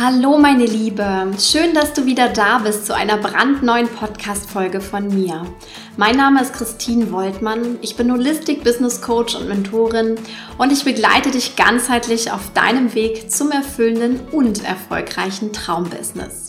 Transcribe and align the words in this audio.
Hallo 0.00 0.38
meine 0.38 0.64
Liebe, 0.64 1.32
schön, 1.40 1.74
dass 1.74 1.92
du 1.92 2.06
wieder 2.06 2.28
da 2.28 2.58
bist 2.58 2.86
zu 2.86 2.94
einer 2.94 3.16
brandneuen 3.16 3.88
Podcast-Folge 3.88 4.80
von 4.80 5.08
mir. 5.08 5.44
Mein 5.96 6.16
Name 6.16 6.40
ist 6.40 6.52
Christine 6.52 7.10
Woltmann, 7.10 7.78
ich 7.80 7.96
bin 7.96 8.12
Holistic 8.12 8.62
Business 8.62 9.02
Coach 9.02 9.34
und 9.34 9.48
Mentorin 9.48 10.14
und 10.56 10.72
ich 10.72 10.84
begleite 10.84 11.32
dich 11.32 11.56
ganzheitlich 11.56 12.30
auf 12.30 12.52
deinem 12.52 12.94
Weg 12.94 13.32
zum 13.32 13.50
erfüllenden 13.50 14.20
und 14.30 14.64
erfolgreichen 14.64 15.52
Traumbusiness. 15.52 16.46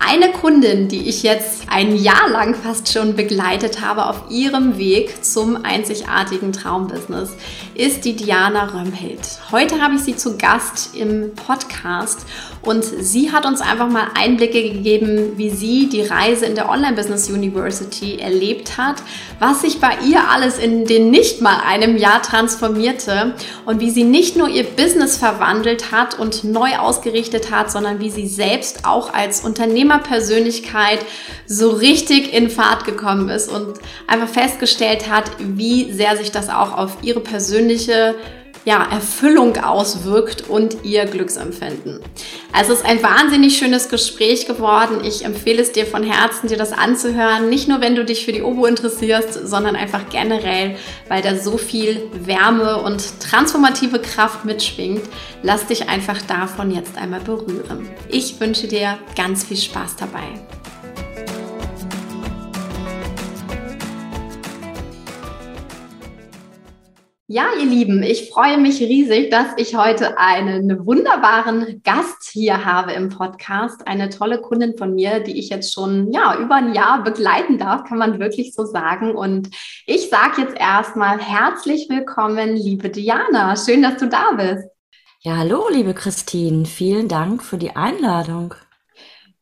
Eine 0.00 0.32
Kundin, 0.32 0.88
die 0.88 1.08
ich 1.08 1.22
jetzt 1.22 1.64
ein 1.68 1.94
Jahr 1.94 2.30
lang 2.30 2.54
fast 2.54 2.90
schon 2.90 3.16
begleitet 3.16 3.82
habe 3.82 4.06
auf 4.06 4.30
ihrem 4.30 4.78
Weg 4.78 5.22
zum 5.22 5.62
einzigartigen 5.62 6.52
Traumbusiness, 6.52 7.32
ist 7.78 8.04
die 8.04 8.14
Diana 8.14 8.64
Römhild. 8.64 9.20
Heute 9.50 9.80
habe 9.80 9.94
ich 9.94 10.02
sie 10.02 10.16
zu 10.16 10.36
Gast 10.36 10.94
im 10.94 11.34
Podcast 11.34 12.26
und 12.60 12.84
sie 12.84 13.32
hat 13.32 13.46
uns 13.46 13.60
einfach 13.60 13.88
mal 13.88 14.08
Einblicke 14.18 14.62
gegeben, 14.62 15.38
wie 15.38 15.48
sie 15.48 15.88
die 15.88 16.02
Reise 16.02 16.44
in 16.44 16.56
der 16.56 16.68
Online 16.68 16.96
Business 16.96 17.30
University 17.30 18.18
erlebt 18.18 18.76
hat, 18.76 18.96
was 19.38 19.62
sich 19.62 19.80
bei 19.80 19.96
ihr 20.06 20.28
alles 20.28 20.58
in 20.58 20.84
den 20.84 21.10
nicht 21.10 21.40
mal 21.40 21.62
einem 21.66 21.96
Jahr 21.96 22.20
transformierte 22.20 23.34
und 23.64 23.80
wie 23.80 23.90
sie 23.90 24.04
nicht 24.04 24.36
nur 24.36 24.48
ihr 24.48 24.64
Business 24.64 25.16
verwandelt 25.16 25.92
hat 25.92 26.18
und 26.18 26.44
neu 26.44 26.76
ausgerichtet 26.76 27.50
hat, 27.50 27.70
sondern 27.70 28.00
wie 28.00 28.10
sie 28.10 28.26
selbst 28.26 28.84
auch 28.84 29.14
als 29.14 29.40
Unternehmer 29.40 29.78
Unternehmerpersönlichkeit 29.78 31.00
so 31.46 31.70
richtig 31.70 32.32
in 32.34 32.50
Fahrt 32.50 32.84
gekommen 32.84 33.28
ist 33.28 33.50
und 33.50 33.78
einfach 34.06 34.28
festgestellt 34.28 35.08
hat, 35.10 35.30
wie 35.38 35.92
sehr 35.92 36.16
sich 36.16 36.30
das 36.30 36.48
auch 36.48 36.76
auf 36.76 36.98
ihre 37.02 37.20
persönliche 37.20 37.67
ja, 38.64 38.86
Erfüllung 38.90 39.56
auswirkt 39.56 40.48
und 40.48 40.84
ihr 40.84 41.06
Glücksempfinden. 41.06 42.00
Also 42.52 42.74
es 42.74 42.80
ist 42.80 42.84
ein 42.84 43.02
wahnsinnig 43.02 43.56
schönes 43.56 43.88
Gespräch 43.88 44.46
geworden. 44.46 45.02
Ich 45.04 45.24
empfehle 45.24 45.62
es 45.62 45.72
dir 45.72 45.86
von 45.86 46.02
Herzen, 46.02 46.48
dir 46.48 46.58
das 46.58 46.72
anzuhören. 46.72 47.48
Nicht 47.48 47.68
nur, 47.68 47.80
wenn 47.80 47.94
du 47.94 48.04
dich 48.04 48.26
für 48.26 48.32
die 48.32 48.42
Obo 48.42 48.66
interessierst, 48.66 49.48
sondern 49.48 49.74
einfach 49.74 50.10
generell, 50.10 50.76
weil 51.08 51.22
da 51.22 51.36
so 51.36 51.56
viel 51.56 52.10
Wärme 52.12 52.82
und 52.82 53.20
transformative 53.20 54.00
Kraft 54.00 54.44
mitschwingt. 54.44 55.02
Lass 55.42 55.66
dich 55.66 55.88
einfach 55.88 56.20
davon 56.22 56.70
jetzt 56.70 56.98
einmal 56.98 57.20
berühren. 57.20 57.88
Ich 58.10 58.38
wünsche 58.38 58.66
dir 58.66 58.98
ganz 59.16 59.44
viel 59.44 59.56
Spaß 59.56 59.96
dabei. 59.96 60.57
Ja, 67.30 67.48
ihr 67.60 67.66
Lieben, 67.66 68.02
ich 68.02 68.30
freue 68.30 68.56
mich 68.56 68.80
riesig, 68.80 69.30
dass 69.30 69.48
ich 69.58 69.76
heute 69.76 70.16
einen 70.16 70.86
wunderbaren 70.86 71.82
Gast 71.84 72.30
hier 72.32 72.64
habe 72.64 72.92
im 72.92 73.10
Podcast. 73.10 73.86
Eine 73.86 74.08
tolle 74.08 74.40
Kundin 74.40 74.78
von 74.78 74.94
mir, 74.94 75.20
die 75.20 75.38
ich 75.38 75.50
jetzt 75.50 75.74
schon 75.74 76.10
ja, 76.10 76.38
über 76.40 76.54
ein 76.54 76.72
Jahr 76.72 77.02
begleiten 77.02 77.58
darf, 77.58 77.84
kann 77.84 77.98
man 77.98 78.18
wirklich 78.18 78.54
so 78.54 78.64
sagen. 78.64 79.14
Und 79.14 79.50
ich 79.84 80.08
sage 80.08 80.40
jetzt 80.40 80.56
erstmal 80.58 81.18
herzlich 81.18 81.90
willkommen, 81.90 82.56
liebe 82.56 82.88
Diana. 82.88 83.56
Schön, 83.56 83.82
dass 83.82 83.98
du 83.98 84.08
da 84.08 84.30
bist. 84.32 84.66
Ja, 85.20 85.36
hallo, 85.36 85.68
liebe 85.70 85.92
Christine. 85.92 86.64
Vielen 86.64 87.08
Dank 87.08 87.42
für 87.42 87.58
die 87.58 87.76
Einladung. 87.76 88.54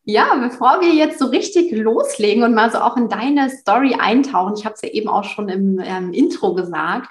Ja, 0.02 0.34
bevor 0.34 0.80
wir 0.80 0.92
jetzt 0.92 1.20
so 1.20 1.26
richtig 1.26 1.70
loslegen 1.70 2.42
und 2.42 2.52
mal 2.52 2.72
so 2.72 2.78
auch 2.78 2.96
in 2.96 3.08
deine 3.08 3.48
Story 3.48 3.94
eintauchen, 3.96 4.54
ich 4.58 4.64
habe 4.64 4.74
es 4.74 4.82
ja 4.82 4.88
eben 4.88 5.08
auch 5.08 5.24
schon 5.24 5.48
im 5.48 5.80
ähm, 5.84 6.12
Intro 6.12 6.52
gesagt, 6.54 7.10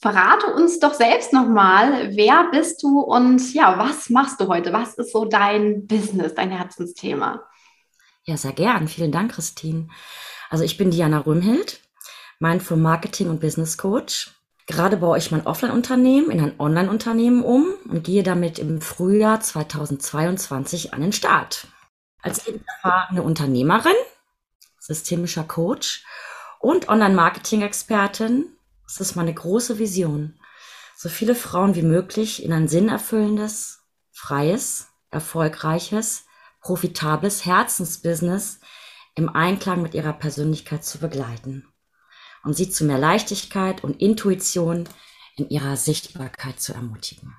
Verrate 0.00 0.54
uns 0.54 0.78
doch 0.78 0.94
selbst 0.94 1.32
nochmal, 1.32 2.14
wer 2.14 2.48
bist 2.52 2.82
du 2.84 3.00
und 3.00 3.52
ja, 3.52 3.78
was 3.78 4.10
machst 4.10 4.40
du 4.40 4.46
heute? 4.46 4.72
Was 4.72 4.94
ist 4.94 5.10
so 5.10 5.24
dein 5.24 5.88
Business, 5.88 6.34
dein 6.34 6.52
Herzensthema? 6.52 7.42
Ja, 8.22 8.36
sehr 8.36 8.52
gern. 8.52 8.86
Vielen 8.86 9.10
Dank, 9.10 9.32
Christine. 9.32 9.88
Also 10.50 10.62
ich 10.62 10.76
bin 10.76 10.92
Diana 10.92 11.18
Röhmhild, 11.18 11.80
Mindful 12.38 12.76
Marketing 12.76 13.28
und 13.28 13.40
Business 13.40 13.76
Coach. 13.76 14.30
Gerade 14.68 14.98
baue 14.98 15.18
ich 15.18 15.32
mein 15.32 15.46
Offline-Unternehmen 15.46 16.30
in 16.30 16.40
ein 16.40 16.60
Online-Unternehmen 16.60 17.42
um 17.42 17.66
und 17.88 18.04
gehe 18.04 18.22
damit 18.22 18.60
im 18.60 18.80
Frühjahr 18.80 19.40
2022 19.40 20.94
an 20.94 21.00
den 21.00 21.12
Start. 21.12 21.66
Als 22.22 22.46
erfahrene 22.46 23.22
Unternehmerin, 23.22 23.96
systemischer 24.78 25.44
Coach 25.44 26.04
und 26.60 26.88
Online-Marketing-Expertin 26.88 28.57
das 28.88 29.00
ist 29.00 29.16
meine 29.16 29.34
große 29.34 29.78
Vision. 29.78 30.40
So 30.96 31.10
viele 31.10 31.34
Frauen 31.34 31.74
wie 31.74 31.82
möglich 31.82 32.42
in 32.42 32.52
ein 32.52 32.68
sinnerfüllendes, 32.68 33.80
freies, 34.10 34.88
erfolgreiches, 35.10 36.24
profitables 36.62 37.44
Herzensbusiness 37.44 38.60
im 39.14 39.28
Einklang 39.28 39.82
mit 39.82 39.94
ihrer 39.94 40.14
Persönlichkeit 40.14 40.84
zu 40.84 40.98
begleiten 40.98 41.68
und 42.44 42.54
sie 42.54 42.70
zu 42.70 42.84
mehr 42.84 42.98
Leichtigkeit 42.98 43.84
und 43.84 44.00
Intuition 44.00 44.88
in 45.36 45.50
ihrer 45.50 45.76
Sichtbarkeit 45.76 46.58
zu 46.58 46.72
ermutigen. 46.72 47.36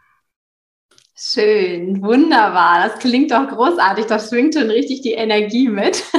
Schön, 1.16 2.02
wunderbar. 2.02 2.88
Das 2.88 3.00
klingt 3.00 3.32
doch 3.32 3.50
großartig. 3.50 4.06
Das 4.06 4.30
schwingt 4.30 4.54
schon 4.54 4.70
richtig 4.70 5.02
die 5.02 5.14
Energie 5.14 5.68
mit. 5.68 6.04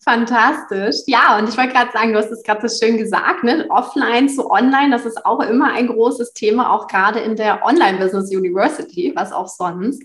Fantastisch. 0.00 0.96
Ja, 1.06 1.38
und 1.38 1.48
ich 1.48 1.56
wollte 1.56 1.72
gerade 1.72 1.92
sagen, 1.92 2.12
du 2.12 2.18
hast 2.18 2.30
es 2.30 2.42
gerade 2.42 2.68
so 2.68 2.84
schön 2.84 2.96
gesagt, 2.96 3.44
ne? 3.44 3.66
offline 3.68 4.28
zu 4.28 4.50
online, 4.50 4.90
das 4.90 5.06
ist 5.06 5.24
auch 5.24 5.40
immer 5.40 5.72
ein 5.72 5.88
großes 5.88 6.32
Thema, 6.32 6.72
auch 6.72 6.86
gerade 6.86 7.20
in 7.20 7.36
der 7.36 7.64
Online-Business 7.64 8.34
University, 8.34 9.12
was 9.14 9.32
auch 9.32 9.48
sonst. 9.48 10.02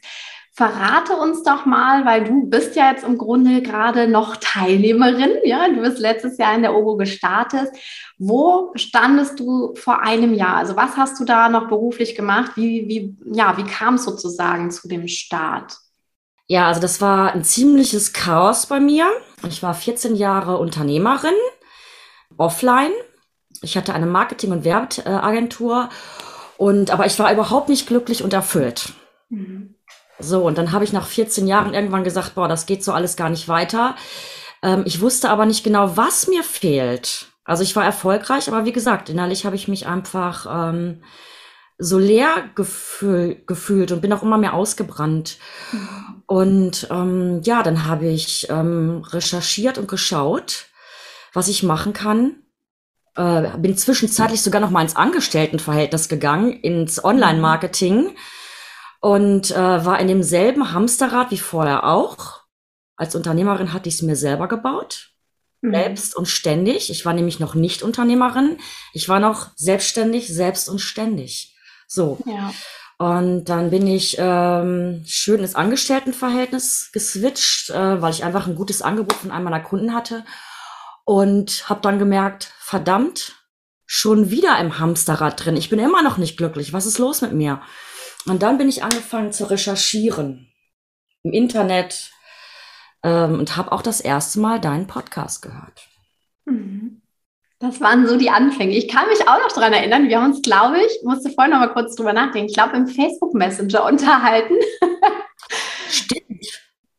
Verrate 0.58 1.14
uns 1.14 1.44
doch 1.44 1.68
mal, 1.68 2.04
weil 2.06 2.24
du 2.24 2.48
bist 2.48 2.76
ja 2.76 2.90
jetzt 2.90 3.04
im 3.04 3.20
Grunde 3.20 3.62
gerade 3.62 4.08
noch 4.08 4.38
Teilnehmerin, 4.38 5.30
ja, 5.44 5.68
du 5.68 5.82
bist 5.82 6.00
letztes 6.00 6.40
Jahr 6.40 6.56
in 6.56 6.64
der 6.64 6.74
OBO 6.76 6.98
gestartet. 6.98 7.70
Wo 8.18 8.72
standest 8.74 9.40
du 9.40 9.76
vor 9.76 10.02
einem 10.02 10.34
Jahr? 10.34 10.56
Also 10.56 10.76
was 10.76 10.98
hast 10.98 11.20
du 11.20 11.26
da 11.26 11.50
noch 11.50 11.68
beruflich 11.68 12.16
gemacht? 12.16 12.54
Wie, 12.56 12.88
wie, 12.88 13.16
ja, 13.32 13.56
wie 13.58 13.66
kam 13.66 13.96
es 13.96 14.06
sozusagen 14.06 14.72
zu 14.72 14.88
dem 14.88 15.08
Start? 15.08 15.78
Ja, 16.48 16.68
also 16.68 16.80
das 16.80 17.02
war 17.02 17.34
ein 17.34 17.44
ziemliches 17.44 18.14
Chaos 18.14 18.66
bei 18.66 18.80
mir. 18.80 19.06
Ich 19.48 19.62
war 19.62 19.74
14 19.74 20.16
Jahre 20.16 20.58
Unternehmerin, 20.58 21.36
offline. 22.38 22.92
Ich 23.62 23.76
hatte 23.76 23.94
eine 23.94 24.06
Marketing- 24.06 24.52
und 24.52 24.64
Werbeagentur 24.64 25.90
und 26.58 26.92
aber 26.92 27.06
ich 27.06 27.20
war 27.20 27.32
überhaupt 27.32 27.70
nicht 27.70 27.88
glücklich 27.88 28.24
und 28.24 28.34
erfüllt. 28.34 28.94
Mhm. 29.30 29.76
So, 30.20 30.44
und 30.46 30.58
dann 30.58 30.72
habe 30.72 30.84
ich 30.84 30.94
nach 30.94 31.06
14 31.06 31.48
Jahren 31.48 31.74
irgendwann 31.74 32.04
gesagt, 32.04 32.36
boah, 32.36 32.48
das 32.48 32.66
geht 32.66 32.84
so 32.84 32.92
alles 32.92 33.16
gar 33.18 33.30
nicht 33.30 33.48
weiter. 33.48 33.96
Ähm, 34.64 34.84
ich 34.86 35.02
wusste 35.02 35.30
aber 35.30 35.46
nicht 35.46 35.64
genau, 35.64 35.98
was 35.98 36.28
mir 36.28 36.44
fehlt. 36.44 37.28
Also 37.44 37.64
ich 37.64 37.76
war 37.76 37.86
erfolgreich, 37.86 38.48
aber 38.48 38.66
wie 38.66 38.72
gesagt, 38.72 39.10
innerlich 39.10 39.46
habe 39.46 39.56
ich 39.56 39.68
mich 39.68 39.86
einfach 39.86 40.70
ähm, 40.70 41.04
so 41.80 42.00
leer 42.00 42.50
gefühl, 42.56 43.42
gefühlt 43.46 43.92
und 43.92 44.02
bin 44.02 44.14
auch 44.14 44.24
immer 44.24 44.38
mehr 44.38 44.54
ausgebrannt. 44.54 45.38
Und 46.26 46.88
ähm, 46.90 47.42
ja, 47.44 47.64
dann 47.64 47.86
habe 47.86 48.08
ich 48.08 48.48
ähm, 48.50 49.04
recherchiert 49.08 49.78
und 49.78 49.88
geschaut, 49.88 50.66
was 51.34 51.48
ich 51.48 51.64
machen 51.64 51.94
kann. 51.94 52.38
Äh, 53.16 53.58
bin 53.58 53.78
zwischenzeitlich 53.78 54.42
sogar 54.42 54.60
noch 54.60 54.72
mal 54.72 54.82
ins 54.82 54.96
Angestelltenverhältnis 54.96 56.10
gegangen, 56.10 56.52
ins 56.52 57.04
Online-Marketing 57.04 58.16
und 59.00 59.52
äh, 59.52 59.56
war 59.86 60.00
in 60.00 60.08
demselben 60.08 60.74
Hamsterrad 60.74 61.32
wie 61.32 61.38
vorher 61.38 61.86
auch. 61.86 62.42
Als 62.96 63.16
Unternehmerin 63.16 63.74
hatte 63.74 63.88
ich 63.88 63.96
es 63.96 64.02
mir 64.02 64.16
selber 64.16 64.48
gebaut, 64.48 65.12
mhm. 65.62 65.72
selbst 65.72 66.16
und 66.16 66.28
ständig. 66.28 66.90
Ich 66.90 67.06
war 67.06 67.14
nämlich 67.14 67.40
noch 67.40 67.54
nicht 67.54 67.84
Unternehmerin, 67.84 68.58
ich 68.94 69.08
war 69.08 69.20
noch 69.20 69.52
selbstständig, 69.56 70.28
selbst 70.28 70.68
und 70.68 70.80
ständig. 70.80 71.57
So. 71.88 72.20
Ja. 72.26 72.54
Und 73.00 73.46
dann 73.46 73.70
bin 73.70 73.86
ich 73.88 74.18
ähm, 74.20 75.04
schön 75.06 75.40
ins 75.40 75.56
Angestelltenverhältnis 75.56 76.90
geswitcht, 76.92 77.70
äh, 77.70 78.02
weil 78.02 78.12
ich 78.12 78.24
einfach 78.24 78.48
ein 78.48 78.56
gutes 78.56 78.82
Angebot 78.82 79.18
von 79.18 79.32
einem 79.32 79.46
meiner 79.46 79.60
Kunden 79.60 79.94
hatte. 79.94 80.26
Und 81.06 81.70
habe 81.70 81.80
dann 81.82 82.00
gemerkt, 82.00 82.52
verdammt, 82.60 83.38
schon 83.86 84.30
wieder 84.30 84.60
im 84.60 84.80
Hamsterrad 84.80 85.46
drin. 85.46 85.56
Ich 85.56 85.70
bin 85.70 85.80
immer 85.80 86.02
noch 86.02 86.18
nicht 86.18 86.38
glücklich. 86.38 86.74
Was 86.74 86.86
ist 86.86 86.98
los 86.98 87.22
mit 87.22 87.32
mir? 87.32 87.62
Und 88.26 88.44
dann 88.44 88.58
bin 88.58 88.68
ich 88.68 88.84
angefangen 88.84 89.32
zu 89.32 89.50
recherchieren 89.50 90.52
im 91.24 91.32
Internet 91.32 92.12
ähm, 93.04 93.40
und 93.40 93.56
habe 93.56 93.72
auch 93.72 93.82
das 93.82 94.02
erste 94.02 94.40
Mal 94.40 94.60
deinen 94.60 94.88
Podcast 94.88 95.42
gehört. 95.42 95.88
Mhm. 96.46 96.87
Das 97.60 97.82
waren 97.82 98.08
so 98.08 98.18
die 98.18 98.30
Anfänge. 98.30 98.76
Ich 98.76 98.88
kann 98.88 99.08
mich 99.08 99.28
auch 99.28 99.40
noch 99.40 99.52
daran 99.52 99.74
erinnern, 99.74 100.10
wir 100.10 100.22
haben 100.22 100.32
uns, 100.32 100.44
glaube 100.44 100.78
ich, 100.80 101.04
musste 101.04 101.32
vorhin 101.32 101.54
noch 101.54 101.60
mal 101.60 101.74
kurz 101.74 101.96
drüber 101.96 102.14
nachdenken, 102.14 102.50
ich 102.50 102.56
glaube, 102.56 102.78
im 102.78 102.88
Facebook 102.88 103.34
Messenger 103.34 103.86
unterhalten. 103.86 104.54
Stimmt. 105.90 106.46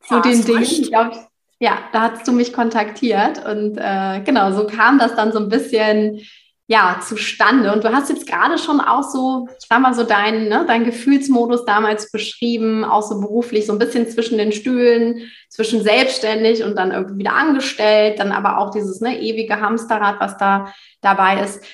Zu 0.00 0.14
ja, 0.14 0.20
den 0.20 0.44
Dingen. 0.44 0.62
Ich 0.62 0.90
glaub, 0.90 1.12
ja, 1.60 1.78
da 1.92 2.12
hast 2.12 2.26
du 2.26 2.32
mich 2.32 2.52
kontaktiert 2.52 3.44
und 3.44 3.78
äh, 3.78 4.20
genau, 4.24 4.52
so 4.52 4.66
kam 4.66 4.98
das 4.98 5.14
dann 5.14 5.32
so 5.32 5.38
ein 5.38 5.48
bisschen 5.48 6.20
ja, 6.70 7.00
zustande? 7.02 7.72
Und 7.72 7.82
du 7.82 7.92
hast 7.92 8.10
jetzt 8.10 8.26
gerade 8.26 8.58
schon 8.58 8.80
auch 8.80 9.02
so, 9.02 9.48
ich 9.58 9.66
sag 9.66 9.80
mal 9.80 9.94
so 9.94 10.04
deinen, 10.04 10.48
ne, 10.48 10.66
deinen 10.66 10.84
Gefühlsmodus 10.84 11.64
damals 11.64 12.12
beschrieben, 12.12 12.84
auch 12.84 13.02
so 13.02 13.20
beruflich, 13.20 13.66
so 13.66 13.72
ein 13.72 13.78
bisschen 13.78 14.08
zwischen 14.08 14.36
den 14.36 14.52
Stühlen, 14.52 15.30
zwischen 15.48 15.82
selbstständig 15.82 16.62
und 16.62 16.76
dann 16.76 16.92
irgendwie 16.92 17.20
wieder 17.20 17.32
angestellt, 17.32 18.18
dann 18.18 18.32
aber 18.32 18.58
auch 18.58 18.70
dieses 18.70 19.00
ne, 19.00 19.18
ewige 19.18 19.60
Hamsterrad, 19.60 20.20
was 20.20 20.36
da 20.36 20.72
dabei 21.00 21.42
ist. 21.42 21.64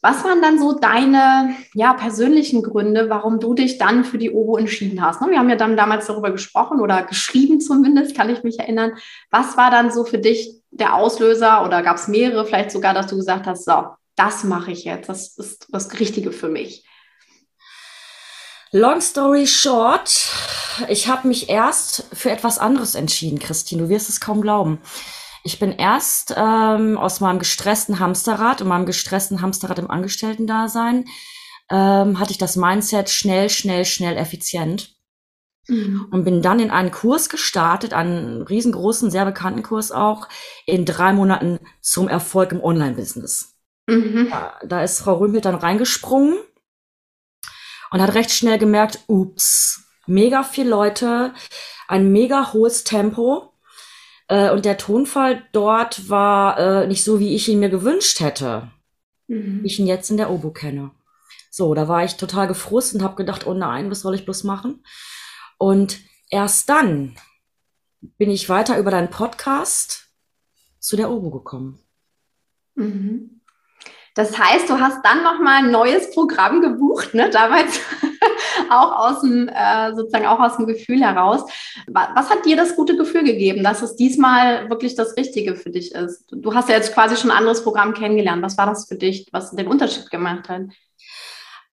Was 0.00 0.22
waren 0.22 0.40
dann 0.40 0.60
so 0.60 0.78
deine 0.78 1.56
ja, 1.74 1.94
persönlichen 1.94 2.62
Gründe, 2.62 3.10
warum 3.10 3.40
du 3.40 3.54
dich 3.54 3.78
dann 3.78 4.04
für 4.04 4.18
die 4.18 4.30
OBO 4.30 4.58
entschieden 4.58 5.04
hast? 5.04 5.20
Ne, 5.20 5.30
wir 5.30 5.40
haben 5.40 5.50
ja 5.50 5.56
dann 5.56 5.76
damals 5.76 6.06
darüber 6.06 6.30
gesprochen 6.30 6.80
oder 6.80 7.02
geschrieben 7.02 7.60
zumindest, 7.60 8.16
kann 8.16 8.30
ich 8.30 8.44
mich 8.44 8.60
erinnern. 8.60 8.92
Was 9.32 9.56
war 9.56 9.72
dann 9.72 9.90
so 9.90 10.04
für 10.04 10.18
dich 10.18 10.62
der 10.70 10.94
Auslöser 10.94 11.64
oder 11.64 11.82
gab 11.82 11.96
es 11.96 12.06
mehrere, 12.06 12.46
vielleicht 12.46 12.70
sogar, 12.70 12.94
dass 12.94 13.08
du 13.08 13.16
gesagt 13.16 13.48
hast, 13.48 13.64
so, 13.64 13.86
das 14.16 14.44
mache 14.44 14.72
ich 14.72 14.84
jetzt, 14.84 15.08
das 15.08 15.36
ist 15.38 15.66
das 15.70 15.98
Richtige 15.98 16.32
für 16.32 16.48
mich. 16.48 16.84
Long 18.72 19.00
story 19.00 19.46
short, 19.46 20.28
ich 20.88 21.08
habe 21.08 21.28
mich 21.28 21.48
erst 21.48 22.04
für 22.12 22.30
etwas 22.30 22.58
anderes 22.58 22.94
entschieden, 22.94 23.38
Christine. 23.38 23.82
Du 23.82 23.88
wirst 23.88 24.08
es 24.08 24.20
kaum 24.20 24.42
glauben. 24.42 24.80
Ich 25.44 25.60
bin 25.60 25.72
erst 25.72 26.34
ähm, 26.36 26.98
aus 26.98 27.20
meinem 27.20 27.38
gestressten 27.38 28.00
Hamsterrad 28.00 28.60
und 28.60 28.68
meinem 28.68 28.84
gestressten 28.84 29.40
Hamsterrad 29.40 29.78
im 29.78 29.90
Angestellten-Dasein 29.90 31.04
ähm, 31.70 32.18
hatte 32.18 32.32
ich 32.32 32.38
das 32.38 32.56
Mindset 32.56 33.10
schnell, 33.10 33.48
schnell, 33.50 33.84
schnell, 33.84 34.16
effizient. 34.16 34.96
Mhm. 35.68 36.08
Und 36.10 36.24
bin 36.24 36.42
dann 36.42 36.60
in 36.60 36.70
einen 36.70 36.90
Kurs 36.90 37.28
gestartet, 37.28 37.92
einen 37.92 38.42
riesengroßen, 38.42 39.10
sehr 39.10 39.24
bekannten 39.24 39.62
Kurs 39.62 39.92
auch, 39.92 40.28
in 40.64 40.84
drei 40.84 41.12
Monaten 41.12 41.60
zum 41.80 42.08
Erfolg 42.08 42.52
im 42.52 42.62
Online-Business. 42.62 43.55
Mhm. 43.86 44.28
Da, 44.30 44.58
da 44.64 44.82
ist 44.82 45.00
Frau 45.00 45.14
Rümpel 45.14 45.40
dann 45.40 45.54
reingesprungen 45.54 46.36
und 47.90 48.02
hat 48.02 48.14
recht 48.14 48.30
schnell 48.30 48.58
gemerkt, 48.58 49.00
ups, 49.06 49.84
mega 50.06 50.42
viel 50.42 50.68
Leute, 50.68 51.34
ein 51.88 52.10
mega 52.12 52.52
hohes 52.52 52.84
Tempo. 52.84 53.52
Äh, 54.28 54.50
und 54.50 54.64
der 54.64 54.76
Tonfall 54.76 55.46
dort 55.52 56.08
war 56.08 56.58
äh, 56.58 56.86
nicht 56.86 57.04
so, 57.04 57.20
wie 57.20 57.34
ich 57.34 57.48
ihn 57.48 57.60
mir 57.60 57.70
gewünscht 57.70 58.20
hätte. 58.20 58.70
Mhm. 59.28 59.62
Wie 59.62 59.66
ich 59.66 59.78
ihn 59.78 59.86
jetzt 59.86 60.10
in 60.10 60.16
der 60.16 60.30
Obo 60.30 60.50
kenne. 60.50 60.90
So, 61.50 61.74
da 61.74 61.88
war 61.88 62.04
ich 62.04 62.16
total 62.16 62.48
gefrustet 62.48 63.00
und 63.00 63.04
habe 63.04 63.16
gedacht, 63.16 63.46
oh 63.46 63.54
nein, 63.54 63.90
was 63.90 64.00
soll 64.00 64.14
ich 64.14 64.24
bloß 64.24 64.44
machen? 64.44 64.84
Und 65.58 66.00
erst 66.28 66.68
dann 66.68 67.16
bin 68.18 68.30
ich 68.30 68.48
weiter 68.48 68.78
über 68.78 68.90
deinen 68.90 69.10
Podcast 69.10 70.10
zu 70.80 70.96
der 70.96 71.10
Obo 71.10 71.30
gekommen. 71.30 71.78
Mhm. 72.74 73.40
Das 74.16 74.38
heißt, 74.38 74.70
du 74.70 74.80
hast 74.80 75.04
dann 75.04 75.22
nochmal 75.22 75.62
ein 75.62 75.70
neues 75.70 76.10
Programm 76.10 76.62
gebucht, 76.62 77.12
ne? 77.12 77.28
damals 77.28 77.78
auch 78.70 78.98
aus 78.98 79.20
dem, 79.20 79.46
äh, 79.46 79.94
sozusagen 79.94 80.26
auch 80.26 80.40
aus 80.40 80.56
dem 80.56 80.66
Gefühl 80.66 81.02
heraus. 81.02 81.42
Was 81.86 82.30
hat 82.30 82.46
dir 82.46 82.56
das 82.56 82.76
gute 82.76 82.96
Gefühl 82.96 83.24
gegeben, 83.24 83.62
dass 83.62 83.82
es 83.82 83.94
diesmal 83.94 84.70
wirklich 84.70 84.94
das 84.94 85.18
Richtige 85.18 85.54
für 85.54 85.68
dich 85.68 85.94
ist? 85.94 86.24
Du 86.32 86.54
hast 86.54 86.70
ja 86.70 86.76
jetzt 86.76 86.94
quasi 86.94 87.16
schon 87.18 87.30
ein 87.30 87.36
anderes 87.36 87.62
Programm 87.62 87.92
kennengelernt. 87.92 88.42
Was 88.42 88.56
war 88.56 88.64
das 88.64 88.88
für 88.88 88.96
dich, 88.96 89.28
was 89.32 89.50
den 89.50 89.68
Unterschied 89.68 90.10
gemacht 90.10 90.48
hat? 90.48 90.62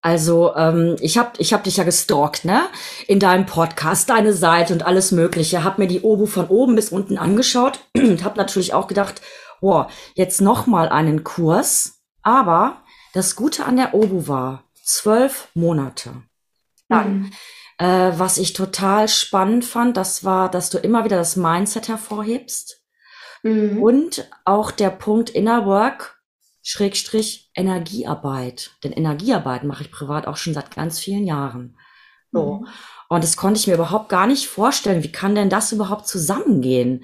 Also 0.02 0.54
ähm, 0.58 0.98
ich 1.00 1.18
habe 1.18 1.32
ich 1.38 1.54
hab 1.54 1.64
dich 1.64 1.78
ja 1.78 1.86
gestalkt, 1.86 2.44
ne? 2.44 2.64
In 3.08 3.22
deinem 3.22 3.46
Podcast, 3.46 4.10
deine 4.10 4.34
Seite 4.34 4.74
und 4.74 4.86
alles 4.86 5.14
Mögliche. 5.14 5.64
Hab 5.64 5.80
mir 5.80 5.88
die 5.88 6.02
Obu 6.02 6.26
von 6.26 6.48
oben 6.48 6.76
bis 6.76 6.90
unten 6.90 7.18
angeschaut 7.18 7.80
und 7.96 8.26
habe 8.26 8.38
natürlich 8.38 8.74
auch 8.74 8.88
gedacht, 8.88 9.22
boah, 9.62 9.88
jetzt 10.16 10.42
noch 10.42 10.68
mal 10.68 10.90
einen 10.90 11.24
Kurs 11.24 11.93
aber 12.24 12.82
das 13.14 13.36
Gute 13.36 13.66
an 13.66 13.78
der 13.78 13.94
Obu 13.94 14.28
war 14.28 14.64
zwölf 14.84 15.50
Monate. 15.54 16.24
Dann, 16.90 17.20
mhm. 17.20 17.32
äh, 17.78 18.12
was 18.18 18.38
ich 18.38 18.54
total 18.54 19.08
spannend 19.08 19.66
fand, 19.66 19.98
das 19.98 20.24
war, 20.24 20.50
dass 20.50 20.70
du 20.70 20.78
immer 20.78 21.06
wieder 21.06 21.18
das 21.18 21.36
Mindset 21.36 21.88
hervorhebst 21.88 22.82
mhm. 23.44 23.82
und 23.82 24.30
auch 24.46 24.72
der 24.72 24.90
Punkt 24.90 25.30
Inner 25.30 25.66
Work 25.66 26.20
Schrägstrich 26.66 27.52
Energiearbeit. 27.56 28.72
Denn 28.84 28.94
Energiearbeit 28.94 29.66
mache 29.66 29.84
ich 29.84 29.92
privat 29.92 30.28
auch 30.28 30.38
schon 30.38 30.54
seit 30.54 30.74
ganz 30.74 30.98
vielen 30.98 31.26
Jahren. 31.26 31.78
So. 32.32 32.62
Mhm. 32.62 32.68
Und 33.10 33.24
das 33.24 33.38
konnte 33.38 33.60
ich 33.60 33.68
mir 33.68 33.76
überhaupt 33.76 34.10
gar 34.10 34.26
nicht 34.26 34.48
vorstellen. 34.48 35.04
Wie 35.04 35.12
kann 35.12 35.36
denn 35.36 35.50
das 35.50 35.72
überhaupt 35.72 36.08
zusammengehen? 36.08 37.04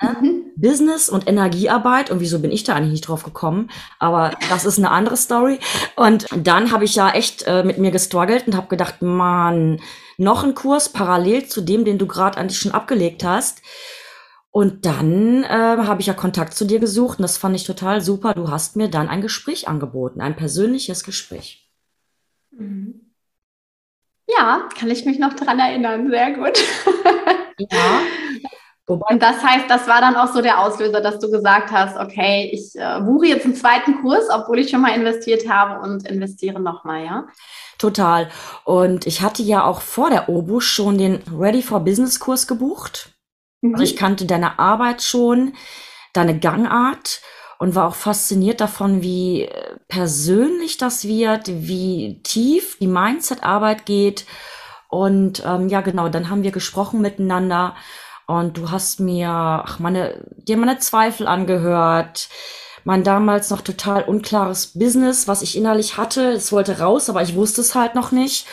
Mhm. 0.00 0.52
Business 0.56 1.08
und 1.08 1.26
Energiearbeit 1.28 2.10
und 2.10 2.20
wieso 2.20 2.38
bin 2.38 2.52
ich 2.52 2.64
da 2.64 2.74
eigentlich 2.74 2.92
nicht 2.92 3.08
drauf 3.08 3.24
gekommen? 3.24 3.70
Aber 3.98 4.32
das 4.48 4.64
ist 4.64 4.78
eine 4.78 4.90
andere 4.90 5.16
Story. 5.16 5.58
Und 5.96 6.26
dann 6.36 6.70
habe 6.70 6.84
ich 6.84 6.94
ja 6.94 7.10
echt 7.10 7.44
äh, 7.46 7.64
mit 7.64 7.78
mir 7.78 7.90
gestruggelt 7.90 8.46
und 8.46 8.56
habe 8.56 8.68
gedacht, 8.68 9.02
man, 9.02 9.80
noch 10.16 10.44
ein 10.44 10.54
Kurs 10.54 10.88
parallel 10.90 11.46
zu 11.46 11.60
dem, 11.60 11.84
den 11.84 11.98
du 11.98 12.06
gerade 12.06 12.38
eigentlich 12.38 12.58
schon 12.58 12.72
abgelegt 12.72 13.24
hast. 13.24 13.62
Und 14.50 14.86
dann 14.86 15.44
äh, 15.44 15.48
habe 15.48 16.00
ich 16.00 16.06
ja 16.06 16.14
Kontakt 16.14 16.54
zu 16.54 16.64
dir 16.64 16.80
gesucht 16.80 17.18
und 17.18 17.22
das 17.22 17.36
fand 17.36 17.54
ich 17.54 17.64
total 17.64 18.00
super. 18.00 18.34
Du 18.34 18.50
hast 18.50 18.76
mir 18.76 18.88
dann 18.88 19.08
ein 19.08 19.20
Gespräch 19.20 19.68
angeboten, 19.68 20.20
ein 20.20 20.36
persönliches 20.36 21.04
Gespräch. 21.04 21.70
Mhm. 22.50 23.12
Ja, 24.26 24.68
kann 24.78 24.90
ich 24.90 25.04
mich 25.04 25.18
noch 25.18 25.34
dran 25.34 25.58
erinnern. 25.58 26.10
Sehr 26.10 26.32
gut. 26.32 26.58
Ja. 27.58 28.00
Wobei 28.88 29.14
und 29.14 29.22
das 29.22 29.44
heißt, 29.44 29.66
das 29.68 29.86
war 29.86 30.00
dann 30.00 30.16
auch 30.16 30.32
so 30.32 30.40
der 30.40 30.60
Auslöser, 30.60 31.02
dass 31.02 31.18
du 31.18 31.30
gesagt 31.30 31.70
hast, 31.70 31.98
okay, 31.98 32.50
ich 32.52 32.74
äh, 32.74 33.00
buche 33.02 33.26
jetzt 33.26 33.44
einen 33.44 33.54
zweiten 33.54 34.00
Kurs, 34.00 34.24
obwohl 34.30 34.60
ich 34.60 34.70
schon 34.70 34.80
mal 34.80 34.96
investiert 34.96 35.46
habe 35.46 35.80
und 35.80 36.08
investiere 36.08 36.58
nochmal, 36.58 37.04
ja? 37.04 37.26
Total. 37.76 38.30
Und 38.64 39.06
ich 39.06 39.20
hatte 39.20 39.42
ja 39.42 39.64
auch 39.64 39.82
vor 39.82 40.08
der 40.08 40.30
OBU 40.30 40.60
schon 40.60 40.96
den 40.96 41.22
Ready 41.38 41.62
for 41.62 41.80
Business 41.80 42.18
Kurs 42.18 42.46
gebucht. 42.46 43.10
Mhm. 43.60 43.74
Also 43.74 43.84
ich 43.84 43.94
kannte 43.94 44.24
deine 44.24 44.58
Arbeit 44.58 45.02
schon, 45.02 45.52
deine 46.14 46.38
Gangart 46.38 47.20
und 47.58 47.74
war 47.74 47.88
auch 47.88 47.94
fasziniert 47.94 48.62
davon, 48.62 49.02
wie 49.02 49.42
äh, 49.42 49.76
persönlich 49.88 50.78
das 50.78 51.06
wird, 51.06 51.48
wie 51.48 52.22
tief 52.22 52.78
die 52.78 52.86
Mindset-Arbeit 52.86 53.84
geht. 53.84 54.24
Und 54.88 55.42
ähm, 55.44 55.68
ja, 55.68 55.82
genau, 55.82 56.08
dann 56.08 56.30
haben 56.30 56.42
wir 56.42 56.52
gesprochen 56.52 57.02
miteinander. 57.02 57.76
Und 58.28 58.58
du 58.58 58.70
hast 58.70 59.00
mir, 59.00 59.30
ach, 59.30 59.78
meine, 59.78 60.22
dir 60.36 60.58
meine 60.58 60.78
Zweifel 60.78 61.26
angehört. 61.26 62.28
Mein 62.84 63.02
damals 63.02 63.48
noch 63.48 63.62
total 63.62 64.02
unklares 64.02 64.78
Business, 64.78 65.26
was 65.26 65.40
ich 65.40 65.56
innerlich 65.56 65.96
hatte. 65.96 66.32
Es 66.32 66.52
wollte 66.52 66.78
raus, 66.78 67.08
aber 67.08 67.22
ich 67.22 67.34
wusste 67.34 67.62
es 67.62 67.74
halt 67.74 67.94
noch 67.94 68.12
nicht. 68.12 68.46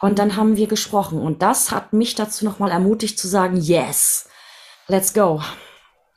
Und 0.00 0.20
dann 0.20 0.36
haben 0.36 0.56
wir 0.56 0.68
gesprochen. 0.68 1.20
Und 1.20 1.42
das 1.42 1.72
hat 1.72 1.92
mich 1.92 2.14
dazu 2.14 2.44
nochmal 2.44 2.70
ermutigt 2.70 3.18
zu 3.18 3.26
sagen, 3.26 3.56
yes, 3.56 4.28
let's 4.86 5.12
go. 5.12 5.42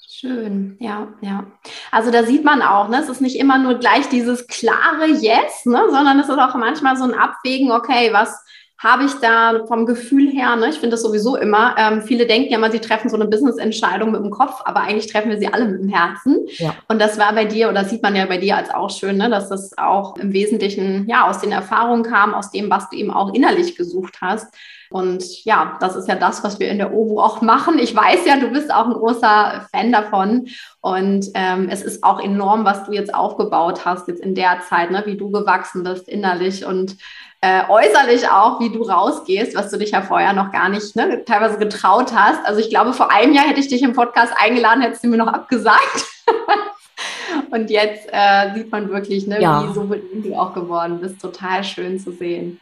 Schön, 0.07 0.77
ja, 0.79 1.07
ja. 1.21 1.47
Also 1.91 2.11
da 2.11 2.23
sieht 2.23 2.43
man 2.43 2.61
auch, 2.61 2.89
ne, 2.89 3.01
es 3.01 3.09
ist 3.09 3.21
nicht 3.21 3.39
immer 3.39 3.57
nur 3.57 3.79
gleich 3.79 4.07
dieses 4.09 4.45
klare 4.45 5.07
Yes, 5.07 5.65
ne, 5.65 5.81
sondern 5.89 6.19
es 6.19 6.29
ist 6.29 6.37
auch 6.37 6.53
manchmal 6.55 6.95
so 6.95 7.05
ein 7.05 7.15
Abwägen, 7.15 7.71
okay, 7.71 8.13
was, 8.13 8.43
habe 8.79 9.03
ich 9.03 9.13
da 9.15 9.65
vom 9.67 9.85
Gefühl 9.85 10.29
her, 10.31 10.55
ne, 10.55 10.69
ich 10.69 10.75
finde 10.75 10.91
das 10.91 11.01
sowieso 11.01 11.35
immer, 11.35 11.75
ähm, 11.77 12.01
viele 12.01 12.25
denken 12.25 12.49
ja 12.49 12.57
immer, 12.57 12.71
sie 12.71 12.79
treffen 12.79 13.09
so 13.09 13.17
eine 13.17 13.27
Business-Entscheidung 13.27 14.11
mit 14.11 14.23
dem 14.23 14.31
Kopf, 14.31 14.61
aber 14.63 14.79
eigentlich 14.79 15.11
treffen 15.11 15.29
wir 15.29 15.37
sie 15.37 15.53
alle 15.53 15.65
mit 15.65 15.81
dem 15.81 15.89
Herzen. 15.89 16.47
Ja. 16.57 16.73
Und 16.87 16.99
das 17.01 17.19
war 17.19 17.33
bei 17.33 17.43
dir, 17.43 17.67
oder 17.67 17.83
sieht 17.83 18.01
man 18.01 18.15
ja 18.15 18.25
bei 18.25 18.37
dir 18.37 18.55
als 18.55 18.69
auch 18.69 18.89
schön, 18.89 19.17
ne, 19.17 19.29
dass 19.29 19.49
das 19.49 19.77
auch 19.77 20.15
im 20.15 20.31
Wesentlichen 20.31 21.09
ja 21.09 21.27
aus 21.27 21.39
den 21.39 21.51
Erfahrungen 21.51 22.03
kam, 22.03 22.33
aus 22.33 22.51
dem, 22.51 22.69
was 22.69 22.89
du 22.89 22.95
eben 22.95 23.11
auch 23.11 23.33
innerlich 23.33 23.75
gesucht 23.75 24.19
hast. 24.21 24.47
Und 24.91 25.45
ja, 25.45 25.77
das 25.81 25.95
ist 25.95 26.07
ja 26.07 26.15
das, 26.15 26.43
was 26.43 26.59
wir 26.59 26.69
in 26.69 26.79
der 26.79 26.93
OVO 26.93 27.21
auch 27.21 27.41
machen. 27.41 27.77
Ich 27.77 27.95
weiß 27.95 28.25
ja, 28.25 28.37
du 28.37 28.47
bist 28.49 28.73
auch 28.73 28.87
ein 28.87 28.93
großer 28.93 29.67
Fan 29.71 29.91
davon. 29.91 30.47
Und 30.81 31.27
ähm, 31.35 31.67
es 31.69 31.83
ist 31.83 32.03
auch 32.03 32.19
enorm, 32.19 32.65
was 32.65 32.85
du 32.85 32.93
jetzt 32.93 33.13
aufgebaut 33.13 33.85
hast, 33.85 34.07
jetzt 34.07 34.21
in 34.21 34.33
der 34.33 34.61
Zeit, 34.67 34.89
ne, 34.89 35.03
wie 35.05 35.15
du 35.15 35.29
gewachsen 35.29 35.83
bist 35.83 36.09
innerlich 36.09 36.65
und 36.65 36.95
äh, 37.41 37.61
äußerlich 37.69 38.27
auch, 38.27 38.59
wie 38.59 38.69
du 38.69 38.83
rausgehst, 38.83 39.55
was 39.55 39.71
du 39.71 39.77
dich 39.77 39.91
ja 39.91 40.01
vorher 40.01 40.33
noch 40.33 40.51
gar 40.51 40.69
nicht 40.69 40.95
ne, 40.95 41.23
teilweise 41.23 41.57
getraut 41.57 42.13
hast. 42.13 42.45
Also 42.45 42.59
ich 42.59 42.69
glaube, 42.69 42.93
vor 42.93 43.11
einem 43.11 43.33
Jahr 43.33 43.45
hätte 43.45 43.61
ich 43.61 43.69
dich 43.69 43.81
im 43.81 43.93
Podcast 43.93 44.33
eingeladen, 44.35 44.81
hättest 44.81 45.03
du 45.03 45.07
mir 45.07 45.17
noch 45.17 45.27
abgesagt. 45.27 46.05
Und 47.51 47.69
jetzt 47.69 48.07
äh, 48.11 48.53
sieht 48.53 48.71
man 48.71 48.89
wirklich, 48.89 49.25
ne, 49.25 49.41
ja. 49.41 49.63
wie 49.63 49.73
so 49.73 49.83
du 49.83 50.35
auch 50.35 50.53
geworden 50.53 50.99
bist. 50.99 51.21
Total 51.21 51.63
schön 51.63 51.99
zu 51.99 52.11
sehen. 52.11 52.59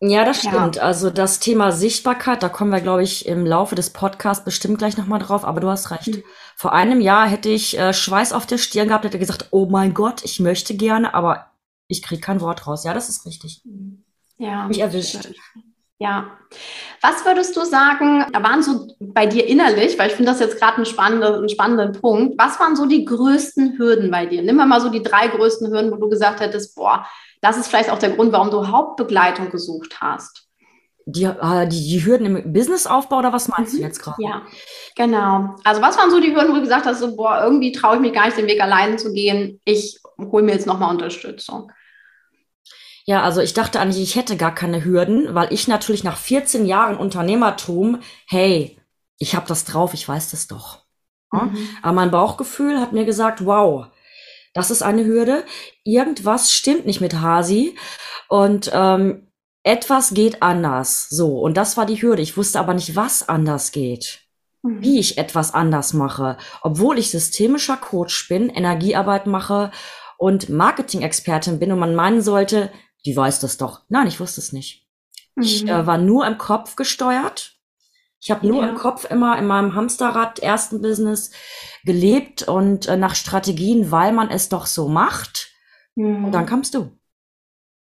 Ja, 0.00 0.24
das 0.24 0.38
stimmt. 0.38 0.76
Ja. 0.76 0.82
Also 0.82 1.10
das 1.10 1.40
Thema 1.40 1.72
Sichtbarkeit, 1.72 2.42
da 2.42 2.48
kommen 2.48 2.70
wir, 2.70 2.80
glaube 2.80 3.02
ich, 3.02 3.26
im 3.26 3.44
Laufe 3.44 3.74
des 3.74 3.90
Podcasts 3.90 4.44
bestimmt 4.44 4.78
gleich 4.78 4.96
nochmal 4.96 5.18
drauf, 5.18 5.44
aber 5.44 5.60
du 5.60 5.68
hast 5.68 5.90
recht. 5.90 6.08
Mhm. 6.08 6.22
Vor 6.54 6.72
einem 6.72 7.00
Jahr 7.00 7.26
hätte 7.26 7.48
ich 7.48 7.76
äh, 7.76 7.92
Schweiß 7.92 8.32
auf 8.32 8.46
der 8.46 8.58
Stirn 8.58 8.88
gehabt, 8.88 9.04
hätte 9.04 9.18
gesagt, 9.18 9.48
oh 9.50 9.66
mein 9.66 9.94
Gott, 9.94 10.24
ich 10.24 10.38
möchte 10.38 10.76
gerne, 10.76 11.14
aber 11.14 11.47
ich 11.88 12.02
kriege 12.02 12.20
kein 12.20 12.40
Wort 12.40 12.66
raus. 12.66 12.84
Ja, 12.84 12.94
das 12.94 13.08
ist 13.08 13.26
richtig. 13.26 13.62
Ja. 14.36 14.68
Mich 14.68 14.78
erwischt. 14.78 15.28
Ja. 15.98 16.38
Was 17.02 17.24
würdest 17.24 17.56
du 17.56 17.64
sagen, 17.64 18.24
da 18.32 18.42
waren 18.42 18.62
so 18.62 18.86
bei 19.00 19.26
dir 19.26 19.46
innerlich, 19.48 19.98
weil 19.98 20.08
ich 20.08 20.14
finde 20.14 20.30
das 20.30 20.38
jetzt 20.38 20.60
gerade 20.60 20.78
ein 20.78 20.86
spannender, 20.86 21.38
einen 21.38 21.48
spannenden 21.48 22.00
Punkt, 22.00 22.38
was 22.38 22.60
waren 22.60 22.76
so 22.76 22.86
die 22.86 23.04
größten 23.04 23.78
Hürden 23.78 24.10
bei 24.10 24.26
dir? 24.26 24.42
Nimm 24.42 24.56
mal 24.56 24.80
so 24.80 24.90
die 24.90 25.02
drei 25.02 25.26
größten 25.26 25.72
Hürden, 25.72 25.90
wo 25.90 25.96
du 25.96 26.08
gesagt 26.08 26.38
hättest, 26.38 26.76
boah, 26.76 27.04
das 27.40 27.56
ist 27.56 27.66
vielleicht 27.66 27.90
auch 27.90 27.98
der 27.98 28.10
Grund, 28.10 28.32
warum 28.32 28.50
du 28.50 28.68
Hauptbegleitung 28.68 29.50
gesucht 29.50 30.00
hast. 30.00 30.44
Die, 31.04 31.24
äh, 31.24 31.66
die, 31.66 31.88
die 31.88 32.04
Hürden 32.04 32.26
im 32.26 32.52
Businessaufbau 32.52 33.18
oder 33.18 33.32
was 33.32 33.48
meinst 33.48 33.72
mhm. 33.72 33.78
du 33.78 33.82
jetzt 33.82 34.00
gerade? 34.00 34.22
Ja, 34.22 34.42
genau. 34.94 35.56
Also 35.64 35.82
was 35.82 35.96
waren 35.96 36.10
so 36.10 36.20
die 36.20 36.34
Hürden, 36.34 36.50
wo 36.50 36.56
du 36.56 36.60
gesagt 36.60 36.86
hast, 36.86 37.00
so, 37.00 37.16
boah, 37.16 37.40
irgendwie 37.42 37.72
traue 37.72 37.96
ich 37.96 38.02
mich 38.02 38.12
gar 38.12 38.26
nicht, 38.26 38.36
den 38.36 38.46
Weg 38.46 38.62
alleine 38.62 38.98
zu 38.98 39.12
gehen. 39.12 39.60
Ich 39.64 39.98
hole 40.18 40.44
mir 40.44 40.52
jetzt 40.52 40.66
nochmal 40.66 40.90
Unterstützung. 40.90 41.72
Ja, 43.08 43.22
also 43.22 43.40
ich 43.40 43.54
dachte 43.54 43.80
eigentlich, 43.80 44.02
ich 44.02 44.16
hätte 44.16 44.36
gar 44.36 44.54
keine 44.54 44.84
Hürden, 44.84 45.34
weil 45.34 45.50
ich 45.50 45.66
natürlich 45.66 46.04
nach 46.04 46.18
14 46.18 46.66
Jahren 46.66 46.98
Unternehmertum, 46.98 48.00
hey, 48.26 48.78
ich 49.16 49.34
habe 49.34 49.48
das 49.48 49.64
drauf, 49.64 49.94
ich 49.94 50.06
weiß 50.06 50.30
das 50.30 50.46
doch. 50.46 50.84
Mhm. 51.32 51.56
Aber 51.80 51.94
mein 51.94 52.10
Bauchgefühl 52.10 52.78
hat 52.78 52.92
mir 52.92 53.06
gesagt, 53.06 53.46
wow, 53.46 53.86
das 54.52 54.70
ist 54.70 54.82
eine 54.82 55.06
Hürde. 55.06 55.46
Irgendwas 55.84 56.52
stimmt 56.52 56.84
nicht 56.84 57.00
mit 57.00 57.18
Hasi 57.18 57.78
und 58.28 58.70
ähm, 58.74 59.32
etwas 59.62 60.12
geht 60.12 60.42
anders. 60.42 61.08
So, 61.08 61.40
und 61.40 61.56
das 61.56 61.78
war 61.78 61.86
die 61.86 62.02
Hürde. 62.02 62.20
Ich 62.20 62.36
wusste 62.36 62.60
aber 62.60 62.74
nicht, 62.74 62.94
was 62.94 63.26
anders 63.26 63.72
geht. 63.72 64.20
Mhm. 64.62 64.82
Wie 64.82 65.00
ich 65.00 65.16
etwas 65.16 65.54
anders 65.54 65.94
mache, 65.94 66.36
obwohl 66.60 66.98
ich 66.98 67.10
systemischer 67.10 67.78
Coach 67.78 68.28
bin, 68.28 68.50
Energiearbeit 68.50 69.26
mache 69.26 69.70
und 70.18 70.50
Marketing-Expertin 70.50 71.58
bin 71.58 71.72
und 71.72 71.78
man 71.78 71.94
meinen 71.94 72.20
sollte, 72.20 72.70
die 73.08 73.16
weiß 73.16 73.40
das 73.40 73.56
doch. 73.56 73.80
Nein, 73.88 74.06
ich 74.06 74.20
wusste 74.20 74.38
es 74.42 74.52
nicht. 74.52 74.86
Mhm. 75.34 75.42
Ich 75.42 75.66
äh, 75.66 75.86
war 75.86 75.96
nur 75.96 76.26
im 76.26 76.36
Kopf 76.36 76.76
gesteuert. 76.76 77.58
Ich 78.20 78.30
habe 78.30 78.46
nur 78.46 78.62
ja. 78.62 78.68
im 78.68 78.76
Kopf 78.76 79.06
immer 79.10 79.38
in 79.38 79.46
meinem 79.46 79.74
Hamsterrad 79.74 80.40
ersten 80.40 80.82
Business 80.82 81.30
gelebt 81.84 82.42
und 82.42 82.86
äh, 82.86 82.98
nach 82.98 83.14
Strategien, 83.14 83.90
weil 83.90 84.12
man 84.12 84.28
es 84.28 84.50
doch 84.50 84.66
so 84.66 84.88
macht. 84.88 85.50
Mhm. 85.94 86.26
Und 86.26 86.32
dann 86.32 86.44
kamst 86.44 86.74
du. 86.74 86.98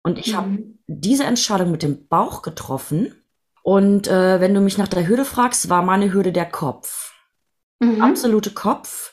Und 0.03 0.19
ich 0.19 0.33
mhm. 0.33 0.37
habe 0.39 0.59
diese 0.87 1.25
Entscheidung 1.25 1.71
mit 1.71 1.83
dem 1.83 2.09
Bauch 2.09 2.41
getroffen. 2.41 3.15
Und 3.63 4.09
äh, 4.09 4.41
wenn 4.41 4.55
du 4.55 4.63
mich 4.63 4.79
nach 4.79 4.89
der 4.89 5.07
Hürde 5.07 5.27
fragst, 5.27 5.69
war 5.69 5.83
meine 5.83 6.15
Hürde 6.15 6.33
der 6.33 6.47
Kopf. 6.47 7.13
Mhm. 7.81 8.01
Absolute 8.01 8.53
Kopf. 8.53 9.13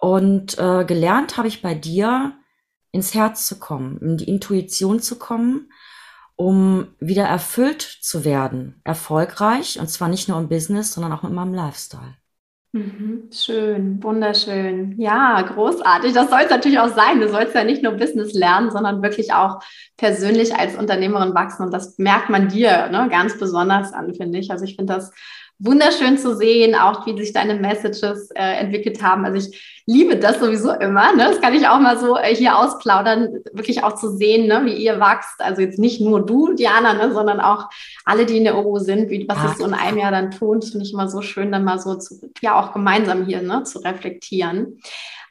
Und 0.00 0.58
äh, 0.58 0.84
gelernt 0.84 1.36
habe 1.36 1.46
ich 1.46 1.62
bei 1.62 1.76
dir, 1.76 2.36
ins 2.92 3.14
Herz 3.14 3.46
zu 3.46 3.58
kommen, 3.58 3.98
in 3.98 4.16
die 4.16 4.28
Intuition 4.28 5.00
zu 5.00 5.18
kommen, 5.18 5.72
um 6.36 6.88
wieder 6.98 7.24
erfüllt 7.24 7.82
zu 7.82 8.24
werden, 8.24 8.80
erfolgreich 8.84 9.78
und 9.78 9.88
zwar 9.88 10.08
nicht 10.08 10.28
nur 10.28 10.38
im 10.38 10.48
Business, 10.48 10.92
sondern 10.92 11.12
auch 11.12 11.22
mit 11.22 11.32
meinem 11.32 11.54
Lifestyle. 11.54 12.16
Mhm, 12.72 13.30
schön, 13.32 14.00
wunderschön. 14.00 14.94
Ja, 14.96 15.42
großartig. 15.42 16.12
Das 16.12 16.30
soll 16.30 16.42
es 16.44 16.50
natürlich 16.50 16.78
auch 16.78 16.94
sein. 16.94 17.20
Du 17.20 17.28
sollst 17.28 17.52
ja 17.52 17.64
nicht 17.64 17.82
nur 17.82 17.94
Business 17.94 18.32
lernen, 18.32 18.70
sondern 18.70 19.02
wirklich 19.02 19.32
auch 19.32 19.58
persönlich 19.96 20.54
als 20.54 20.76
Unternehmerin 20.76 21.34
wachsen. 21.34 21.64
Und 21.64 21.74
das 21.74 21.98
merkt 21.98 22.30
man 22.30 22.48
dir 22.48 22.88
ne, 22.90 23.08
ganz 23.10 23.36
besonders 23.38 23.92
an, 23.92 24.14
finde 24.14 24.38
ich. 24.38 24.52
Also 24.52 24.64
ich 24.64 24.76
finde 24.76 24.94
das 24.94 25.10
wunderschön 25.60 26.16
zu 26.16 26.34
sehen, 26.36 26.74
auch 26.74 27.06
wie 27.06 27.16
sich 27.16 27.32
deine 27.32 27.54
Messages 27.54 28.30
äh, 28.30 28.56
entwickelt 28.58 29.02
haben. 29.02 29.24
Also 29.26 29.38
ich 29.38 29.82
liebe 29.86 30.16
das 30.16 30.40
sowieso 30.40 30.72
immer. 30.72 31.14
Ne? 31.14 31.24
Das 31.28 31.40
kann 31.40 31.54
ich 31.54 31.68
auch 31.68 31.78
mal 31.78 31.98
so 31.98 32.16
äh, 32.16 32.34
hier 32.34 32.56
ausplaudern, 32.56 33.40
wirklich 33.52 33.84
auch 33.84 33.94
zu 33.94 34.16
sehen, 34.16 34.46
ne, 34.46 34.62
wie 34.64 34.74
ihr 34.74 34.98
wächst. 34.98 35.40
Also 35.40 35.60
jetzt 35.60 35.78
nicht 35.78 36.00
nur 36.00 36.24
du, 36.24 36.54
Diana, 36.54 36.94
ne, 36.94 37.12
sondern 37.12 37.40
auch 37.40 37.68
alle, 38.04 38.24
die 38.24 38.38
in 38.38 38.44
der 38.44 38.56
Oro 38.56 38.78
sind, 38.78 39.10
wie, 39.10 39.28
was 39.28 39.36
ja. 39.36 39.54
so 39.58 39.66
in 39.66 39.74
einem 39.74 39.98
Jahr 39.98 40.10
dann 40.10 40.30
tun. 40.30 40.60
Das 40.60 40.70
finde 40.70 40.86
ich 40.86 40.94
immer 40.94 41.08
so 41.08 41.20
schön, 41.20 41.52
dann 41.52 41.64
mal 41.64 41.78
so 41.78 41.94
zu, 41.96 42.20
ja 42.40 42.58
auch 42.58 42.72
gemeinsam 42.72 43.26
hier 43.26 43.42
ne, 43.42 43.62
zu 43.64 43.80
reflektieren. 43.80 44.80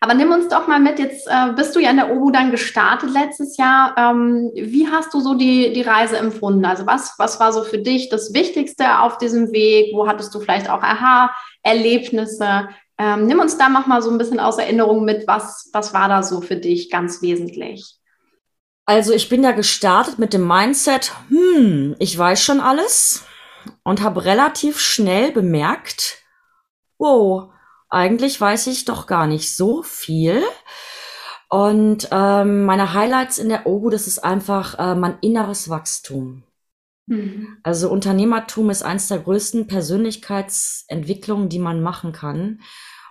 Aber 0.01 0.13
nimm 0.13 0.31
uns 0.31 0.47
doch 0.47 0.67
mal 0.67 0.79
mit, 0.79 0.97
jetzt 0.97 1.27
äh, 1.27 1.51
bist 1.55 1.75
du 1.75 1.79
ja 1.79 1.91
in 1.91 1.97
der 1.97 2.11
OBU 2.11 2.31
dann 2.31 2.51
gestartet 2.51 3.09
letztes 3.11 3.57
Jahr. 3.57 3.95
Ähm, 3.97 4.49
wie 4.53 4.87
hast 4.87 5.13
du 5.13 5.19
so 5.19 5.33
die, 5.33 5.73
die 5.73 5.81
Reise 5.81 6.17
empfunden? 6.17 6.63
Also 6.63 6.85
was, 6.85 7.15
was 7.17 7.39
war 7.39 7.51
so 7.51 7.63
für 7.63 7.79
dich 7.79 8.07
das 8.07 8.33
Wichtigste 8.33 8.99
auf 8.99 9.17
diesem 9.17 9.51
Weg? 9.51 9.93
Wo 9.93 10.07
hattest 10.07 10.33
du 10.33 10.39
vielleicht 10.39 10.69
auch 10.69 10.81
Aha-Erlebnisse? 10.81 12.69
Ähm, 12.97 13.27
nimm 13.27 13.39
uns 13.39 13.57
da 13.57 13.67
noch 13.67 13.87
mal 13.87 14.01
so 14.01 14.09
ein 14.09 14.17
bisschen 14.17 14.39
aus 14.39 14.57
Erinnerung 14.57 15.03
mit, 15.03 15.27
was, 15.27 15.69
was 15.73 15.93
war 15.93 16.07
da 16.07 16.23
so 16.23 16.39
für 16.39 16.55
dich 16.55 16.89
ganz 16.89 17.21
wesentlich? 17.21 17.95
Also 18.85 19.13
ich 19.13 19.29
bin 19.29 19.43
ja 19.43 19.51
gestartet 19.51 20.17
mit 20.17 20.33
dem 20.33 20.47
Mindset, 20.47 21.13
hm, 21.27 21.95
ich 21.99 22.17
weiß 22.17 22.41
schon 22.41 22.59
alles 22.59 23.23
und 23.83 24.01
habe 24.01 24.25
relativ 24.25 24.79
schnell 24.79 25.31
bemerkt, 25.31 26.23
wow, 26.97 27.51
eigentlich 27.89 28.39
weiß 28.39 28.67
ich 28.67 28.85
doch 28.85 29.07
gar 29.07 29.27
nicht 29.27 29.55
so 29.55 29.83
viel. 29.83 30.43
Und 31.49 32.07
ähm, 32.11 32.65
meine 32.65 32.93
Highlights 32.93 33.39
in 33.39 33.49
der 33.49 33.65
OBU, 33.65 33.89
das 33.89 34.05
ist 34.05 34.19
einfach 34.19 34.77
äh, 34.77 34.95
mein 34.95 35.17
inneres 35.21 35.69
Wachstum. 35.69 36.43
Mhm. 37.07 37.57
Also 37.63 37.89
Unternehmertum 37.89 38.69
ist 38.69 38.83
eins 38.83 39.07
der 39.07 39.19
größten 39.19 39.65
Persönlichkeitsentwicklungen, 39.67 41.49
die 41.49 41.59
man 41.59 41.81
machen 41.81 42.11
kann. 42.11 42.61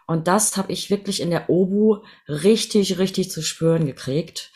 Und 0.06 0.28
das 0.28 0.56
habe 0.56 0.72
ich 0.72 0.88
wirklich 0.88 1.20
in 1.20 1.30
der 1.30 1.50
OBU 1.50 1.98
richtig, 2.28 2.98
richtig 2.98 3.30
zu 3.30 3.42
spüren 3.42 3.86
gekriegt. 3.86 4.52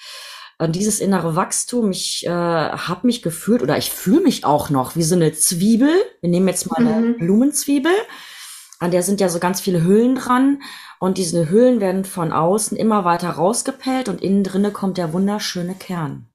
Und 0.59 0.77
dieses 0.77 1.01
innere 1.01 1.35
Wachstum, 1.35 1.91
ich 1.91 2.25
äh, 2.25 2.31
habe 2.31 3.07
mich 3.07 3.21
gefühlt 3.21 3.63
oder 3.63 3.77
ich 3.77 3.91
fühle 3.91 4.21
mich 4.21 4.45
auch 4.45 4.71
noch 4.71 4.95
wie 4.95 5.03
so 5.03 5.17
eine 5.17 5.33
Zwiebel. 5.33 5.91
Wir 6.21 6.31
nehmen 6.31 6.47
jetzt 6.47 6.71
mal 6.71 6.77
eine 6.77 7.09
mhm. 7.09 7.19
Blumenzwiebel. 7.19 7.93
An 8.83 8.91
der 8.91 9.05
sind 9.05 9.21
ja 9.21 9.29
so 9.29 9.39
ganz 9.39 9.61
viele 9.61 9.85
Hüllen 9.85 10.17
dran 10.17 10.61
und 10.99 11.17
diese 11.17 11.49
Hüllen 11.49 11.81
werden 11.81 12.05
von 12.05 12.33
außen 12.33 12.77
immer 12.77 13.05
weiter 13.05 13.31
rausgepellt 13.31 14.09
und 14.09 14.21
innen 14.21 14.43
drinne 14.43 14.73
kommt 14.73 14.99
der 14.99 15.13
wunderschöne 15.13 15.75
Kern. 15.75 16.27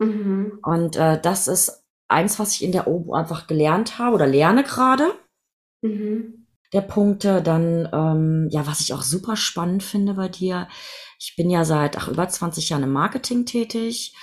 Mhm. 0.00 0.58
Und 0.62 0.96
äh, 0.96 1.20
das 1.20 1.46
ist 1.46 1.84
eins, 2.08 2.40
was 2.40 2.52
ich 2.52 2.64
in 2.64 2.72
der 2.72 2.88
OBU 2.88 3.14
einfach 3.14 3.46
gelernt 3.46 3.98
habe 3.98 4.16
oder 4.16 4.26
lerne 4.26 4.64
gerade. 4.64 5.12
Mhm. 5.82 6.46
Der 6.72 6.80
Punkte 6.80 7.40
dann, 7.40 7.88
ähm, 7.92 8.48
ja, 8.50 8.66
was 8.66 8.80
ich 8.80 8.92
auch 8.92 9.02
super 9.02 9.36
spannend 9.36 9.84
finde 9.84 10.14
bei 10.14 10.28
dir. 10.28 10.66
Ich 11.20 11.36
bin 11.36 11.48
ja 11.48 11.64
seit 11.64 11.96
ach, 11.96 12.08
über 12.08 12.28
20 12.28 12.70
Jahren 12.70 12.82
im 12.82 12.92
Marketing 12.92 13.46
tätig 13.46 14.16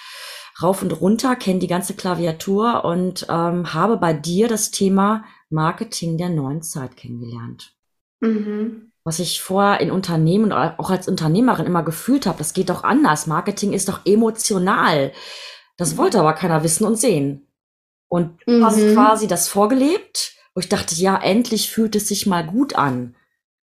rauf 0.62 0.82
und 0.82 0.92
runter, 0.92 1.38
kenne 1.38 1.60
die 1.60 1.68
ganze 1.68 1.94
Klaviatur 1.94 2.84
und 2.84 3.26
ähm, 3.30 3.74
habe 3.74 3.96
bei 3.96 4.14
dir 4.14 4.50
das 4.50 4.72
Thema 4.72 5.24
Marketing 5.52 6.18
der 6.18 6.30
neuen 6.30 6.62
Zeit 6.62 6.98
kennengelernt. 6.98 7.76
Mhm. 8.20 8.92
Was 9.04 9.20
ich 9.20 9.42
vorher 9.42 9.80
in 9.82 9.92
Unternehmen, 9.92 10.52
auch 10.52 10.92
als 10.92 11.08
Unternehmerin 11.08 11.66
immer 11.66 11.84
gefühlt 11.84 12.26
habe, 12.26 12.38
das 12.38 12.54
geht 12.54 12.70
doch 12.70 12.84
anders. 12.84 13.26
Marketing 13.26 13.74
ist 13.74 13.90
doch 13.90 14.06
emotional. 14.06 15.12
Das 15.78 15.94
mhm. 15.94 15.98
wollte 15.98 16.20
aber 16.20 16.34
keiner 16.34 16.64
wissen 16.64 16.86
und 16.86 16.98
sehen. 16.98 17.48
Und 18.08 18.40
du 18.46 18.58
mhm. 18.58 18.66
hast 18.66 18.78
quasi 18.94 19.28
das 19.28 19.48
vorgelebt, 19.48 20.36
wo 20.54 20.60
ich 20.60 20.70
dachte, 20.70 20.96
ja, 20.96 21.18
endlich 21.18 21.72
fühlt 21.72 21.96
es 21.96 22.08
sich 22.08 22.28
mal 22.28 22.46
gut 22.46 22.76
an. 22.76 23.16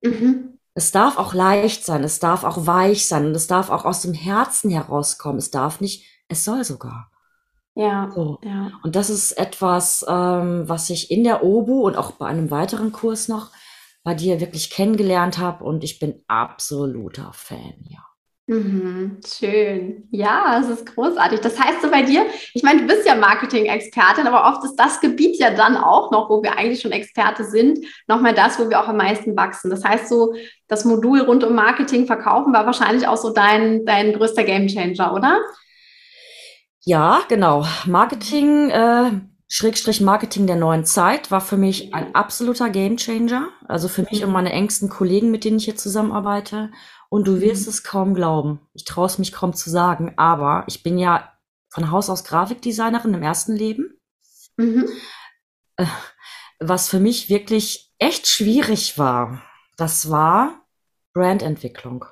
Mhm. 0.02 0.58
Es 0.74 0.92
darf 0.92 1.18
auch 1.18 1.34
leicht 1.34 1.84
sein, 1.84 2.02
es 2.04 2.18
darf 2.18 2.44
auch 2.44 2.66
weich 2.66 3.06
sein 3.06 3.26
und 3.26 3.34
es 3.34 3.46
darf 3.46 3.70
auch 3.70 3.84
aus 3.84 4.02
dem 4.02 4.12
Herzen 4.12 4.70
herauskommen. 4.70 5.38
Es 5.38 5.50
darf 5.50 5.80
nicht 5.80 6.04
es 6.28 6.44
soll 6.44 6.64
sogar. 6.64 7.10
Ja, 7.74 8.10
so. 8.14 8.38
ja. 8.42 8.70
Und 8.82 8.94
das 8.96 9.10
ist 9.10 9.32
etwas, 9.32 10.04
ähm, 10.08 10.68
was 10.68 10.90
ich 10.90 11.10
in 11.10 11.24
der 11.24 11.42
OBU 11.42 11.86
und 11.86 11.96
auch 11.96 12.12
bei 12.12 12.26
einem 12.26 12.50
weiteren 12.50 12.92
Kurs 12.92 13.28
noch 13.28 13.50
bei 14.04 14.14
dir 14.14 14.40
wirklich 14.40 14.70
kennengelernt 14.70 15.38
habe 15.38 15.64
und 15.64 15.82
ich 15.82 15.98
bin 15.98 16.22
absoluter 16.28 17.30
Fan, 17.32 17.74
ja. 17.88 18.04
Mhm, 18.46 19.20
schön. 19.26 20.06
Ja, 20.10 20.60
es 20.60 20.68
ist 20.68 20.94
großartig. 20.94 21.40
Das 21.40 21.58
heißt 21.58 21.80
so 21.80 21.90
bei 21.90 22.02
dir, 22.02 22.26
ich 22.52 22.62
meine, 22.62 22.82
du 22.82 22.86
bist 22.86 23.06
ja 23.06 23.14
Marketing-Expertin, 23.14 24.26
aber 24.26 24.46
oft 24.46 24.62
ist 24.64 24.76
das 24.76 25.00
Gebiet 25.00 25.38
ja 25.38 25.50
dann 25.50 25.78
auch 25.78 26.10
noch, 26.10 26.28
wo 26.28 26.42
wir 26.42 26.58
eigentlich 26.58 26.82
schon 26.82 26.92
Experte 26.92 27.44
sind, 27.44 27.78
nochmal 28.06 28.34
das, 28.34 28.58
wo 28.58 28.68
wir 28.68 28.78
auch 28.78 28.88
am 28.88 28.98
meisten 28.98 29.34
wachsen. 29.34 29.70
Das 29.70 29.82
heißt 29.82 30.10
so, 30.10 30.34
das 30.68 30.84
Modul 30.84 31.20
rund 31.22 31.42
um 31.42 31.54
Marketing 31.54 32.06
verkaufen 32.06 32.52
war 32.52 32.66
wahrscheinlich 32.66 33.08
auch 33.08 33.16
so 33.16 33.30
dein, 33.30 33.86
dein 33.86 34.12
größter 34.12 34.44
Gamechanger, 34.44 35.14
oder? 35.14 35.40
Ja, 36.84 37.22
genau. 37.28 37.66
Marketing, 37.86 38.70
äh, 38.70 39.12
Schrägstrich 39.48 40.00
Marketing 40.00 40.46
der 40.46 40.56
neuen 40.56 40.84
Zeit 40.84 41.30
war 41.30 41.40
für 41.40 41.56
mich 41.56 41.94
ein 41.94 42.14
absoluter 42.14 42.68
Gamechanger. 42.70 43.48
Also 43.66 43.88
für 43.88 44.02
mich 44.02 44.24
und 44.24 44.32
meine 44.32 44.52
engsten 44.52 44.88
Kollegen, 44.88 45.30
mit 45.30 45.44
denen 45.44 45.58
ich 45.58 45.64
hier 45.64 45.76
zusammenarbeite. 45.76 46.70
Und 47.08 47.26
du 47.26 47.40
wirst 47.40 47.66
mhm. 47.66 47.70
es 47.70 47.84
kaum 47.84 48.14
glauben. 48.14 48.60
Ich 48.74 48.84
traue 48.84 49.06
es 49.06 49.18
mich 49.18 49.32
kaum 49.32 49.54
zu 49.54 49.70
sagen, 49.70 50.14
aber 50.16 50.64
ich 50.66 50.82
bin 50.82 50.98
ja 50.98 51.32
von 51.70 51.90
Haus 51.90 52.10
aus 52.10 52.24
Grafikdesignerin 52.24 53.14
im 53.14 53.22
ersten 53.22 53.54
Leben. 53.54 53.98
Mhm. 54.56 54.88
Äh, 55.76 55.86
was 56.60 56.88
für 56.88 57.00
mich 57.00 57.28
wirklich 57.28 57.92
echt 57.98 58.26
schwierig 58.26 58.98
war, 58.98 59.42
das 59.76 60.10
war 60.10 60.66
Brandentwicklung. 61.12 62.04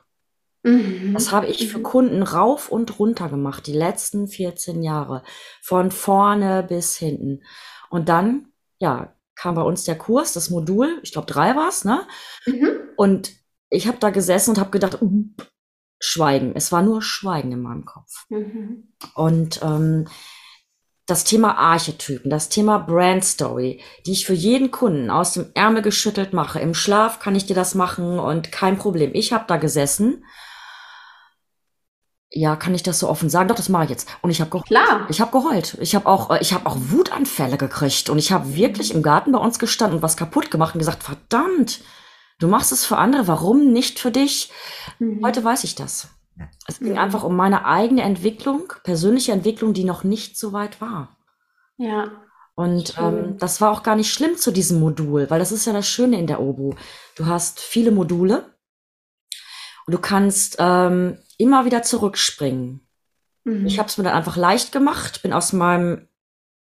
Mhm. 0.63 1.13
Das 1.15 1.33
habe 1.33 1.47
ich 1.47 1.71
für 1.71 1.79
mhm. 1.79 1.83
Kunden 1.83 2.23
rauf 2.23 2.71
und 2.71 2.99
runter 2.99 3.29
gemacht, 3.29 3.67
die 3.67 3.73
letzten 3.73 4.29
14 4.29 4.83
Jahre. 4.83 5.23
Von 5.61 5.91
vorne 5.91 6.63
bis 6.63 6.97
hinten. 6.97 7.43
Und 7.91 8.09
dann, 8.09 8.49
ja, 8.79 9.15
kam 9.35 9.55
bei 9.55 9.63
uns 9.63 9.85
der 9.85 9.99
Kurs, 9.99 10.33
das 10.33 10.51
Modul, 10.51 11.01
ich 11.03 11.13
glaube 11.13 11.27
drei 11.27 11.57
war 11.57 11.69
es, 11.69 11.85
ne? 11.85 12.07
Mhm. 12.47 12.69
Und 12.97 13.33
ich 13.71 13.89
habe 13.89 13.99
da 13.99 14.11
gesessen 14.11 14.51
und 14.51 14.59
habe 14.59 14.71
gedacht, 14.71 14.99
Schweigen. 15.99 16.53
Es 16.57 16.73
war 16.73 16.83
nur 16.83 17.01
Schweigen 17.01 17.53
in 17.53 17.63
meinem 17.63 17.85
Kopf. 17.85 18.27
Mhm. 18.29 18.93
Und 19.15 19.61
ähm, 19.63 20.09
das 21.07 21.25
Thema 21.25 21.59
Archetypen, 21.59 22.31
das 22.31 22.49
Thema 22.49 22.79
Brand 22.79 23.25
Story, 23.25 23.81
die 24.07 24.13
ich 24.13 24.27
für 24.27 24.35
jeden 24.35 24.71
Kunden 24.71 25.11
aus 25.11 25.35
dem 25.35 25.51
Ärmel 25.55 25.83
geschüttelt 25.83 26.33
mache. 26.33 26.59
Im 26.59 26.75
Schlaf 26.75 27.19
kann 27.19 27.35
ich 27.35 27.47
dir 27.47 27.55
das 27.55 27.75
machen 27.75 28.19
und 28.19 28.51
kein 28.53 28.79
Problem. 28.79 29.11
Ich 29.15 29.33
habe 29.33 29.45
da 29.47 29.57
gesessen. 29.57 30.25
Ja, 32.35 32.57
kann 32.57 32.75
ich 32.75 32.83
das 32.83 32.99
so 32.99 33.09
offen 33.11 33.29
sagen? 33.29 33.49
Doch, 33.49 33.57
das 33.57 33.69
mache 33.69 33.85
ich 33.85 33.91
jetzt. 33.91 34.09
Und 34.23 34.31
ich 34.31 34.41
habe 34.41 34.51
geheult. 34.51 34.67
Klar. 34.67 35.07
Ich 35.11 35.21
habe 35.21 35.31
geheult. 35.31 35.77
Ich 35.81 35.95
habe 35.95 36.07
auch, 36.07 36.31
äh, 36.31 36.39
ich 36.41 36.55
habe 36.55 36.67
auch 36.67 36.77
Wutanfälle 36.79 37.59
gekriegt 37.59 38.09
und 38.09 38.19
ich 38.19 38.33
habe 38.33 38.57
wirklich 38.57 38.95
im 38.95 39.03
Garten 39.03 39.33
bei 39.33 39.39
uns 39.39 39.59
gestanden 39.59 39.97
und 39.97 40.03
was 40.03 40.17
kaputt 40.17 40.51
gemacht 40.51 40.75
und 40.75 40.79
gesagt, 40.79 41.03
verdammt, 41.03 41.81
du 42.39 42.49
machst 42.49 42.73
es 42.73 42.87
für 42.87 42.97
andere, 42.97 43.29
warum 43.29 43.73
nicht 43.73 43.99
für 43.99 44.11
dich? 44.11 44.51
Mhm. 44.99 45.21
Heute 45.23 45.45
weiß 45.45 45.65
ich 45.65 45.75
das. 45.75 46.09
Es 46.67 46.79
ging 46.79 46.95
ja. 46.95 47.03
einfach 47.03 47.23
um 47.23 47.37
meine 47.37 47.67
eigene 47.67 48.03
Entwicklung, 48.03 48.73
persönliche 48.83 49.33
Entwicklung, 49.33 49.75
die 49.75 49.85
noch 49.85 50.03
nicht 50.03 50.39
so 50.39 50.55
weit 50.55 50.81
war. 50.81 51.17
Ja. 51.77 52.11
Und 52.55 52.97
ähm, 52.99 53.37
das 53.39 53.61
war 53.61 53.71
auch 53.71 53.83
gar 53.83 53.97
nicht 53.97 54.13
schlimm 54.13 54.37
zu 54.37 54.51
diesem 54.53 54.81
Modul, 54.81 55.29
weil 55.31 55.39
das 55.39 55.53
ist 55.53 55.67
ja 55.67 55.73
das 55.73 55.87
Schöne 55.87 56.19
in 56.19 56.27
der 56.27 56.41
OBU. 56.41 56.75
Du 57.17 57.27
hast 57.27 57.61
viele 57.61 57.91
Module 57.91 58.52
und 59.87 59.93
du 59.95 59.99
kannst 59.99 60.57
ähm, 60.59 61.19
immer 61.39 61.65
wieder 61.65 61.83
zurückspringen. 61.83 62.87
Mhm. 63.45 63.67
Ich 63.67 63.79
habe 63.79 63.89
es 63.89 63.99
mir 63.99 64.05
dann 64.05 64.15
einfach 64.15 64.37
leicht 64.37 64.73
gemacht, 64.73 65.23
bin 65.23 65.33
aus 65.33 65.53
meinem 65.53 66.09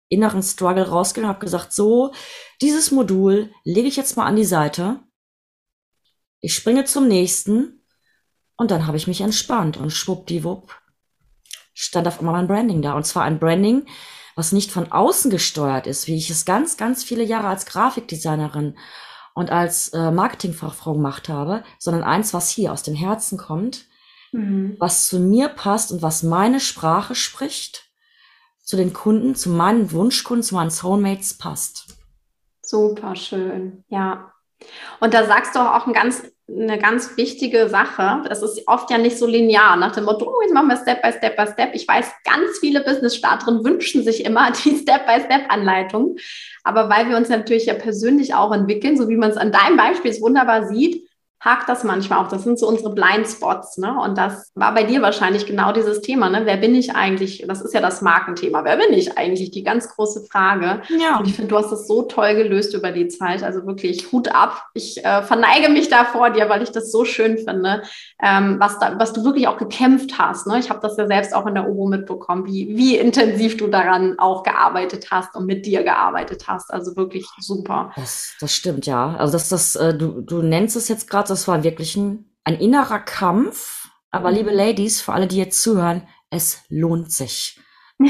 inneren 0.09 0.43
Struggle 0.43 0.87
rausgegangen, 0.87 1.29
habe 1.29 1.43
gesagt, 1.43 1.73
so, 1.73 2.13
dieses 2.61 2.91
Modul 2.91 3.51
lege 3.63 3.87
ich 3.87 3.95
jetzt 3.95 4.17
mal 4.17 4.25
an 4.25 4.35
die 4.35 4.45
Seite. 4.45 4.99
Ich 6.39 6.53
springe 6.53 6.85
zum 6.85 7.07
nächsten 7.07 7.85
und 8.55 8.71
dann 8.71 8.87
habe 8.87 8.97
ich 8.97 9.07
mich 9.07 9.21
entspannt 9.21 9.77
und 9.77 9.91
schwuppdiwupp 9.91 10.73
stand 11.73 12.07
auf 12.07 12.19
einmal 12.19 12.33
mein 12.33 12.47
Branding 12.47 12.81
da. 12.81 12.93
Und 12.93 13.05
zwar 13.05 13.23
ein 13.23 13.39
Branding, 13.39 13.85
was 14.35 14.51
nicht 14.51 14.71
von 14.71 14.91
außen 14.91 15.29
gesteuert 15.29 15.87
ist, 15.87 16.07
wie 16.07 16.15
ich 16.15 16.29
es 16.29 16.45
ganz, 16.45 16.77
ganz 16.77 17.03
viele 17.03 17.23
Jahre 17.23 17.47
als 17.47 17.65
Grafikdesignerin 17.65 18.77
und 19.37 19.51
als 19.51 19.89
äh, 19.89 20.09
Marketingfachfrau 20.09 20.93
gemacht 20.93 21.29
habe, 21.29 21.63
sondern 21.77 22.03
eins, 22.03 22.33
was 22.33 22.49
hier 22.49 22.73
aus 22.73 22.81
dem 22.81 22.95
Herzen 22.95 23.37
kommt, 23.37 23.85
mhm. 24.31 24.75
was 24.79 25.07
zu 25.07 25.19
mir 25.19 25.47
passt 25.49 25.91
und 25.91 26.01
was 26.01 26.23
meine 26.23 26.59
Sprache 26.59 27.13
spricht, 27.13 27.87
zu 28.63 28.77
den 28.77 28.93
Kunden, 28.93 29.35
zu 29.35 29.51
meinen 29.51 29.91
Wunschkunden, 29.91 30.41
zu 30.41 30.55
meinen 30.55 30.71
Soulmates 30.71 31.37
passt. 31.37 31.99
Super 32.63 33.15
schön, 33.15 33.83
ja. 33.89 34.33
Und 35.01 35.13
da 35.13 35.27
sagst 35.27 35.55
du 35.55 35.59
auch 35.59 35.85
ein 35.85 35.93
ganz 35.93 36.23
eine 36.49 36.79
ganz 36.79 37.17
wichtige 37.17 37.67
Sache. 37.67 38.23
Das 38.27 38.41
ist 38.41 38.67
oft 38.67 38.89
ja 38.89 38.97
nicht 38.97 39.17
so 39.17 39.27
linear 39.27 39.75
nach 39.75 39.93
dem 39.93 40.05
Motto, 40.05 40.25
oh, 40.25 40.41
jetzt 40.41 40.53
machen 40.53 40.69
wir 40.69 40.77
Step 40.77 41.01
by 41.01 41.11
Step 41.11 41.35
by 41.35 41.45
Step. 41.51 41.71
Ich 41.73 41.87
weiß, 41.87 42.11
ganz 42.23 42.59
viele 42.59 42.81
Business-Starterinnen 42.81 43.65
wünschen 43.65 44.03
sich 44.03 44.23
immer 44.25 44.51
die 44.63 44.77
Step-by-Step-Anleitung. 44.77 46.17
Aber 46.63 46.89
weil 46.89 47.09
wir 47.09 47.17
uns 47.17 47.29
natürlich 47.29 47.65
ja 47.65 47.73
persönlich 47.73 48.33
auch 48.33 48.53
entwickeln, 48.53 48.97
so 48.97 49.09
wie 49.09 49.17
man 49.17 49.31
es 49.31 49.37
an 49.37 49.51
deinem 49.51 49.77
Beispiel 49.77 50.13
wunderbar 50.21 50.67
sieht, 50.67 51.06
hakt 51.39 51.69
das 51.69 51.83
manchmal 51.83 52.19
auch. 52.19 52.29
Das 52.29 52.43
sind 52.43 52.57
so 52.57 52.67
unsere 52.67 52.89
Blindspots. 52.89 53.77
Ne? 53.77 53.95
Und 53.99 54.17
das 54.17 54.51
war 54.55 54.73
bei 54.73 54.83
dir 54.83 55.01
wahrscheinlich 55.01 55.45
genau 55.45 55.71
dieses 55.71 56.01
Thema. 56.01 56.29
Ne? 56.29 56.41
Wer 56.45 56.57
bin 56.57 56.73
ich 56.73 56.95
eigentlich? 56.95 57.45
Das 57.47 57.61
ist 57.61 57.73
ja 57.73 57.81
das 57.81 58.01
Markenthema. 58.01 58.63
Wer 58.63 58.77
bin 58.77 58.93
ich 58.93 59.17
eigentlich? 59.17 59.51
Die 59.51 59.63
ganz 59.63 59.89
große 59.89 60.25
Frage. 60.25 60.81
Ja. 60.89 61.19
Und 61.19 61.27
ich 61.27 61.35
finde, 61.35 61.49
du 61.49 61.57
hast 61.57 61.71
das 61.71 61.87
so 61.87 62.03
toll 62.03 62.35
gelöst 62.35 62.73
über 62.73 62.91
die 62.91 63.07
Zeit. 63.07 63.43
Also 63.43 63.67
wirklich 63.67 64.11
Hut 64.11 64.33
ab. 64.33 64.63
Ich 64.73 65.03
äh, 65.05 65.21
verneige 65.21 65.69
mich 65.69 65.89
da 65.89 66.05
vor 66.05 66.31
dir, 66.31 66.49
weil 66.49 66.63
ich 66.63 66.71
das 66.71 66.91
so 66.91 67.05
schön 67.05 67.37
finde, 67.37 67.83
ähm, 68.21 68.57
was, 68.59 68.79
da, 68.79 68.97
was 68.97 69.13
du 69.13 69.23
wirklich 69.23 69.47
auch 69.47 69.57
gekämpft 69.57 70.17
hast. 70.17 70.47
Ne? 70.47 70.57
Ich 70.57 70.71
habe 70.71 70.79
das 70.81 70.97
ja 70.97 71.05
selbst 71.05 71.35
auch 71.35 71.45
in 71.45 71.53
der 71.53 71.69
OBO 71.69 71.85
mitbekommen, 71.85 72.47
wie, 72.47 72.75
wie 72.75 72.97
intensiv 72.97 73.57
du 73.57 73.67
daran 73.67 74.17
auch 74.17 74.41
gearbeitet 74.41 75.09
hast 75.11 75.35
und 75.35 75.45
mit 75.45 75.67
dir 75.67 75.83
gearbeitet 75.83 76.45
hast. 76.47 76.73
Also 76.73 76.95
wirklich 76.95 77.27
super. 77.39 77.91
Das, 77.95 78.33
das 78.39 78.55
stimmt, 78.55 78.87
ja. 78.87 79.15
Also 79.17 79.33
das, 79.33 79.49
das, 79.49 79.75
äh, 79.75 79.93
du, 79.93 80.21
du 80.21 80.41
nennst 80.41 80.75
es 80.75 80.87
jetzt 80.87 81.07
gerade 81.07 81.26
das 81.29 81.47
war 81.47 81.63
wirklich 81.63 81.95
ein, 81.95 82.25
ein 82.43 82.59
innerer 82.59 82.99
Kampf. 82.99 83.89
Aber 84.11 84.31
liebe 84.31 84.51
mhm. 84.51 84.57
Ladies, 84.57 85.01
für 85.01 85.13
alle, 85.13 85.27
die 85.27 85.37
jetzt 85.37 85.61
zuhören, 85.61 86.07
es 86.29 86.63
lohnt 86.69 87.11
sich. 87.11 87.59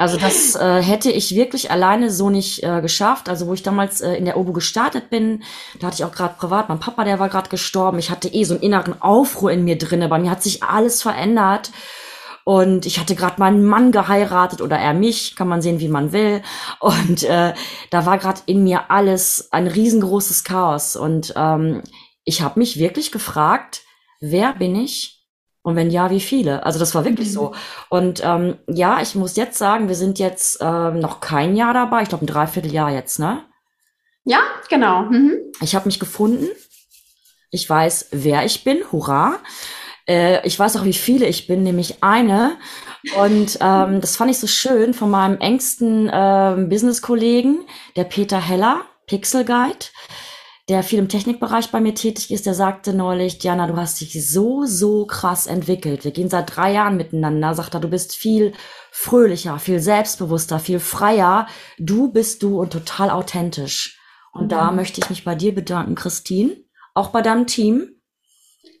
Also 0.00 0.16
das 0.16 0.54
äh, 0.54 0.80
hätte 0.80 1.10
ich 1.10 1.34
wirklich 1.34 1.72
alleine 1.72 2.12
so 2.12 2.30
nicht 2.30 2.62
äh, 2.62 2.80
geschafft. 2.80 3.28
Also 3.28 3.48
wo 3.48 3.54
ich 3.54 3.64
damals 3.64 4.00
äh, 4.00 4.14
in 4.14 4.26
der 4.26 4.36
Obo 4.36 4.52
gestartet 4.52 5.10
bin, 5.10 5.42
da 5.80 5.88
hatte 5.88 5.96
ich 5.96 6.04
auch 6.04 6.12
gerade 6.12 6.36
privat, 6.38 6.68
mein 6.68 6.78
Papa, 6.78 7.02
der 7.02 7.18
war 7.18 7.28
gerade 7.28 7.50
gestorben. 7.50 7.98
Ich 7.98 8.08
hatte 8.08 8.28
eh 8.28 8.44
so 8.44 8.54
einen 8.54 8.62
inneren 8.62 9.02
Aufruhr 9.02 9.50
in 9.50 9.64
mir 9.64 9.76
drinne. 9.76 10.06
Bei 10.06 10.20
mir 10.20 10.30
hat 10.30 10.40
sich 10.40 10.62
alles 10.62 11.02
verändert. 11.02 11.72
Und 12.44 12.86
ich 12.86 13.00
hatte 13.00 13.16
gerade 13.16 13.40
meinen 13.40 13.64
Mann 13.64 13.90
geheiratet 13.90 14.62
oder 14.62 14.78
er 14.78 14.94
mich, 14.94 15.34
kann 15.34 15.48
man 15.48 15.60
sehen, 15.62 15.80
wie 15.80 15.88
man 15.88 16.12
will. 16.12 16.42
Und 16.78 17.24
äh, 17.24 17.52
da 17.90 18.06
war 18.06 18.18
gerade 18.18 18.40
in 18.46 18.62
mir 18.62 18.92
alles 18.92 19.48
ein 19.50 19.66
riesengroßes 19.66 20.44
Chaos. 20.44 20.94
Und 20.94 21.34
ähm, 21.36 21.82
ich 22.28 22.42
habe 22.42 22.58
mich 22.58 22.78
wirklich 22.78 23.10
gefragt, 23.10 23.84
wer 24.20 24.52
bin 24.52 24.76
ich? 24.76 25.24
Und 25.62 25.76
wenn 25.76 25.90
ja, 25.90 26.10
wie 26.10 26.20
viele? 26.20 26.62
Also 26.64 26.78
das 26.78 26.94
war 26.94 27.06
wirklich 27.06 27.28
mhm. 27.28 27.32
so. 27.32 27.54
Und 27.88 28.20
ähm, 28.22 28.58
ja, 28.66 29.00
ich 29.00 29.14
muss 29.14 29.36
jetzt 29.36 29.56
sagen, 29.56 29.88
wir 29.88 29.94
sind 29.94 30.18
jetzt 30.18 30.58
ähm, 30.60 30.98
noch 30.98 31.20
kein 31.20 31.56
Jahr 31.56 31.72
dabei. 31.72 32.02
Ich 32.02 32.10
glaube, 32.10 32.24
ein 32.24 32.28
Dreivierteljahr 32.28 32.92
jetzt, 32.92 33.18
ne? 33.18 33.44
Ja, 34.24 34.40
genau. 34.68 35.04
Mhm. 35.04 35.38
Ich 35.62 35.74
habe 35.74 35.86
mich 35.86 35.98
gefunden. 35.98 36.48
Ich 37.50 37.68
weiß, 37.68 38.08
wer 38.12 38.44
ich 38.44 38.62
bin. 38.62 38.78
Hurra. 38.92 39.38
Äh, 40.06 40.46
ich 40.46 40.58
weiß 40.58 40.76
auch, 40.76 40.84
wie 40.84 40.92
viele 40.92 41.26
ich 41.26 41.46
bin, 41.46 41.62
nämlich 41.62 42.02
eine. 42.02 42.58
Und 43.18 43.56
ähm, 43.62 44.02
das 44.02 44.16
fand 44.16 44.30
ich 44.30 44.38
so 44.38 44.46
schön 44.46 44.92
von 44.92 45.10
meinem 45.10 45.38
engsten 45.38 46.10
ähm, 46.12 46.68
Business-Kollegen, 46.68 47.66
der 47.96 48.04
Peter 48.04 48.38
Heller, 48.38 48.82
Pixel 49.06 49.46
Guide 49.46 49.86
der 50.68 50.82
viel 50.82 50.98
im 50.98 51.08
Technikbereich 51.08 51.70
bei 51.70 51.80
mir 51.80 51.94
tätig 51.94 52.30
ist, 52.30 52.44
der 52.44 52.52
sagte 52.52 52.92
neulich, 52.92 53.38
Diana, 53.38 53.66
du 53.66 53.76
hast 53.76 54.00
dich 54.00 54.30
so, 54.30 54.66
so 54.66 55.06
krass 55.06 55.46
entwickelt. 55.46 56.04
Wir 56.04 56.10
gehen 56.10 56.28
seit 56.28 56.54
drei 56.54 56.72
Jahren 56.72 56.98
miteinander, 56.98 57.54
sagt 57.54 57.74
er, 57.74 57.80
du 57.80 57.88
bist 57.88 58.14
viel 58.14 58.52
fröhlicher, 58.90 59.58
viel 59.58 59.80
selbstbewusster, 59.80 60.58
viel 60.58 60.78
freier. 60.78 61.46
Du 61.78 62.12
bist 62.12 62.42
du 62.42 62.60
und 62.60 62.72
total 62.72 63.08
authentisch. 63.10 63.98
Und 64.32 64.44
mhm. 64.44 64.48
da 64.50 64.70
möchte 64.70 65.00
ich 65.00 65.08
mich 65.08 65.24
bei 65.24 65.34
dir 65.34 65.54
bedanken, 65.54 65.94
Christine, 65.94 66.56
auch 66.92 67.08
bei 67.08 67.22
deinem 67.22 67.46
Team, 67.46 67.88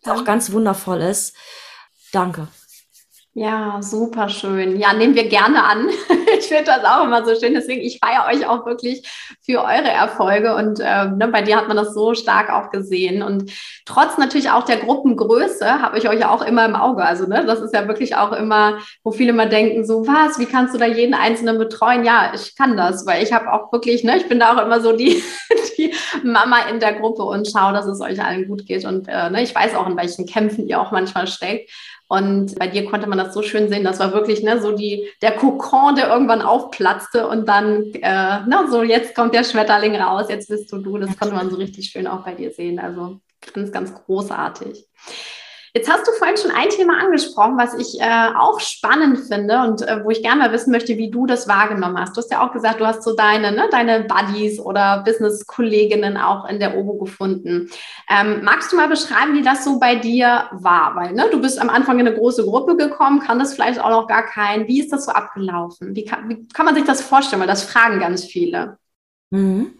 das 0.02 0.18
auch 0.18 0.24
ganz 0.24 0.52
wundervoll 0.52 1.00
ist. 1.00 1.34
Danke. 2.12 2.48
Ja, 3.34 3.78
super 3.82 4.28
schön. 4.28 4.80
Ja, 4.80 4.92
nehmen 4.94 5.14
wir 5.14 5.28
gerne 5.28 5.62
an. 5.62 5.88
ich 6.38 6.46
finde 6.46 6.64
das 6.64 6.84
auch 6.84 7.04
immer 7.04 7.24
so 7.24 7.38
schön. 7.38 7.54
Deswegen, 7.54 7.82
ich 7.82 8.00
feiere 8.00 8.26
euch 8.26 8.48
auch 8.48 8.66
wirklich 8.66 9.06
für 9.44 9.60
eure 9.60 9.88
Erfolge. 9.88 10.56
Und 10.56 10.80
ähm, 10.82 11.18
ne, 11.18 11.28
bei 11.28 11.42
dir 11.42 11.56
hat 11.56 11.68
man 11.68 11.76
das 11.76 11.94
so 11.94 12.14
stark 12.14 12.50
auch 12.50 12.70
gesehen. 12.70 13.22
Und 13.22 13.52
trotz 13.84 14.18
natürlich 14.18 14.50
auch 14.50 14.64
der 14.64 14.78
Gruppengröße 14.78 15.80
habe 15.80 15.98
ich 15.98 16.08
euch 16.08 16.24
auch 16.24 16.42
immer 16.42 16.64
im 16.64 16.74
Auge. 16.74 17.04
Also, 17.04 17.26
ne, 17.26 17.44
das 17.46 17.60
ist 17.60 17.74
ja 17.74 17.86
wirklich 17.86 18.16
auch 18.16 18.32
immer, 18.32 18.78
wo 19.04 19.12
viele 19.12 19.30
immer 19.30 19.46
denken, 19.46 19.84
so 19.84 20.06
was, 20.06 20.40
wie 20.40 20.46
kannst 20.46 20.74
du 20.74 20.78
da 20.78 20.86
jeden 20.86 21.14
Einzelnen 21.14 21.58
betreuen? 21.58 22.04
Ja, 22.04 22.32
ich 22.34 22.56
kann 22.56 22.76
das, 22.76 23.06
weil 23.06 23.22
ich 23.22 23.32
habe 23.32 23.52
auch 23.52 23.70
wirklich, 23.70 24.02
ne, 24.02 24.16
ich 24.16 24.28
bin 24.28 24.40
da 24.40 24.56
auch 24.56 24.64
immer 24.64 24.80
so 24.80 24.96
die, 24.96 25.22
die 25.78 25.94
Mama 26.24 26.62
in 26.70 26.80
der 26.80 26.94
Gruppe 26.94 27.22
und 27.22 27.46
schaue, 27.46 27.72
dass 27.72 27.86
es 27.86 28.00
euch 28.00 28.20
allen 28.20 28.48
gut 28.48 28.66
geht. 28.66 28.84
Und 28.84 29.06
äh, 29.06 29.30
ne, 29.30 29.42
ich 29.42 29.54
weiß 29.54 29.76
auch, 29.76 29.86
in 29.86 29.96
welchen 29.96 30.26
Kämpfen 30.26 30.66
ihr 30.66 30.80
auch 30.80 30.90
manchmal 30.90 31.28
steckt. 31.28 31.70
Und 32.08 32.58
bei 32.58 32.66
dir 32.66 32.86
konnte 32.86 33.06
man 33.06 33.18
das 33.18 33.34
so 33.34 33.42
schön 33.42 33.68
sehen. 33.68 33.84
Das 33.84 34.00
war 34.00 34.14
wirklich 34.14 34.42
ne, 34.42 34.60
so 34.60 34.72
die, 34.74 35.08
der 35.20 35.32
Kokon, 35.32 35.94
der 35.94 36.08
irgendwann 36.08 36.40
aufplatzte 36.40 37.28
und 37.28 37.46
dann, 37.46 37.84
äh, 37.92 38.40
na, 38.46 38.66
so 38.70 38.82
jetzt 38.82 39.14
kommt 39.14 39.34
der 39.34 39.44
Schmetterling 39.44 39.94
raus, 39.94 40.26
jetzt 40.30 40.48
bist 40.48 40.72
du 40.72 40.78
du. 40.78 40.96
Das 40.96 41.18
konnte 41.18 41.34
man 41.34 41.50
so 41.50 41.56
richtig 41.56 41.90
schön 41.90 42.06
auch 42.06 42.24
bei 42.24 42.34
dir 42.34 42.50
sehen. 42.50 42.78
Also 42.78 43.20
ganz, 43.52 43.70
ganz 43.72 43.94
großartig. 43.94 44.86
Jetzt 45.74 45.90
hast 45.90 46.06
du 46.06 46.12
vorhin 46.12 46.36
schon 46.36 46.50
ein 46.50 46.68
Thema 46.70 46.98
angesprochen, 46.98 47.58
was 47.58 47.74
ich 47.74 48.00
äh, 48.00 48.28
auch 48.38 48.60
spannend 48.60 49.18
finde 49.18 49.60
und 49.60 49.82
äh, 49.82 50.02
wo 50.04 50.10
ich 50.10 50.22
gerne 50.22 50.42
mal 50.42 50.52
wissen 50.52 50.70
möchte, 50.70 50.96
wie 50.96 51.10
du 51.10 51.26
das 51.26 51.46
wahrgenommen 51.48 51.98
hast. 51.98 52.16
Du 52.16 52.20
hast 52.20 52.30
ja 52.30 52.46
auch 52.46 52.52
gesagt, 52.52 52.80
du 52.80 52.86
hast 52.86 53.02
so 53.02 53.14
deine, 53.14 53.52
ne, 53.52 53.68
deine 53.70 54.04
Buddies 54.04 54.60
oder 54.60 55.02
Business-Kolleginnen 55.04 56.16
auch 56.16 56.48
in 56.48 56.58
der 56.58 56.76
OBO 56.76 56.94
gefunden. 56.94 57.70
Ähm, 58.08 58.42
magst 58.42 58.72
du 58.72 58.76
mal 58.76 58.88
beschreiben, 58.88 59.34
wie 59.34 59.42
das 59.42 59.64
so 59.64 59.78
bei 59.78 59.94
dir 59.94 60.48
war? 60.52 60.96
Weil 60.96 61.12
ne, 61.12 61.26
du 61.30 61.40
bist 61.40 61.60
am 61.60 61.70
Anfang 61.70 61.98
in 61.98 62.06
eine 62.06 62.16
große 62.16 62.44
Gruppe 62.44 62.76
gekommen, 62.76 63.20
kann 63.20 63.38
das 63.38 63.54
vielleicht 63.54 63.80
auch 63.80 63.90
noch 63.90 64.06
gar 64.06 64.24
kein. 64.24 64.66
Wie 64.66 64.80
ist 64.80 64.92
das 64.92 65.04
so 65.04 65.12
abgelaufen? 65.12 65.94
Wie 65.94 66.04
kann, 66.04 66.28
wie 66.28 66.48
kann 66.48 66.66
man 66.66 66.74
sich 66.74 66.84
das 66.84 67.02
vorstellen? 67.02 67.40
Weil 67.40 67.48
das 67.48 67.64
fragen 67.64 68.00
ganz 68.00 68.24
viele. 68.24 68.78
Mhm. 69.30 69.78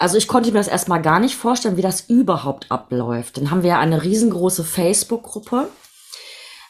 Also 0.00 0.16
ich 0.16 0.28
konnte 0.28 0.50
mir 0.50 0.58
das 0.58 0.66
erstmal 0.66 1.02
gar 1.02 1.20
nicht 1.20 1.36
vorstellen, 1.36 1.76
wie 1.76 1.82
das 1.82 2.08
überhaupt 2.08 2.70
abläuft. 2.70 3.36
Dann 3.36 3.50
haben 3.50 3.62
wir 3.62 3.70
ja 3.70 3.78
eine 3.80 4.02
riesengroße 4.02 4.64
Facebook-Gruppe, 4.64 5.68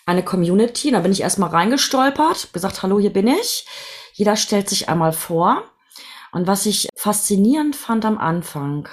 eine 0.04 0.24
Community. 0.24 0.90
Da 0.90 0.98
bin 0.98 1.12
ich 1.12 1.20
erstmal 1.20 1.50
reingestolpert, 1.50 2.52
gesagt, 2.52 2.82
hallo, 2.82 2.98
hier 2.98 3.12
bin 3.12 3.28
ich. 3.28 3.68
Jeder 4.14 4.34
stellt 4.34 4.68
sich 4.68 4.88
einmal 4.88 5.12
vor. 5.12 5.62
Und 6.32 6.48
was 6.48 6.66
ich 6.66 6.88
faszinierend 6.96 7.76
fand 7.76 8.04
am 8.04 8.18
Anfang, 8.18 8.88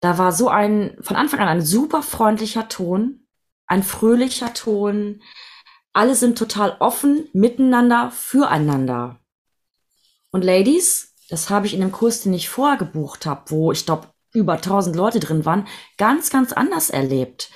da 0.00 0.18
war 0.18 0.30
so 0.30 0.48
ein, 0.48 0.96
von 1.00 1.16
Anfang 1.16 1.40
an 1.40 1.48
ein 1.48 1.62
super 1.62 2.04
freundlicher 2.04 2.68
Ton, 2.68 3.26
ein 3.66 3.82
fröhlicher 3.82 4.54
Ton. 4.54 5.20
Alle 5.92 6.14
sind 6.14 6.38
total 6.38 6.76
offen 6.78 7.28
miteinander, 7.32 8.12
füreinander. 8.12 9.18
Und 10.30 10.44
Ladies, 10.44 11.07
das 11.28 11.50
habe 11.50 11.66
ich 11.66 11.74
in 11.74 11.80
dem 11.80 11.92
Kurs, 11.92 12.22
den 12.22 12.34
ich 12.34 12.48
vorher 12.48 12.78
gebucht 12.78 13.26
habe, 13.26 13.42
wo 13.48 13.72
ich 13.72 13.86
glaube 13.86 14.08
über 14.32 14.54
1000 14.54 14.94
Leute 14.96 15.20
drin 15.20 15.44
waren, 15.44 15.66
ganz, 15.96 16.30
ganz 16.30 16.52
anders 16.52 16.90
erlebt. 16.90 17.50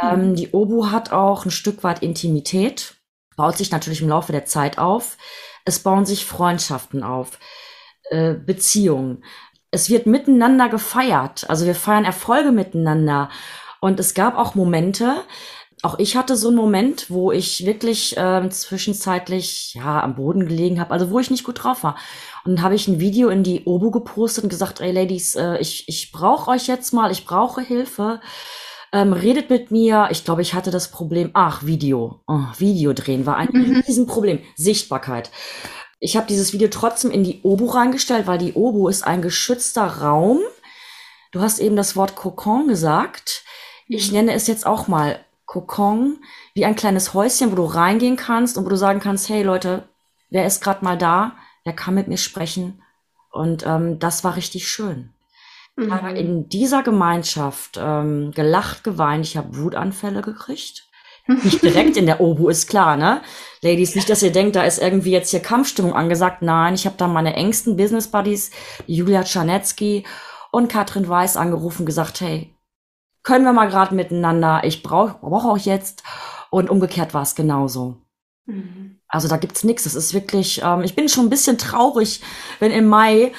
Ähm, 0.00 0.30
mhm. 0.30 0.34
die 0.36 0.52
Obu 0.52 0.90
hat 0.90 1.12
auch 1.12 1.44
ein 1.44 1.50
Stück 1.50 1.82
weit 1.82 2.02
Intimität, 2.02 2.94
baut 3.36 3.56
sich 3.56 3.70
natürlich 3.70 4.02
im 4.02 4.08
Laufe 4.08 4.32
der 4.32 4.44
Zeit 4.44 4.78
auf. 4.78 5.16
Es 5.64 5.80
bauen 5.80 6.06
sich 6.06 6.26
Freundschaften 6.26 7.02
auf, 7.02 7.38
äh, 8.10 8.34
Beziehungen. 8.34 9.24
Es 9.70 9.90
wird 9.90 10.06
miteinander 10.06 10.68
gefeiert. 10.68 11.48
Also 11.48 11.66
wir 11.66 11.74
feiern 11.74 12.04
Erfolge 12.04 12.52
miteinander. 12.52 13.30
Und 13.80 13.98
es 14.00 14.14
gab 14.14 14.36
auch 14.36 14.54
Momente, 14.54 15.24
auch 15.82 15.98
ich 15.98 16.16
hatte 16.16 16.36
so 16.36 16.48
einen 16.48 16.56
Moment, 16.56 17.10
wo 17.10 17.32
ich 17.32 17.64
wirklich 17.64 18.16
äh, 18.16 18.48
zwischenzeitlich 18.50 19.74
ja 19.74 20.02
am 20.02 20.14
Boden 20.14 20.46
gelegen 20.46 20.78
habe, 20.80 20.90
also 20.92 21.10
wo 21.10 21.18
ich 21.18 21.30
nicht 21.30 21.44
gut 21.44 21.62
drauf 21.62 21.82
war. 21.82 21.96
Und 22.44 22.56
dann 22.56 22.64
habe 22.64 22.74
ich 22.74 22.86
ein 22.88 23.00
Video 23.00 23.28
in 23.28 23.42
die 23.42 23.64
Obu 23.64 23.90
gepostet 23.90 24.44
und 24.44 24.50
gesagt, 24.50 24.80
ey 24.80 24.92
Ladies, 24.92 25.36
äh, 25.36 25.58
ich, 25.58 25.88
ich 25.88 26.12
brauche 26.12 26.50
euch 26.50 26.66
jetzt 26.66 26.92
mal, 26.92 27.10
ich 27.10 27.24
brauche 27.24 27.62
Hilfe. 27.62 28.20
Ähm, 28.92 29.12
redet 29.12 29.50
mit 29.50 29.70
mir. 29.70 30.08
Ich 30.10 30.24
glaube, 30.24 30.42
ich 30.42 30.52
hatte 30.52 30.72
das 30.72 30.90
Problem, 30.90 31.30
ach, 31.32 31.64
Video. 31.64 32.20
Oh, 32.26 32.40
Video 32.58 32.92
drehen 32.92 33.24
war 33.24 33.36
ein 33.36 33.48
mhm. 33.52 33.82
Riesenproblem. 33.86 34.40
Sichtbarkeit. 34.56 35.30
Ich 36.00 36.16
habe 36.16 36.26
dieses 36.26 36.52
Video 36.52 36.68
trotzdem 36.68 37.12
in 37.12 37.22
die 37.22 37.40
Obu 37.44 37.66
reingestellt, 37.66 38.26
weil 38.26 38.38
die 38.38 38.54
Obu 38.54 38.88
ist 38.88 39.06
ein 39.06 39.22
geschützter 39.22 39.86
Raum. 39.86 40.40
Du 41.30 41.40
hast 41.40 41.60
eben 41.60 41.76
das 41.76 41.94
Wort 41.94 42.16
Kokon 42.16 42.66
gesagt. 42.66 43.44
Ich 43.86 44.08
mhm. 44.08 44.16
nenne 44.16 44.32
es 44.32 44.48
jetzt 44.48 44.66
auch 44.66 44.88
mal 44.88 45.20
Kokon, 45.50 46.18
wie 46.54 46.64
ein 46.64 46.76
kleines 46.76 47.12
Häuschen, 47.12 47.50
wo 47.50 47.56
du 47.56 47.64
reingehen 47.64 48.16
kannst 48.16 48.56
und 48.56 48.64
wo 48.64 48.68
du 48.68 48.76
sagen 48.76 49.00
kannst, 49.00 49.28
hey 49.28 49.42
Leute, 49.42 49.88
wer 50.28 50.46
ist 50.46 50.62
gerade 50.62 50.84
mal 50.84 50.96
da? 50.96 51.32
der 51.66 51.72
kann 51.72 51.94
mit 51.94 52.08
mir 52.08 52.16
sprechen. 52.16 52.82
Und 53.30 53.64
ähm, 53.66 53.98
das 53.98 54.24
war 54.24 54.36
richtig 54.36 54.68
schön. 54.68 55.12
Mhm. 55.76 55.92
Aber 55.92 56.14
in 56.14 56.48
dieser 56.48 56.82
Gemeinschaft 56.82 57.78
ähm, 57.80 58.32
gelacht, 58.32 58.82
geweint, 58.82 59.26
ich 59.26 59.36
habe 59.36 59.56
Wutanfälle 59.56 60.22
gekriegt. 60.22 60.86
Nicht 61.26 61.62
direkt 61.62 61.96
in 61.96 62.06
der 62.06 62.20
Obu, 62.22 62.48
ist 62.48 62.68
klar, 62.68 62.96
ne? 62.96 63.22
Ladies, 63.62 63.94
nicht, 63.94 64.10
dass 64.10 64.22
ihr 64.22 64.32
denkt, 64.32 64.56
da 64.56 64.64
ist 64.64 64.80
irgendwie 64.80 65.12
jetzt 65.12 65.30
hier 65.30 65.40
Kampfstimmung 65.40 65.94
angesagt. 65.94 66.42
Nein, 66.42 66.74
ich 66.74 66.86
habe 66.86 66.96
da 66.96 67.06
meine 67.06 67.34
engsten 67.34 67.76
Business 67.76 68.08
Buddies, 68.08 68.50
Julia 68.86 69.22
Czarnecki 69.22 70.04
und 70.50 70.68
Katrin 70.68 71.08
Weiß 71.08 71.36
angerufen, 71.36 71.86
gesagt, 71.86 72.20
hey, 72.20 72.56
können 73.22 73.44
wir 73.44 73.52
mal 73.52 73.68
gerade 73.68 73.94
miteinander, 73.94 74.62
ich 74.64 74.82
brauche 74.82 75.18
brauch 75.20 75.44
auch 75.44 75.58
jetzt. 75.58 76.02
Und 76.50 76.68
umgekehrt 76.68 77.14
war 77.14 77.22
es 77.22 77.34
genauso. 77.34 77.98
Mhm. 78.46 79.00
Also 79.06 79.28
da 79.28 79.36
gibt's 79.36 79.64
nichts. 79.64 79.86
Es 79.86 79.94
ist 79.94 80.14
wirklich, 80.14 80.62
ähm, 80.64 80.82
ich 80.82 80.94
bin 80.96 81.08
schon 81.08 81.26
ein 81.26 81.30
bisschen 81.30 81.58
traurig, 81.58 82.22
wenn 82.58 82.72
im 82.72 82.86
Mai 82.86 83.32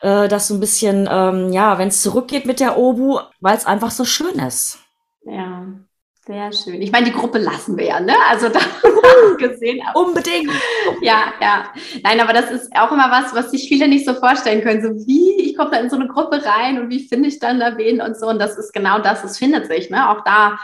äh, 0.00 0.28
das 0.28 0.48
so 0.48 0.54
ein 0.54 0.60
bisschen, 0.60 1.08
ähm, 1.10 1.52
ja, 1.52 1.78
wenn 1.78 1.88
es 1.88 2.02
zurückgeht 2.02 2.46
mit 2.46 2.60
der 2.60 2.76
Obu, 2.76 3.20
weil 3.40 3.56
es 3.56 3.66
einfach 3.66 3.90
so 3.90 4.04
schön 4.04 4.38
ist. 4.38 4.78
Ja, 5.22 5.66
sehr 6.30 6.52
schön. 6.52 6.80
Ich 6.80 6.92
meine, 6.92 7.06
die 7.06 7.12
Gruppe 7.12 7.38
lassen 7.38 7.76
wir 7.76 7.86
ja, 7.86 7.98
ne? 7.98 8.14
Also 8.28 8.48
da 8.48 8.60
gesehen. 9.38 9.80
Unbedingt. 9.94 10.52
Ja, 11.02 11.32
ja. 11.40 11.64
Nein, 12.04 12.20
aber 12.20 12.32
das 12.32 12.52
ist 12.52 12.70
auch 12.76 12.92
immer 12.92 13.10
was, 13.10 13.34
was 13.34 13.50
sich 13.50 13.68
viele 13.68 13.88
nicht 13.88 14.06
so 14.06 14.14
vorstellen 14.14 14.62
können. 14.62 14.80
So 14.80 15.06
wie, 15.08 15.40
ich 15.40 15.56
komme 15.56 15.72
da 15.72 15.78
in 15.78 15.90
so 15.90 15.96
eine 15.96 16.06
Gruppe 16.06 16.40
rein 16.44 16.78
und 16.78 16.88
wie 16.88 17.00
finde 17.00 17.28
ich 17.28 17.40
dann 17.40 17.58
da 17.58 17.76
wen 17.76 18.00
und 18.00 18.16
so. 18.16 18.28
Und 18.28 18.38
das 18.38 18.56
ist 18.56 18.72
genau 18.72 19.00
das, 19.00 19.24
es 19.24 19.38
findet 19.38 19.66
sich. 19.66 19.90
Ne? 19.90 20.08
Auch 20.08 20.22
da 20.22 20.60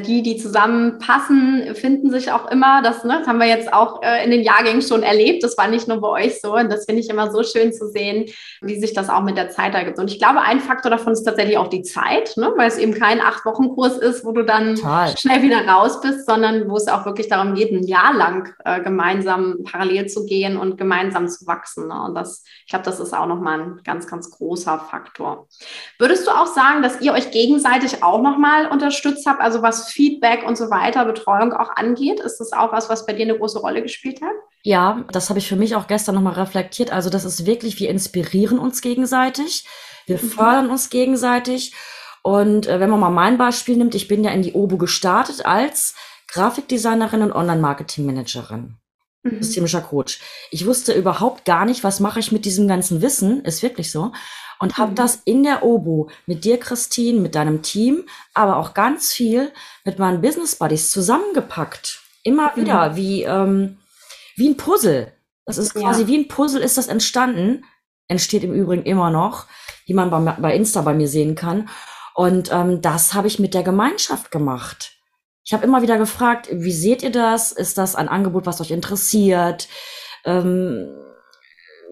die, 0.00 0.22
die 0.22 0.36
zusammenpassen, 0.36 1.74
finden 1.74 2.10
sich 2.10 2.32
auch 2.32 2.50
immer. 2.50 2.82
Das, 2.82 3.04
ne, 3.04 3.18
das 3.18 3.28
haben 3.28 3.38
wir 3.38 3.46
jetzt 3.46 3.72
auch 3.72 4.02
äh, 4.02 4.24
in 4.24 4.30
den 4.30 4.42
Jahrgängen 4.42 4.82
schon 4.82 5.02
erlebt. 5.02 5.42
Das 5.42 5.56
war 5.58 5.68
nicht 5.68 5.88
nur 5.88 6.00
bei 6.00 6.08
euch 6.08 6.40
so. 6.40 6.54
Und 6.54 6.70
das 6.70 6.86
finde 6.86 7.00
ich 7.00 7.10
immer 7.10 7.30
so 7.30 7.42
schön 7.42 7.72
zu 7.72 7.88
sehen, 7.88 8.26
wie 8.60 8.78
sich 8.78 8.94
das 8.94 9.08
auch 9.08 9.22
mit 9.22 9.36
der 9.36 9.50
Zeit 9.50 9.74
ergibt. 9.74 9.98
Und 9.98 10.10
ich 10.10 10.18
glaube, 10.18 10.40
ein 10.40 10.60
Faktor 10.60 10.90
davon 10.90 11.12
ist 11.12 11.24
tatsächlich 11.24 11.58
auch 11.58 11.68
die 11.68 11.82
Zeit, 11.82 12.36
ne, 12.36 12.52
weil 12.56 12.68
es 12.68 12.78
eben 12.78 12.94
kein 12.94 13.20
Acht-Wochen-Kurs 13.20 13.98
ist, 13.98 14.24
wo 14.24 14.32
du 14.32 14.44
dann 14.44 14.76
Total. 14.76 15.16
schnell 15.16 15.42
wieder 15.42 15.66
raus 15.66 16.00
bist, 16.00 16.26
sondern 16.26 16.70
wo 16.70 16.76
es 16.76 16.88
auch 16.88 17.04
wirklich 17.04 17.28
darum 17.28 17.54
geht, 17.54 17.72
ein 17.72 17.86
Jahr 17.86 18.14
lang 18.14 18.54
äh, 18.64 18.80
gemeinsam 18.80 19.58
parallel 19.64 20.06
zu 20.06 20.24
gehen 20.26 20.56
und 20.56 20.78
gemeinsam 20.78 21.28
zu 21.28 21.46
wachsen. 21.46 21.88
Ne? 21.88 22.02
Und 22.02 22.14
das, 22.14 22.44
ich 22.64 22.70
glaube, 22.70 22.84
das 22.84 23.00
ist 23.00 23.12
auch 23.12 23.26
nochmal 23.26 23.60
ein 23.60 23.80
ganz, 23.84 24.06
ganz 24.06 24.30
großer 24.30 24.78
Faktor. 24.78 25.46
Würdest 25.98 26.26
du 26.26 26.30
auch 26.30 26.46
sagen, 26.46 26.82
dass 26.82 27.00
ihr 27.00 27.12
euch 27.12 27.30
gegenseitig 27.30 28.02
auch 28.02 28.22
nochmal 28.22 28.66
unterstützt 28.66 29.26
habt? 29.26 29.40
Also 29.40 29.62
was 29.62 29.73
was 29.74 29.90
Feedback 29.90 30.46
und 30.46 30.56
so 30.56 30.70
weiter, 30.70 31.04
Betreuung 31.04 31.52
auch 31.52 31.70
angeht? 31.76 32.20
Ist 32.20 32.38
das 32.38 32.52
auch 32.52 32.72
was, 32.72 32.88
was 32.88 33.06
bei 33.06 33.12
dir 33.12 33.22
eine 33.22 33.38
große 33.38 33.58
Rolle 33.58 33.82
gespielt 33.82 34.20
hat? 34.22 34.34
Ja, 34.62 35.04
das 35.12 35.28
habe 35.28 35.38
ich 35.38 35.48
für 35.48 35.56
mich 35.56 35.74
auch 35.74 35.86
gestern 35.86 36.14
nochmal 36.14 36.34
reflektiert. 36.34 36.92
Also 36.92 37.10
das 37.10 37.24
ist 37.24 37.46
wirklich, 37.46 37.78
wir 37.80 37.90
inspirieren 37.90 38.58
uns 38.58 38.80
gegenseitig, 38.80 39.66
wir 40.06 40.16
mhm. 40.16 40.30
fördern 40.30 40.70
uns 40.70 40.90
gegenseitig. 40.90 41.74
Und 42.22 42.66
äh, 42.66 42.80
wenn 42.80 42.90
man 42.90 43.00
mal 43.00 43.10
mein 43.10 43.36
Beispiel 43.36 43.76
nimmt, 43.76 43.94
ich 43.94 44.08
bin 44.08 44.24
ja 44.24 44.30
in 44.30 44.42
die 44.42 44.54
OBU 44.54 44.78
gestartet 44.78 45.44
als 45.44 45.94
Grafikdesignerin 46.28 47.22
und 47.22 47.32
Online-Marketing-Managerin. 47.32 48.76
Mhm. 49.22 49.42
Systemischer 49.42 49.82
Coach. 49.82 50.20
Ich 50.50 50.64
wusste 50.66 50.92
überhaupt 50.92 51.44
gar 51.44 51.64
nicht, 51.64 51.84
was 51.84 52.00
mache 52.00 52.20
ich 52.20 52.32
mit 52.32 52.44
diesem 52.44 52.68
ganzen 52.68 53.02
Wissen, 53.02 53.44
ist 53.44 53.62
wirklich 53.62 53.90
so 53.90 54.12
und 54.64 54.78
habe 54.78 54.92
mhm. 54.92 54.94
das 54.94 55.20
in 55.26 55.42
der 55.42 55.62
Obo 55.62 56.08
mit 56.24 56.46
dir, 56.46 56.58
Christine, 56.58 57.20
mit 57.20 57.34
deinem 57.34 57.60
Team, 57.60 58.04
aber 58.32 58.56
auch 58.56 58.72
ganz 58.72 59.12
viel 59.12 59.52
mit 59.84 59.98
meinen 59.98 60.22
Business 60.22 60.56
Buddies 60.56 60.90
zusammengepackt. 60.90 62.00
Immer 62.22 62.52
mhm. 62.52 62.60
wieder, 62.62 62.96
wie, 62.96 63.24
ähm, 63.24 63.76
wie 64.36 64.48
ein 64.48 64.56
Puzzle. 64.56 65.12
Das 65.44 65.58
ist 65.58 65.74
quasi 65.74 66.02
ja. 66.02 66.08
wie 66.08 66.16
ein 66.16 66.28
Puzzle 66.28 66.62
ist 66.62 66.78
das 66.78 66.88
entstanden. 66.88 67.66
Entsteht 68.08 68.42
im 68.42 68.54
Übrigen 68.54 68.84
immer 68.84 69.10
noch, 69.10 69.48
wie 69.84 69.92
man 69.92 70.08
bei, 70.08 70.18
bei 70.18 70.56
Insta 70.56 70.80
bei 70.80 70.94
mir 70.94 71.08
sehen 71.08 71.34
kann. 71.34 71.68
Und 72.14 72.50
ähm, 72.50 72.80
das 72.80 73.12
habe 73.12 73.26
ich 73.26 73.38
mit 73.38 73.52
der 73.52 73.64
Gemeinschaft 73.64 74.30
gemacht. 74.30 74.92
Ich 75.44 75.52
habe 75.52 75.64
immer 75.64 75.82
wieder 75.82 75.98
gefragt, 75.98 76.48
wie 76.50 76.72
seht 76.72 77.02
ihr 77.02 77.12
das? 77.12 77.52
Ist 77.52 77.76
das 77.76 77.96
ein 77.96 78.08
Angebot, 78.08 78.46
was 78.46 78.62
euch 78.62 78.70
interessiert? 78.70 79.68
Ähm, 80.24 80.88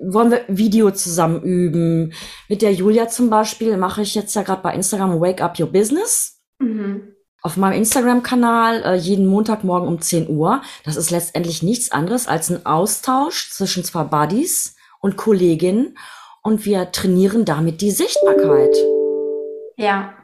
wollen 0.03 0.31
wir 0.31 0.45
Video 0.49 0.91
zusammen 0.91 1.43
üben. 1.43 2.13
Mit 2.49 2.63
der 2.63 2.73
Julia 2.73 3.09
zum 3.09 3.31
Beispiel 3.31 3.77
mache 3.77 4.03
ich 4.03 4.15
jetzt 4.15 4.35
ja 4.35 4.43
gerade 4.43 4.63
bei 4.63 4.75
Instagram 4.75 5.21
Wake 5.21 5.41
Up 5.41 5.59
Your 5.59 5.69
Business. 5.69 6.41
Mhm. 6.59 7.15
Auf 7.43 7.57
meinem 7.57 7.79
Instagram-Kanal 7.79 8.83
äh, 8.85 8.95
jeden 8.95 9.27
Montagmorgen 9.27 9.89
um 9.89 10.01
10 10.01 10.29
Uhr. 10.29 10.63
Das 10.85 10.97
ist 10.97 11.11
letztendlich 11.11 11.63
nichts 11.63 11.91
anderes 11.91 12.29
als 12.29 12.51
ein 12.51 12.65
Austausch 12.67 13.51
zwischen 13.51 13.85
zwei 13.85 14.05
Buddies 14.05 14.77
und 15.01 15.17
Kolleginnen 15.17 15.97
und 16.43 16.65
wir 16.65 16.93
trainieren 16.93 17.45
damit 17.45 17.81
die 17.81 17.91
Sichtbarkeit. 17.91 18.77
Ja. 19.77 20.15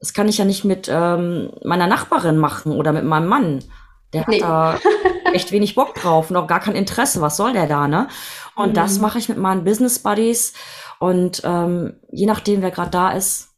Das 0.00 0.12
kann 0.12 0.28
ich 0.28 0.38
ja 0.38 0.44
nicht 0.44 0.64
mit 0.64 0.88
ähm, 0.90 1.50
meiner 1.62 1.86
Nachbarin 1.86 2.36
machen 2.36 2.72
oder 2.72 2.92
mit 2.92 3.04
meinem 3.04 3.28
Mann. 3.28 3.64
Der 4.12 4.24
nee. 4.28 4.42
hat 4.42 4.48
da 4.48 4.78
echt 5.32 5.52
wenig 5.52 5.74
Bock 5.74 5.94
drauf 5.94 6.30
und 6.30 6.36
auch 6.36 6.46
gar 6.46 6.60
kein 6.60 6.76
Interesse. 6.76 7.20
Was 7.20 7.36
soll 7.36 7.52
der 7.52 7.66
da, 7.66 7.88
ne? 7.88 8.08
Und 8.56 8.70
mhm. 8.70 8.74
das 8.74 8.98
mache 8.98 9.18
ich 9.18 9.28
mit 9.28 9.38
meinen 9.38 9.64
Business 9.64 9.98
Buddies. 9.98 10.54
Und 10.98 11.42
ähm, 11.44 12.00
je 12.10 12.26
nachdem, 12.26 12.62
wer 12.62 12.70
gerade 12.70 12.90
da 12.90 13.12
ist. 13.12 13.50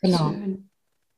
Genau. 0.00 0.30
Schön. 0.30 0.66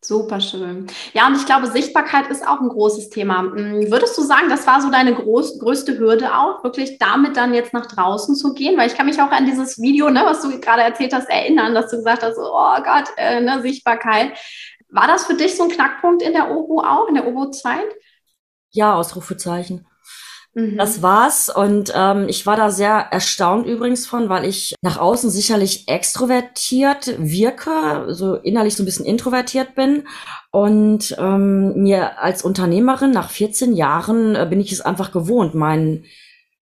Super 0.00 0.40
schön. 0.40 0.87
Ja, 1.12 1.26
und 1.26 1.34
ich 1.34 1.44
glaube, 1.44 1.66
Sichtbarkeit 1.66 2.28
ist 2.28 2.46
auch 2.46 2.61
ein 2.61 2.68
großes 2.68 3.11
Thema. 3.11 3.40
Hm, 3.40 3.90
würdest 3.90 4.16
du 4.16 4.22
sagen, 4.22 4.48
das 4.48 4.66
war 4.66 4.80
so 4.80 4.90
deine 4.90 5.12
groß, 5.12 5.58
größte 5.58 5.98
Hürde 5.98 6.37
auch, 6.37 6.62
wirklich 6.62 6.98
damit 6.98 7.37
dann 7.37 7.52
jetzt 7.52 7.72
nach 7.72 7.87
draußen 7.87 8.37
zu 8.37 8.54
gehen? 8.54 8.78
Weil 8.78 8.87
ich 8.87 8.94
kann 8.94 9.06
mich 9.06 9.20
auch 9.20 9.32
an 9.32 9.44
dieses 9.44 9.80
Video, 9.80 10.08
ne, 10.08 10.22
was 10.24 10.40
du 10.42 10.61
gerade 10.61 10.82
erzählt 10.82 11.12
hast, 11.12 11.28
erinnern, 11.28 11.74
dass 11.74 11.90
du 11.90 11.96
gesagt 11.96 12.22
hast, 12.22 12.38
oh 12.38 12.82
Gott, 12.84 13.12
äh, 13.16 13.40
ne, 13.40 13.61
Sichtbarkeit. 13.61 14.38
War 14.88 15.08
das 15.08 15.26
für 15.26 15.34
dich 15.34 15.56
so 15.56 15.64
ein 15.64 15.70
Knackpunkt 15.70 16.22
in 16.22 16.32
der 16.32 16.50
OBO 16.50 16.80
auch, 16.80 17.08
in 17.08 17.14
der 17.14 17.26
OBO-Zeit? 17.26 17.88
Ja, 18.70 18.94
Ausrufezeichen. 18.94 19.87
Mhm. 20.59 20.77
Das 20.77 21.03
war's. 21.03 21.49
Und 21.49 21.92
ähm, 21.94 22.27
ich 22.29 22.44
war 22.44 22.57
da 22.57 22.71
sehr 22.71 23.07
erstaunt 23.11 23.66
übrigens 23.66 24.07
von, 24.07 24.29
weil 24.29 24.44
ich 24.44 24.75
nach 24.83 24.99
außen 24.99 25.31
sicherlich 25.31 25.87
extrovertiert 25.87 27.14
wirke, 27.18 28.07
so 28.09 28.35
innerlich 28.35 28.75
so 28.75 28.83
ein 28.83 28.87
bisschen 28.87 29.07
introvertiert 29.07 29.77
bin. 29.77 30.09
Und 30.51 31.14
ähm, 31.18 31.75
mir 31.83 32.21
als 32.21 32.42
Unternehmerin 32.42 33.12
nach 33.12 33.31
14 33.31 33.75
Jahren 33.75 34.35
äh, 34.35 34.47
bin 34.51 34.61
ich 34.61 34.73
es 34.73 34.81
einfach 34.81 35.12
gewohnt, 35.12 35.55
meinen 35.55 36.05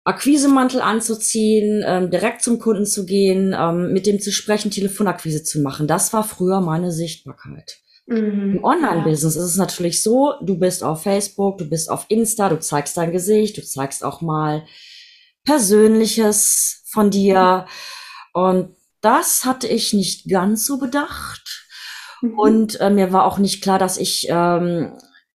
Akquisemantel 0.05 0.83
anzuziehen, 0.83 1.83
ähm, 1.87 2.11
direkt 2.11 2.43
zum 2.43 2.59
Kunden 2.59 2.85
zu 2.85 3.07
gehen, 3.07 3.57
ähm, 3.59 3.93
mit 3.93 4.07
dem 4.07 4.21
zu 4.21 4.31
sprechen, 4.31 4.71
Telefonakquise 4.71 5.43
zu 5.43 5.61
machen. 5.61 5.87
Das 5.89 6.13
war 6.13 6.23
früher 6.23 6.61
meine 6.61 6.93
Sichtbarkeit. 6.93 7.79
Mhm, 8.07 8.57
Im 8.57 8.65
Online-Business 8.65 9.35
ja. 9.35 9.43
ist 9.43 9.51
es 9.51 9.57
natürlich 9.57 10.03
so, 10.03 10.35
du 10.41 10.59
bist 10.59 10.85
auf 10.85 11.03
Facebook, 11.03 11.59
du 11.59 11.69
bist 11.69 11.91
auf 11.91 12.07
Insta, 12.09 12.49
du 12.49 12.59
zeigst 12.61 12.97
dein 12.97 13.13
Gesicht, 13.13 13.57
du 13.57 13.65
zeigst 13.65 14.05
auch 14.05 14.21
mal 14.21 14.65
Persönliches 15.45 16.85
von 16.87 17.11
dir. 17.11 17.67
Und 18.33 18.77
das 19.01 19.45
hatte 19.45 19.67
ich 19.67 19.93
nicht 19.93 20.29
ganz 20.29 20.67
so 20.67 20.79
bedacht. 20.79 21.67
Mhm. 22.23 22.39
Und 22.39 22.81
äh, 22.81 22.91
mir 22.91 23.13
war 23.13 23.25
auch 23.25 23.39
nicht 23.39 23.63
klar, 23.63 23.79
dass 23.79 23.99
ich 23.99 24.27
ähm, 24.29 24.97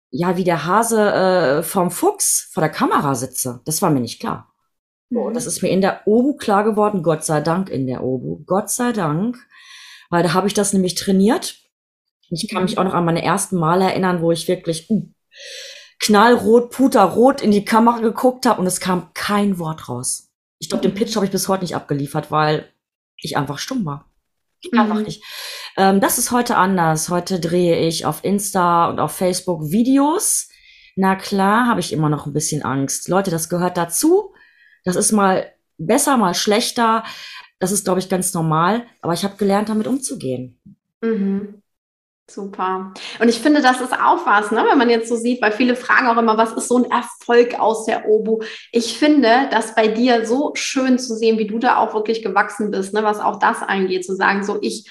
ja 0.10 0.38
wie 0.38 0.43
der 0.43 0.65
Hase 0.65 1.13
äh, 1.13 1.63
vom 1.63 1.91
Fuchs 1.91 2.49
vor 2.51 2.62
der 2.62 2.71
Kamera 2.71 3.15
sitze. 3.15 3.62
Das 3.65 3.82
war 3.82 3.89
mir 3.89 3.99
nicht 3.99 4.19
klar. 4.19 4.53
Mhm. 5.10 5.34
Das 5.34 5.45
ist 5.45 5.62
mir 5.62 5.69
in 5.69 5.82
der 5.82 6.01
Obu 6.06 6.36
klar 6.36 6.63
geworden, 6.63 7.03
Gott 7.03 7.23
sei 7.23 7.41
Dank 7.41 7.69
in 7.69 7.88
der 7.88 8.03
Obu. 8.03 8.43
Gott 8.45 8.69
sei 8.69 8.91
Dank. 8.91 9.38
Weil 10.10 10.23
da 10.23 10.34
habe 10.34 10.47
ich 10.47 10.53
das 10.53 10.73
nämlich 10.73 10.95
trainiert. 10.95 11.66
Ich 12.30 12.48
kann 12.50 12.63
mich 12.63 12.78
auch 12.78 12.84
noch 12.84 12.94
an 12.94 13.06
meine 13.06 13.24
ersten 13.24 13.58
Male 13.58 13.86
erinnern, 13.86 14.22
wo 14.22 14.32
ich 14.32 14.48
wirklich 14.48 14.90
uh, 14.90 15.08
knallrot, 16.00 16.72
puterrot 16.72 17.42
in 17.42 17.52
die 17.52 17.66
Kamera 17.66 18.00
geguckt 18.00 18.46
habe 18.46 18.60
und 18.62 18.68
es 18.68 18.80
kam 18.80 19.13
kein 19.13 19.60
Wort 19.60 19.90
raus. 19.90 20.30
Ich 20.60 20.70
glaube, 20.70 20.88
den 20.88 20.96
Pitch 20.96 21.16
habe 21.16 21.26
ich 21.26 21.32
bis 21.32 21.48
heute 21.48 21.63
nicht 21.63 21.76
abgeliefert, 21.76 22.32
weil 22.32 22.72
ich 23.18 23.38
einfach 23.38 23.60
stumm 23.60 23.86
war. 23.86 24.10
Mhm. 24.72 24.80
Einfach 24.80 25.02
nicht. 25.02 25.24
Ähm, 25.78 26.02
das 26.02 26.18
ist 26.18 26.32
heute 26.32 26.58
anders. 26.58 27.10
Heute 27.10 27.40
drehe 27.40 27.80
ich 27.88 28.06
auf 28.06 28.24
Insta 28.24 28.90
und 28.90 29.00
auf 29.00 29.12
Facebook 29.12 29.72
Videos. 29.72 30.50
Na 30.96 31.16
klar, 31.16 31.68
habe 31.68 31.80
ich 31.80 31.94
immer 31.94 32.10
noch 32.10 32.26
ein 32.26 32.34
bisschen 32.34 32.63
Angst. 32.63 33.08
Leute, 33.08 33.30
das 33.30 33.50
gehört 33.50 33.78
dazu. 33.78 34.34
Das 34.84 34.96
ist 34.96 35.12
mal 35.12 35.52
besser, 35.78 36.18
mal 36.18 36.34
schlechter. 36.34 37.04
Das 37.60 37.72
ist, 37.72 37.86
glaube 37.86 38.00
ich, 38.00 38.10
ganz 38.10 38.34
normal. 38.34 38.84
Aber 39.02 39.13
ich 39.13 39.24
habe 39.24 39.38
gelernt, 39.38 39.70
damit 39.70 39.88
umzugehen. 39.88 40.60
Mhm. 41.02 41.62
Super. 42.30 42.94
Und 43.20 43.30
ich 43.30 43.40
finde, 43.40 43.62
das 43.62 43.80
ist 43.80 43.94
auch 43.94 44.26
was, 44.26 44.52
ne? 44.52 44.66
wenn 44.70 44.78
man 44.78 44.90
jetzt 44.90 45.08
so 45.08 45.16
sieht, 45.16 45.42
weil 45.42 45.54
viele 45.54 45.78
fragen 45.78 46.08
auch 46.08 46.18
immer, 46.18 46.38
was 46.38 46.52
ist 46.52 46.68
so 46.68 46.78
ein 46.78 46.92
Erfolg 46.92 47.58
aus 47.58 47.86
der 47.86 48.10
OBU? 48.10 48.42
Ich 48.74 49.00
finde, 49.00 49.48
das 49.50 49.76
bei 49.76 49.88
dir 49.88 50.26
so 50.26 50.52
schön 50.54 51.00
zu 51.00 51.16
sehen, 51.16 51.38
wie 51.38 51.48
du 51.48 51.58
da 51.58 51.78
auch 51.78 51.94
wirklich 51.94 52.22
gewachsen 52.22 52.70
bist, 52.70 52.94
ne? 52.94 53.04
was 53.04 53.22
auch 53.22 53.40
das 53.40 53.62
angeht, 53.62 54.06
zu 54.06 54.13
sagen, 54.13 54.44
so 54.44 54.58
ich 54.62 54.90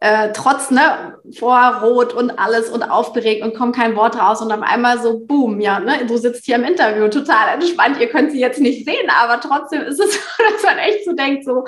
äh, 0.00 0.32
trotz 0.32 0.70
ne, 0.70 1.16
vor 1.38 1.80
Rot 1.82 2.12
und 2.12 2.38
alles 2.38 2.68
und 2.68 2.82
aufgeregt 2.82 3.42
und 3.42 3.54
kommt 3.54 3.76
kein 3.76 3.96
Wort 3.96 4.18
raus 4.18 4.42
und 4.42 4.52
auf 4.52 4.60
einmal 4.60 5.00
so, 5.00 5.20
boom, 5.20 5.60
ja, 5.60 5.80
ne, 5.80 6.04
du 6.06 6.18
sitzt 6.18 6.44
hier 6.44 6.56
im 6.56 6.64
Interview, 6.64 7.08
total 7.08 7.54
entspannt, 7.54 7.98
ihr 7.98 8.08
könnt 8.08 8.32
sie 8.32 8.40
jetzt 8.40 8.60
nicht 8.60 8.84
sehen, 8.84 9.08
aber 9.08 9.40
trotzdem 9.40 9.82
ist 9.82 10.00
es 10.00 10.12
so, 10.36 10.42
dass 10.52 10.62
man 10.62 10.78
echt 10.78 11.04
so 11.04 11.12
denkt, 11.12 11.44
so, 11.44 11.64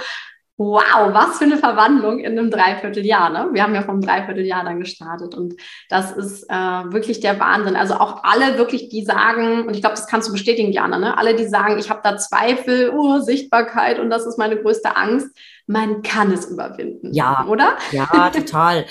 Wow, 0.58 1.12
was 1.12 1.36
für 1.36 1.44
eine 1.44 1.58
Verwandlung 1.58 2.18
in 2.18 2.38
einem 2.38 2.50
Dreivierteljahr. 2.50 3.28
Ne? 3.28 3.50
Wir 3.52 3.62
haben 3.62 3.74
ja 3.74 3.82
vom 3.82 4.00
Dreivierteljahr 4.00 4.64
dann 4.64 4.80
gestartet 4.80 5.34
und 5.34 5.54
das 5.90 6.12
ist 6.12 6.44
äh, 6.48 6.54
wirklich 6.54 7.20
der 7.20 7.38
Wahnsinn. 7.38 7.76
Also 7.76 7.94
auch 7.94 8.24
alle 8.24 8.56
wirklich, 8.56 8.88
die 8.88 9.04
sagen, 9.04 9.66
und 9.66 9.74
ich 9.74 9.82
glaube, 9.82 9.96
das 9.96 10.06
kannst 10.06 10.28
du 10.28 10.32
bestätigen, 10.32 10.72
Jana, 10.72 10.98
ne? 10.98 11.18
alle, 11.18 11.36
die 11.36 11.46
sagen, 11.46 11.78
ich 11.78 11.90
habe 11.90 12.00
da 12.02 12.16
Zweifel, 12.16 12.90
oh, 12.96 13.20
Sichtbarkeit 13.20 13.98
und 13.98 14.08
das 14.08 14.24
ist 14.24 14.38
meine 14.38 14.56
größte 14.56 14.96
Angst, 14.96 15.28
man 15.66 16.00
kann 16.00 16.32
es 16.32 16.46
überwinden. 16.46 17.12
Ja, 17.12 17.44
oder? 17.48 17.76
Ja, 17.92 18.30
total. 18.34 18.86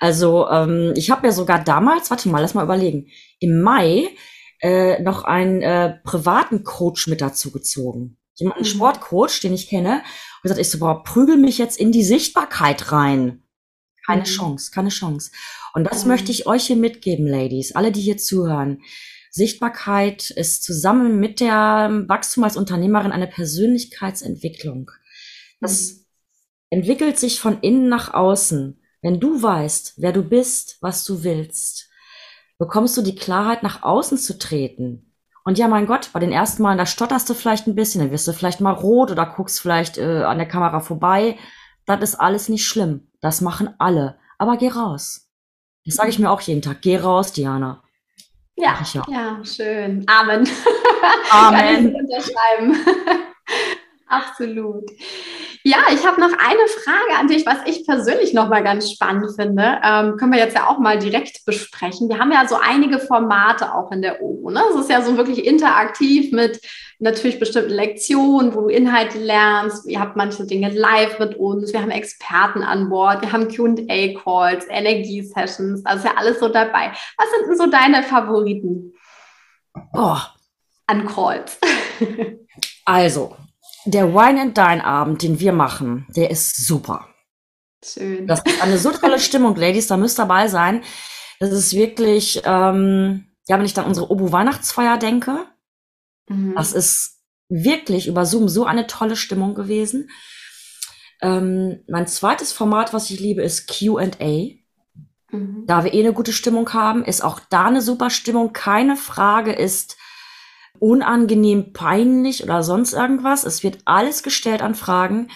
Also 0.00 0.48
ähm, 0.48 0.94
ich 0.96 1.10
habe 1.10 1.26
ja 1.26 1.32
sogar 1.32 1.62
damals, 1.62 2.10
warte 2.10 2.30
mal, 2.30 2.40
lass 2.40 2.54
mal 2.54 2.64
überlegen, 2.64 3.08
im 3.38 3.60
Mai 3.60 4.08
äh, 4.62 5.02
noch 5.02 5.24
einen 5.24 5.60
äh, 5.60 5.98
privaten 6.04 6.64
Coach 6.64 7.06
mit 7.06 7.20
dazu 7.20 7.50
gezogen. 7.50 8.16
Jemanden, 8.36 8.62
mhm. 8.62 8.66
Sportcoach, 8.66 9.40
den 9.42 9.52
ich 9.52 9.68
kenne 9.68 10.02
und 10.42 10.48
gesagt, 10.48 10.60
ich 10.60 10.70
so, 10.70 10.78
boah, 10.78 11.04
prügel 11.04 11.36
mich 11.36 11.58
jetzt 11.58 11.78
in 11.78 11.92
die 11.92 12.02
Sichtbarkeit 12.02 12.90
rein. 12.90 13.44
Keine 14.04 14.22
mhm. 14.22 14.26
Chance, 14.26 14.70
keine 14.72 14.88
Chance. 14.88 15.30
Und 15.72 15.84
das 15.84 16.02
mhm. 16.02 16.10
möchte 16.10 16.32
ich 16.32 16.46
euch 16.46 16.66
hier 16.66 16.76
mitgeben, 16.76 17.26
Ladies, 17.28 17.76
alle, 17.76 17.92
die 17.92 18.00
hier 18.00 18.16
zuhören. 18.18 18.82
Sichtbarkeit 19.30 20.30
ist 20.30 20.64
zusammen 20.64 21.20
mit 21.20 21.40
der 21.40 22.04
Wachstum 22.08 22.44
als 22.44 22.56
Unternehmerin 22.56 23.12
eine 23.12 23.28
Persönlichkeitsentwicklung. 23.28 24.90
Das 25.60 25.92
mhm. 25.92 25.98
entwickelt 26.70 27.18
sich 27.18 27.38
von 27.38 27.60
innen 27.60 27.88
nach 27.88 28.12
außen. 28.12 28.80
Wenn 29.00 29.20
du 29.20 29.42
weißt, 29.42 29.94
wer 29.98 30.12
du 30.12 30.22
bist, 30.22 30.78
was 30.80 31.04
du 31.04 31.22
willst, 31.22 31.88
bekommst 32.58 32.96
du 32.96 33.02
die 33.02 33.14
Klarheit, 33.14 33.62
nach 33.62 33.82
außen 33.82 34.18
zu 34.18 34.38
treten. 34.38 35.11
Und 35.44 35.58
ja, 35.58 35.68
mein 35.68 35.86
Gott, 35.86 36.10
bei 36.12 36.20
den 36.20 36.32
ersten 36.32 36.62
Malen, 36.62 36.78
da 36.78 36.86
stotterst 36.86 37.28
du 37.28 37.34
vielleicht 37.34 37.66
ein 37.66 37.74
bisschen, 37.74 38.00
dann 38.00 38.10
wirst 38.10 38.28
du 38.28 38.32
vielleicht 38.32 38.60
mal 38.60 38.72
rot 38.72 39.10
oder 39.10 39.26
guckst 39.26 39.60
vielleicht 39.60 39.98
äh, 39.98 40.22
an 40.22 40.38
der 40.38 40.46
Kamera 40.46 40.80
vorbei. 40.80 41.36
Das 41.84 42.00
ist 42.00 42.14
alles 42.14 42.48
nicht 42.48 42.66
schlimm. 42.66 43.08
Das 43.20 43.40
machen 43.40 43.74
alle. 43.78 44.18
Aber 44.38 44.56
geh 44.56 44.68
raus. 44.68 45.28
Das 45.84 45.96
sage 45.96 46.10
ich 46.10 46.18
mir 46.18 46.30
auch 46.30 46.40
jeden 46.40 46.62
Tag. 46.62 46.80
Geh 46.82 46.96
raus, 46.96 47.32
Diana. 47.32 47.82
Ja, 48.56 48.78
ja, 48.92 49.04
ja. 49.08 49.44
schön. 49.44 50.04
Amen. 50.06 50.48
Amen. 51.30 51.58
Kann 51.60 51.88
ich 51.88 51.94
unterschreiben. 51.94 52.76
Absolut. 54.06 54.90
Ja, 55.64 55.78
ich 55.92 56.04
habe 56.04 56.20
noch 56.20 56.32
eine 56.32 56.66
Frage 56.66 57.18
an 57.20 57.28
dich, 57.28 57.46
was 57.46 57.58
ich 57.66 57.86
persönlich 57.86 58.34
noch 58.34 58.48
mal 58.48 58.64
ganz 58.64 58.90
spannend 58.90 59.30
finde. 59.36 59.78
Ähm, 59.84 60.16
können 60.16 60.32
wir 60.32 60.40
jetzt 60.40 60.56
ja 60.56 60.68
auch 60.68 60.78
mal 60.78 60.98
direkt 60.98 61.44
besprechen. 61.44 62.08
Wir 62.08 62.18
haben 62.18 62.32
ja 62.32 62.48
so 62.48 62.56
einige 62.60 62.98
Formate 62.98 63.72
auch 63.72 63.92
in 63.92 64.02
der 64.02 64.20
OU. 64.20 64.50
Ne? 64.50 64.60
Es 64.70 64.80
ist 64.80 64.90
ja 64.90 65.02
so 65.02 65.16
wirklich 65.16 65.44
interaktiv 65.46 66.32
mit 66.32 66.60
natürlich 66.98 67.38
bestimmten 67.38 67.70
Lektionen, 67.70 68.54
wo 68.54 68.62
du 68.62 68.68
Inhalte 68.68 69.18
lernst. 69.18 69.86
Ihr 69.88 70.00
habt 70.00 70.16
manche 70.16 70.46
Dinge 70.46 70.70
live 70.70 71.20
mit 71.20 71.36
uns. 71.36 71.72
Wir 71.72 71.80
haben 71.80 71.90
Experten 71.90 72.62
an 72.62 72.88
Bord. 72.88 73.22
Wir 73.22 73.32
haben 73.32 73.48
Q&A-Calls, 73.48 74.66
Energie-Sessions. 74.68 75.84
Das 75.84 75.96
ist 75.96 76.04
ja 76.04 76.14
alles 76.16 76.40
so 76.40 76.48
dabei. 76.48 76.92
Was 77.16 77.30
sind 77.30 77.48
denn 77.48 77.56
so 77.56 77.66
deine 77.66 78.02
Favoriten? 78.02 78.94
Oh. 79.92 80.18
An 80.86 81.06
Calls. 81.06 81.58
also, 82.84 83.36
der 83.84 84.14
Wine 84.14 84.40
and 84.40 84.56
Dine 84.56 84.84
Abend, 84.84 85.22
den 85.22 85.40
wir 85.40 85.52
machen, 85.52 86.06
der 86.14 86.30
ist 86.30 86.66
super. 86.66 87.08
Schön. 87.84 88.26
Das 88.26 88.40
ist 88.44 88.62
eine 88.62 88.78
so 88.78 88.90
tolle 88.90 89.18
Stimmung, 89.20 89.56
Ladies, 89.56 89.88
da 89.88 89.96
müsst 89.96 90.18
ihr 90.18 90.22
dabei 90.22 90.48
sein. 90.48 90.82
Das 91.40 91.50
ist 91.50 91.74
wirklich, 91.74 92.42
ähm, 92.44 93.26
ja, 93.48 93.58
wenn 93.58 93.64
ich 93.64 93.74
dann 93.74 93.86
unsere 93.86 94.10
Obu 94.10 94.30
Weihnachtsfeier 94.30 94.98
denke, 94.98 95.46
mhm. 96.28 96.54
das 96.54 96.72
ist 96.72 97.20
wirklich 97.48 98.06
über 98.06 98.24
Zoom 98.24 98.48
so 98.48 98.64
eine 98.64 98.86
tolle 98.86 99.16
Stimmung 99.16 99.54
gewesen. 99.54 100.08
Ähm, 101.20 101.80
mein 101.88 102.06
zweites 102.06 102.52
Format, 102.52 102.92
was 102.92 103.10
ich 103.10 103.18
liebe, 103.20 103.42
ist 103.42 103.68
Q&A. 103.68 104.56
Mhm. 105.30 105.64
Da 105.66 105.84
wir 105.84 105.92
eh 105.92 106.00
eine 106.00 106.12
gute 106.12 106.32
Stimmung 106.32 106.72
haben, 106.72 107.04
ist 107.04 107.22
auch 107.22 107.40
da 107.50 107.66
eine 107.66 107.82
super 107.82 108.10
Stimmung. 108.10 108.52
Keine 108.52 108.96
Frage 108.96 109.52
ist 109.52 109.96
unangenehm, 110.78 111.72
peinlich 111.72 112.42
oder 112.42 112.62
sonst 112.62 112.92
irgendwas. 112.92 113.44
Es 113.44 113.62
wird 113.62 113.78
alles 113.84 114.22
gestellt 114.22 114.62
an 114.62 114.74
Fragen. 114.74 115.28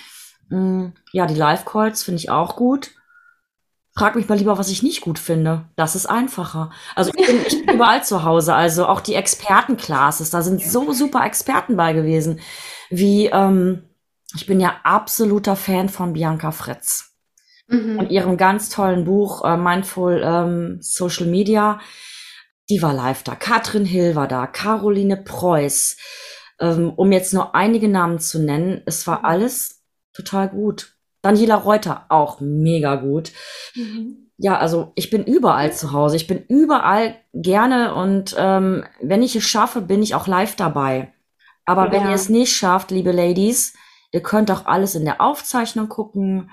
Mm, 0.49 0.89
ja, 1.13 1.27
die 1.27 1.35
Live-Calls 1.35 2.03
finde 2.03 2.19
ich 2.19 2.31
auch 2.31 2.57
gut. 2.57 2.91
Frag 3.95 4.15
mich 4.15 4.29
mal 4.29 4.37
lieber, 4.37 4.59
was 4.59 4.71
ich 4.71 4.83
nicht 4.83 5.01
gut 5.01 5.19
finde. 5.19 5.65
Das 5.77 5.95
ist 5.95 6.07
einfacher. 6.07 6.71
Also 6.95 7.13
ich 7.15 7.27
bin, 7.27 7.41
ich 7.47 7.65
bin 7.65 7.75
überall 7.77 8.05
zu 8.05 8.25
Hause. 8.25 8.55
Also 8.55 8.87
auch 8.87 9.01
die 9.01 9.15
Expertenclasses, 9.15 10.31
da 10.31 10.43
sind 10.43 10.63
so 10.63 10.93
super 10.93 11.25
Experten 11.25 11.77
bei 11.77 11.93
gewesen. 11.93 12.41
Wie, 12.91 13.27
ähm, 13.27 13.85
ich 14.35 14.47
bin 14.47 14.61
ja 14.61 14.81
absoluter 14.83 15.57
Fan 15.57 15.89
von 15.89 16.13
Bianca 16.13 16.51
Fritz. 16.51 17.15
Mhm. 17.69 17.99
Und 17.99 18.11
ihrem 18.11 18.37
ganz 18.37 18.69
tollen 18.69 19.05
Buch 19.05 19.45
äh, 19.45 19.57
Mindful 19.57 20.23
ähm, 20.25 20.79
Social 20.81 21.27
Media 21.27 21.81
die 22.69 22.83
war 22.83 22.93
live 22.93 23.23
da. 23.23 23.35
Katrin 23.35 23.85
Hill 23.85 24.17
war 24.17 24.29
da, 24.29 24.47
Caroline 24.47 25.17
Preuß, 25.17 25.97
ähm, 26.61 26.93
um 26.97 27.13
jetzt 27.13 27.33
nur 27.33 27.55
einige 27.55 27.89
Namen 27.89 28.19
zu 28.19 28.39
nennen. 28.39 28.83
Es 28.87 29.07
war 29.07 29.21
mhm. 29.21 29.25
alles 29.25 29.85
total 30.13 30.49
gut. 30.49 30.97
Daniela 31.23 31.57
Reuter 31.57 32.07
auch 32.09 32.41
mega 32.41 32.97
gut. 32.97 33.33
Mhm. 33.75 34.31
Ja, 34.39 34.59
also 34.59 34.93
ich 34.97 35.11
bin 35.11 35.25
überall 35.25 35.73
zu 35.73 35.93
Hause. 35.93 36.17
Ich 36.17 36.27
bin 36.27 36.45
überall 36.49 37.17
gerne 37.33 37.95
und 37.95 38.35
ähm, 38.39 38.85
wenn 39.01 39.23
ich 39.23 39.35
es 39.35 39.45
schaffe, 39.45 39.81
bin 39.81 40.03
ich 40.03 40.15
auch 40.15 40.27
live 40.27 40.57
dabei. 40.57 41.13
Aber 41.65 41.87
ja. 41.87 41.93
wenn 41.93 42.09
ihr 42.09 42.15
es 42.15 42.29
nicht 42.29 42.55
schafft, 42.55 42.91
liebe 42.91 43.13
Ladies, 43.13 43.75
ihr 44.13 44.23
könnt 44.23 44.51
auch 44.51 44.67
alles 44.67 44.95
in 44.95 45.05
der 45.05 45.21
Aufzeichnung 45.21 45.89
gucken. 45.89 46.51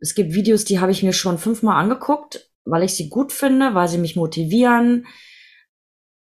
Es 0.00 0.14
gibt 0.14 0.32
Videos, 0.32 0.64
die 0.64 0.80
habe 0.80 0.90
ich 0.90 1.02
mir 1.02 1.12
schon 1.12 1.38
fünfmal 1.38 1.80
angeguckt, 1.80 2.50
weil 2.64 2.82
ich 2.82 2.94
sie 2.94 3.08
gut 3.08 3.32
finde, 3.32 3.74
weil 3.74 3.88
sie 3.88 3.98
mich 3.98 4.16
motivieren, 4.16 5.06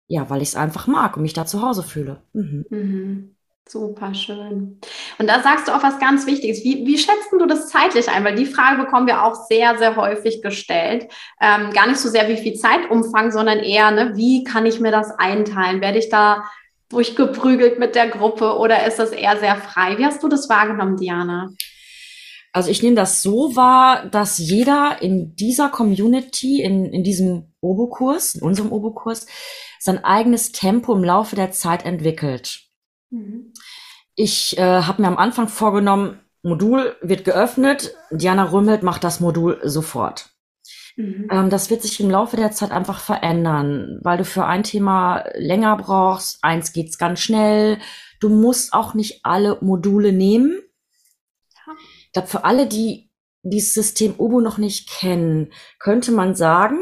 ja, 0.08 0.30
weil 0.30 0.42
ich 0.42 0.50
es 0.50 0.56
einfach 0.56 0.88
mag 0.88 1.18
und 1.18 1.24
mich 1.24 1.34
da 1.34 1.46
zu 1.46 1.62
Hause 1.62 1.84
fühle. 1.84 2.22
Mhm. 2.34 2.66
Mhm. 2.70 3.36
Super 3.68 4.14
schön. 4.14 4.80
Und 5.18 5.28
da 5.28 5.42
sagst 5.42 5.68
du 5.68 5.72
auch 5.72 5.82
was 5.82 5.98
ganz 5.98 6.28
Wichtiges. 6.28 6.64
Wie, 6.64 6.86
wie 6.86 7.00
schätzt 7.00 7.32
du 7.32 7.48
das 7.48 7.70
zeitlich 7.70 8.08
ein? 8.10 8.24
Weil 8.24 8.36
die 8.36 8.46
Frage 8.46 8.84
bekommen 8.84 9.08
wir 9.08 9.24
auch 9.24 9.34
sehr, 9.48 9.76
sehr 9.80 9.96
häufig 9.96 10.44
gestellt. 10.44 11.08
Ähm, 11.42 11.72
gar 11.72 11.88
nicht 11.88 11.98
so 11.98 12.08
sehr, 12.08 12.28
wie 12.30 12.38
viel 12.38 12.54
Zeitumfang, 12.54 13.32
sondern 13.32 13.60
eher, 13.60 13.90
ne, 13.90 14.12
wie 14.16 14.44
kann 14.44 14.68
ich 14.68 14.80
mir 14.80 14.92
das 14.92 15.10
einteilen? 15.18 15.82
Werde 15.82 15.98
ich 15.98 16.10
da 16.10 16.44
durchgeprügelt 16.90 17.80
mit 17.80 17.96
der 17.96 18.08
Gruppe 18.10 18.56
oder 18.56 18.86
ist 18.86 19.00
das 19.00 19.10
eher 19.10 19.38
sehr 19.38 19.56
frei? 19.56 19.98
Wie 19.98 20.06
hast 20.06 20.22
du 20.22 20.28
das 20.28 20.48
wahrgenommen, 20.48 20.98
Diana? 20.98 21.50
Also 22.56 22.72
ich 22.72 22.82
nehme 22.82 22.96
das 22.96 23.22
so 23.22 23.58
wahr, 23.58 24.06
dass 24.06 24.38
jeder 24.38 25.02
in 25.02 25.36
dieser 25.36 25.68
Community, 25.68 26.62
in, 26.62 26.86
in 26.86 27.04
diesem 27.04 27.52
Obo-Kurs, 27.60 28.36
in 28.36 28.44
unserem 28.44 28.72
Obo-Kurs, 28.72 29.28
sein 29.78 30.02
eigenes 30.06 30.54
Tempo 30.54 30.94
im 30.94 31.04
Laufe 31.04 31.36
der 31.36 31.52
Zeit 31.52 31.84
entwickelt. 31.84 32.62
Mhm. 33.10 33.52
Ich 34.16 34.58
äh, 34.58 34.84
habe 34.84 35.02
mir 35.02 35.10
am 35.10 35.18
Anfang 35.18 35.50
vorgenommen, 35.50 36.22
Modul 36.44 36.96
wird 37.02 37.26
geöffnet, 37.26 37.94
Diana 38.10 38.50
Rümmelt 38.50 38.84
macht 38.84 39.04
das 39.04 39.20
Modul 39.20 39.60
sofort. 39.66 40.30
Mhm. 40.96 41.28
Ähm, 41.30 41.50
das 41.50 41.70
wird 41.70 41.82
sich 41.82 42.00
im 42.00 42.10
Laufe 42.10 42.38
der 42.38 42.54
Zeit 42.54 42.72
einfach 42.72 43.02
verändern, 43.02 44.00
weil 44.02 44.18
du 44.18 44.24
für 44.24 44.46
ein 44.46 44.64
Thema 44.64 45.26
länger 45.34 45.76
brauchst. 45.76 46.42
Eins 46.42 46.72
geht's 46.72 46.98
ganz 46.98 47.20
schnell. 47.20 47.80
Du 48.22 48.30
musst 48.30 48.72
auch 48.72 48.94
nicht 48.94 49.26
alle 49.26 49.58
Module 49.60 50.14
nehmen. 50.14 50.62
Glaube, 52.16 52.30
für 52.30 52.46
alle, 52.46 52.66
die 52.66 53.12
dieses 53.44 53.74
System 53.74 54.16
Obu 54.18 54.40
noch 54.40 54.58
nicht 54.58 54.90
kennen, 54.90 55.52
könnte 55.80 56.14
man 56.14 56.34
sagen, 56.34 56.80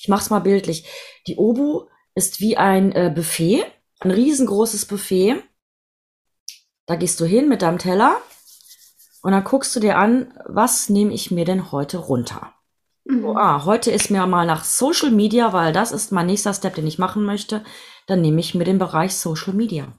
ich 0.00 0.06
mach's 0.06 0.30
mal 0.30 0.38
bildlich, 0.38 0.88
die 1.26 1.36
Obu 1.36 1.86
ist 2.14 2.38
wie 2.38 2.56
ein 2.56 2.92
äh, 2.92 3.12
Buffet, 3.12 3.64
ein 3.98 4.12
riesengroßes 4.12 4.86
Buffet. 4.86 5.42
Da 6.86 6.94
gehst 6.94 7.18
du 7.18 7.24
hin 7.24 7.48
mit 7.48 7.62
deinem 7.62 7.78
Teller 7.78 8.18
und 9.22 9.32
dann 9.32 9.42
guckst 9.42 9.74
du 9.74 9.80
dir 9.80 9.98
an, 9.98 10.32
was 10.46 10.88
nehme 10.88 11.12
ich 11.12 11.32
mir 11.32 11.44
denn 11.44 11.72
heute 11.72 11.98
runter? 11.98 12.54
Mhm. 13.04 13.24
Oh, 13.24 13.34
ah, 13.36 13.64
heute 13.64 13.90
ist 13.90 14.12
mir 14.12 14.24
mal 14.28 14.46
nach 14.46 14.62
Social 14.62 15.10
Media, 15.10 15.52
weil 15.52 15.72
das 15.72 15.90
ist 15.90 16.12
mein 16.12 16.26
nächster 16.26 16.54
Step, 16.54 16.76
den 16.76 16.86
ich 16.86 17.00
machen 17.00 17.24
möchte. 17.24 17.64
Dann 18.06 18.20
nehme 18.20 18.38
ich 18.38 18.54
mir 18.54 18.64
den 18.64 18.78
Bereich 18.78 19.16
Social 19.16 19.54
Media. 19.54 19.92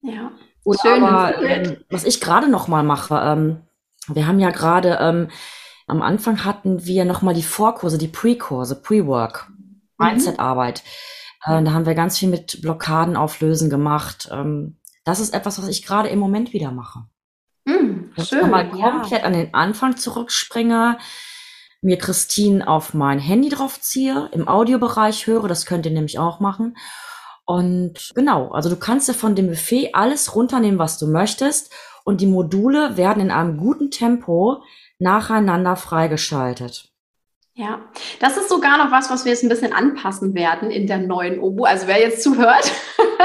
Ja. 0.00 0.30
Oder 0.62 0.78
Schön, 0.78 1.02
aber, 1.02 1.42
ähm, 1.42 1.84
was 1.90 2.04
ich 2.04 2.20
gerade 2.20 2.48
noch 2.48 2.68
mal 2.68 2.84
mache, 2.84 3.20
ähm, 3.20 3.65
wir 4.12 4.26
haben 4.26 4.40
ja 4.40 4.50
gerade 4.50 4.98
ähm, 5.00 5.28
am 5.86 6.02
Anfang 6.02 6.44
hatten 6.44 6.84
wir 6.84 7.04
noch 7.04 7.22
mal 7.22 7.34
die 7.34 7.42
Vorkurse, 7.42 7.98
die 7.98 8.08
Pre-Kurse, 8.08 8.80
Pre-Work, 8.82 9.48
mhm. 9.48 9.80
Mindset-Arbeit. 9.98 10.82
Äh, 11.44 11.62
da 11.62 11.72
haben 11.72 11.86
wir 11.86 11.94
ganz 11.94 12.18
viel 12.18 12.28
mit 12.28 12.60
Blockaden 12.62 13.16
auflösen 13.16 13.70
gemacht. 13.70 14.28
Ähm, 14.32 14.78
das 15.04 15.20
ist 15.20 15.32
etwas, 15.32 15.58
was 15.60 15.68
ich 15.68 15.86
gerade 15.86 16.08
im 16.08 16.18
Moment 16.18 16.52
wieder 16.52 16.72
mache. 16.72 17.04
Mm, 17.64 18.12
dass 18.16 18.28
schön, 18.28 18.40
ich 18.40 18.46
mal 18.46 18.68
komplett 18.68 19.22
ja. 19.22 19.26
an 19.26 19.32
den 19.32 19.54
Anfang 19.54 19.96
zurückspringe, 19.96 20.98
mir 21.80 21.98
Christine 21.98 22.66
auf 22.66 22.94
mein 22.94 23.20
Handy 23.20 23.48
draufziehe, 23.48 24.28
im 24.32 24.48
Audiobereich 24.48 25.26
höre, 25.28 25.46
das 25.46 25.66
könnt 25.66 25.86
ihr 25.86 25.92
nämlich 25.92 26.18
auch 26.18 26.40
machen. 26.40 26.76
Und 27.44 28.12
genau, 28.16 28.50
also 28.50 28.68
du 28.68 28.76
kannst 28.76 29.06
ja 29.06 29.14
von 29.14 29.36
dem 29.36 29.46
Buffet 29.46 29.94
alles 29.94 30.34
runternehmen, 30.34 30.80
was 30.80 30.98
du 30.98 31.06
möchtest. 31.06 31.72
Und 32.06 32.20
die 32.20 32.28
Module 32.28 32.96
werden 32.96 33.20
in 33.20 33.32
einem 33.32 33.56
guten 33.56 33.90
Tempo 33.90 34.62
nacheinander 35.00 35.74
freigeschaltet. 35.74 36.92
Ja, 37.54 37.80
das 38.20 38.36
ist 38.36 38.48
sogar 38.48 38.78
noch 38.78 38.92
was, 38.92 39.10
was 39.10 39.24
wir 39.24 39.32
jetzt 39.32 39.42
ein 39.42 39.48
bisschen 39.48 39.72
anpassen 39.72 40.32
werden 40.34 40.70
in 40.70 40.86
der 40.86 40.98
neuen 40.98 41.40
Obu. 41.40 41.64
Also 41.64 41.88
wer 41.88 41.98
jetzt 41.98 42.22
zuhört, 42.22 42.70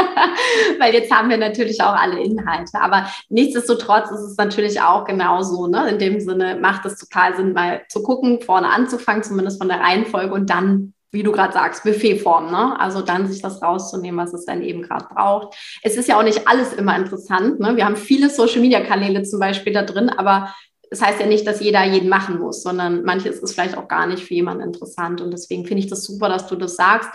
weil 0.80 0.96
jetzt 0.96 1.12
haben 1.12 1.30
wir 1.30 1.38
natürlich 1.38 1.80
auch 1.84 1.94
alle 1.94 2.24
Inhalte. 2.24 2.82
Aber 2.82 3.06
nichtsdestotrotz 3.30 4.10
ist 4.10 4.22
es 4.22 4.38
natürlich 4.38 4.82
auch 4.82 5.06
genauso. 5.06 5.68
Ne? 5.68 5.88
In 5.90 6.00
dem 6.00 6.20
Sinne 6.20 6.56
macht 6.56 6.84
es 6.86 6.98
total 6.98 7.36
Sinn, 7.36 7.54
mal 7.54 7.84
zu 7.88 8.02
gucken, 8.02 8.42
vorne 8.42 8.70
anzufangen, 8.70 9.22
zumindest 9.22 9.60
von 9.60 9.70
der 9.70 9.82
Reihenfolge 9.82 10.34
und 10.34 10.50
dann 10.50 10.96
wie 11.12 11.24
du 11.24 11.32
gerade 11.32 11.54
sagst, 11.54 11.84
Buffetform, 11.84 12.52
ne? 12.52 12.80
Also 12.80 13.02
dann 13.02 13.28
sich 13.28 13.42
das 13.42 13.62
rauszunehmen, 13.62 14.20
was 14.20 14.34
es 14.34 14.46
dann 14.46 14.62
eben 14.62 14.82
gerade 14.82 15.06
braucht. 15.14 15.56
Es 15.84 15.98
ist 15.98 16.08
ja 16.08 16.18
auch 16.18 16.24
nicht 16.24 16.48
alles 16.48 16.74
immer 16.74 16.96
interessant. 16.96 17.60
Ne? 17.60 17.76
Wir 17.76 17.86
haben 17.86 17.98
viele 17.98 18.30
Social-Media-Kanäle 18.30 19.24
zum 19.24 19.40
Beispiel 19.40 19.74
da 19.74 19.84
drin, 19.84 20.10
aber 20.10 20.54
das 20.90 21.02
heißt 21.02 21.22
ja 21.22 21.26
nicht, 21.26 21.48
dass 21.48 21.62
jeder 21.62 21.84
jeden 21.86 22.10
machen 22.10 22.40
muss, 22.40 22.64
sondern 22.64 23.04
manches 23.04 23.40
ist 23.40 23.54
vielleicht 23.54 23.78
auch 23.78 23.88
gar 23.88 24.08
nicht 24.08 24.24
für 24.24 24.34
jemanden 24.34 24.64
interessant. 24.64 25.22
Und 25.22 25.32
deswegen 25.32 25.66
finde 25.66 25.84
ich 25.84 25.90
das 25.90 26.04
super, 26.04 26.28
dass 26.28 26.48
du 26.48 26.58
das 26.58 26.76
sagst. 26.76 27.10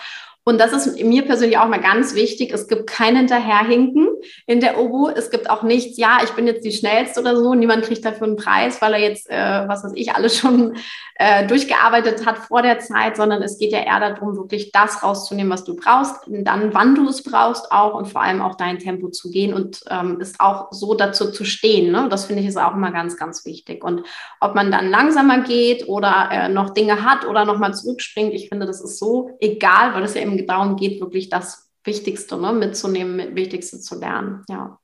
Und 0.48 0.60
das 0.60 0.72
ist 0.72 1.02
mir 1.02 1.22
persönlich 1.22 1.58
auch 1.58 1.66
mal 1.66 1.80
ganz 1.80 2.14
wichtig. 2.14 2.52
Es 2.52 2.68
gibt 2.68 2.86
kein 2.86 3.16
Hinterherhinken 3.16 4.06
in 4.46 4.60
der 4.60 4.78
Obo. 4.78 5.08
Es 5.08 5.30
gibt 5.32 5.50
auch 5.50 5.64
nichts, 5.64 5.98
ja, 5.98 6.20
ich 6.22 6.30
bin 6.30 6.46
jetzt 6.46 6.64
die 6.64 6.70
Schnellste 6.70 7.20
oder 7.20 7.36
so. 7.36 7.54
Niemand 7.54 7.84
kriegt 7.84 8.04
dafür 8.04 8.28
einen 8.28 8.36
Preis, 8.36 8.80
weil 8.80 8.92
er 8.92 9.00
jetzt, 9.00 9.28
äh, 9.28 9.66
was 9.66 9.82
weiß 9.82 9.92
ich, 9.96 10.14
alles 10.14 10.38
schon 10.38 10.76
äh, 11.16 11.46
durchgearbeitet 11.46 12.26
hat 12.26 12.38
vor 12.38 12.62
der 12.62 12.78
Zeit, 12.78 13.16
sondern 13.16 13.42
es 13.42 13.58
geht 13.58 13.72
ja 13.72 13.80
eher 13.80 13.98
darum, 13.98 14.36
wirklich 14.36 14.70
das 14.70 15.02
rauszunehmen, 15.02 15.50
was 15.50 15.64
du 15.64 15.74
brauchst, 15.74 16.28
und 16.28 16.44
dann, 16.44 16.74
wann 16.74 16.94
du 16.94 17.08
es 17.08 17.22
brauchst 17.22 17.72
auch 17.72 17.94
und 17.94 18.06
vor 18.06 18.22
allem 18.22 18.42
auch 18.42 18.54
dein 18.54 18.78
Tempo 18.78 19.08
zu 19.08 19.30
gehen 19.30 19.54
und 19.54 19.82
ähm, 19.90 20.20
ist 20.20 20.38
auch 20.38 20.68
so 20.70 20.94
dazu 20.94 21.32
zu 21.32 21.44
stehen. 21.44 21.90
Ne? 21.90 22.08
Das 22.08 22.26
finde 22.26 22.42
ich 22.42 22.48
ist 22.48 22.56
auch 22.56 22.74
immer 22.74 22.92
ganz, 22.92 23.16
ganz 23.16 23.44
wichtig. 23.44 23.82
Und 23.82 24.02
ob 24.40 24.54
man 24.54 24.70
dann 24.70 24.90
langsamer 24.90 25.40
geht 25.40 25.88
oder 25.88 26.28
äh, 26.30 26.48
noch 26.48 26.70
Dinge 26.70 27.02
hat 27.04 27.26
oder 27.26 27.44
nochmal 27.44 27.74
zurückspringt, 27.74 28.34
ich 28.34 28.48
finde, 28.48 28.66
das 28.66 28.80
ist 28.80 28.98
so 28.98 29.30
egal, 29.40 29.94
weil 29.94 30.04
es 30.04 30.14
ja 30.14 30.20
darum 30.44 30.76
geht, 30.76 31.00
wirklich 31.00 31.28
das 31.28 31.70
Wichtigste 31.84 32.36
ne, 32.36 32.52
mitzunehmen, 32.52 33.34
Wichtigste 33.34 33.78
zu 33.80 33.98
lernen. 33.98 34.44
Ja. 34.48 34.78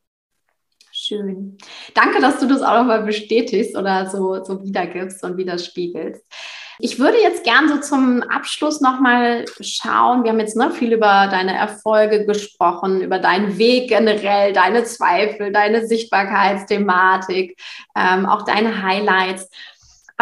Schön. 0.94 1.56
Danke, 1.94 2.20
dass 2.20 2.38
du 2.38 2.46
das 2.46 2.62
auch 2.62 2.76
nochmal 2.78 3.02
bestätigst 3.02 3.76
oder 3.76 4.08
so, 4.10 4.44
so 4.44 4.62
wiedergibst 4.62 5.24
und 5.24 5.36
widerspiegelst. 5.38 6.22
Ich 6.78 6.98
würde 6.98 7.18
jetzt 7.18 7.44
gern 7.44 7.68
so 7.68 7.78
zum 7.78 8.22
Abschluss 8.22 8.80
nochmal 8.80 9.44
schauen. 9.60 10.24
Wir 10.24 10.32
haben 10.32 10.40
jetzt 10.40 10.56
ne, 10.56 10.70
viel 10.70 10.92
über 10.92 11.28
deine 11.30 11.56
Erfolge 11.56 12.26
gesprochen, 12.26 13.00
über 13.00 13.18
deinen 13.18 13.56
Weg 13.56 13.88
generell, 13.88 14.52
deine 14.52 14.84
Zweifel, 14.84 15.52
deine 15.52 15.86
Sichtbarkeitsthematik, 15.86 17.58
ähm, 17.96 18.26
auch 18.26 18.42
deine 18.42 18.82
Highlights. 18.82 19.48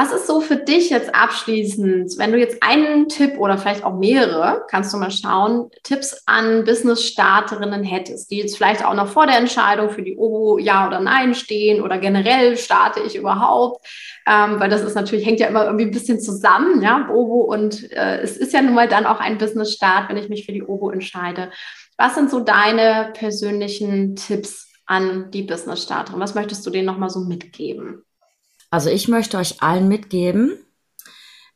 Was 0.01 0.13
ist 0.13 0.27
so 0.27 0.41
für 0.41 0.57
dich 0.57 0.89
jetzt 0.89 1.15
abschließend, 1.15 2.17
wenn 2.17 2.33
du 2.33 2.39
jetzt 2.39 2.63
einen 2.63 3.11
Tipp 3.11 3.37
oder 3.37 3.59
vielleicht 3.59 3.85
auch 3.85 3.99
mehrere, 3.99 4.65
kannst 4.71 4.95
du 4.95 4.97
mal 4.97 5.11
schauen, 5.11 5.71
Tipps 5.83 6.23
an 6.25 6.65
Business-Starterinnen 6.65 7.85
hättest, 7.85 8.31
die 8.31 8.39
jetzt 8.39 8.57
vielleicht 8.57 8.83
auch 8.83 8.95
noch 8.95 9.09
vor 9.09 9.27
der 9.27 9.37
Entscheidung 9.37 9.91
für 9.91 10.01
die 10.01 10.17
OBO 10.17 10.57
ja 10.57 10.87
oder 10.87 11.01
nein 11.01 11.35
stehen 11.35 11.83
oder 11.83 11.99
generell 11.99 12.57
starte 12.57 13.01
ich 13.01 13.15
überhaupt, 13.15 13.87
ähm, 14.27 14.59
weil 14.59 14.71
das 14.71 14.81
ist 14.81 14.95
natürlich, 14.95 15.27
hängt 15.27 15.39
ja 15.39 15.49
immer 15.49 15.67
irgendwie 15.67 15.85
ein 15.85 15.91
bisschen 15.91 16.19
zusammen, 16.19 16.81
ja, 16.81 17.07
OBO 17.11 17.41
und 17.53 17.93
äh, 17.93 18.23
es 18.23 18.39
ist 18.39 18.55
ja 18.55 18.63
nun 18.63 18.73
mal 18.73 18.89
dann 18.89 19.05
auch 19.05 19.21
ein 19.21 19.37
Business-Start, 19.37 20.09
wenn 20.09 20.17
ich 20.17 20.31
mich 20.31 20.47
für 20.47 20.53
die 20.53 20.63
OBO 20.63 20.89
entscheide. 20.89 21.51
Was 21.99 22.15
sind 22.15 22.31
so 22.31 22.41
deine 22.41 23.13
persönlichen 23.13 24.17
Tipps 24.17 24.73
an 24.87 25.31
die 25.31 25.43
Business-Starterin? 25.43 26.21
Was 26.21 26.35
möchtest 26.35 26.67
du 26.67 26.71
denen 26.71 26.87
nochmal 26.87 27.11
so 27.11 27.21
mitgeben? 27.21 28.03
Also 28.71 28.89
ich 28.89 29.09
möchte 29.09 29.37
euch 29.37 29.63
allen 29.63 29.89
mitgeben, 29.89 30.65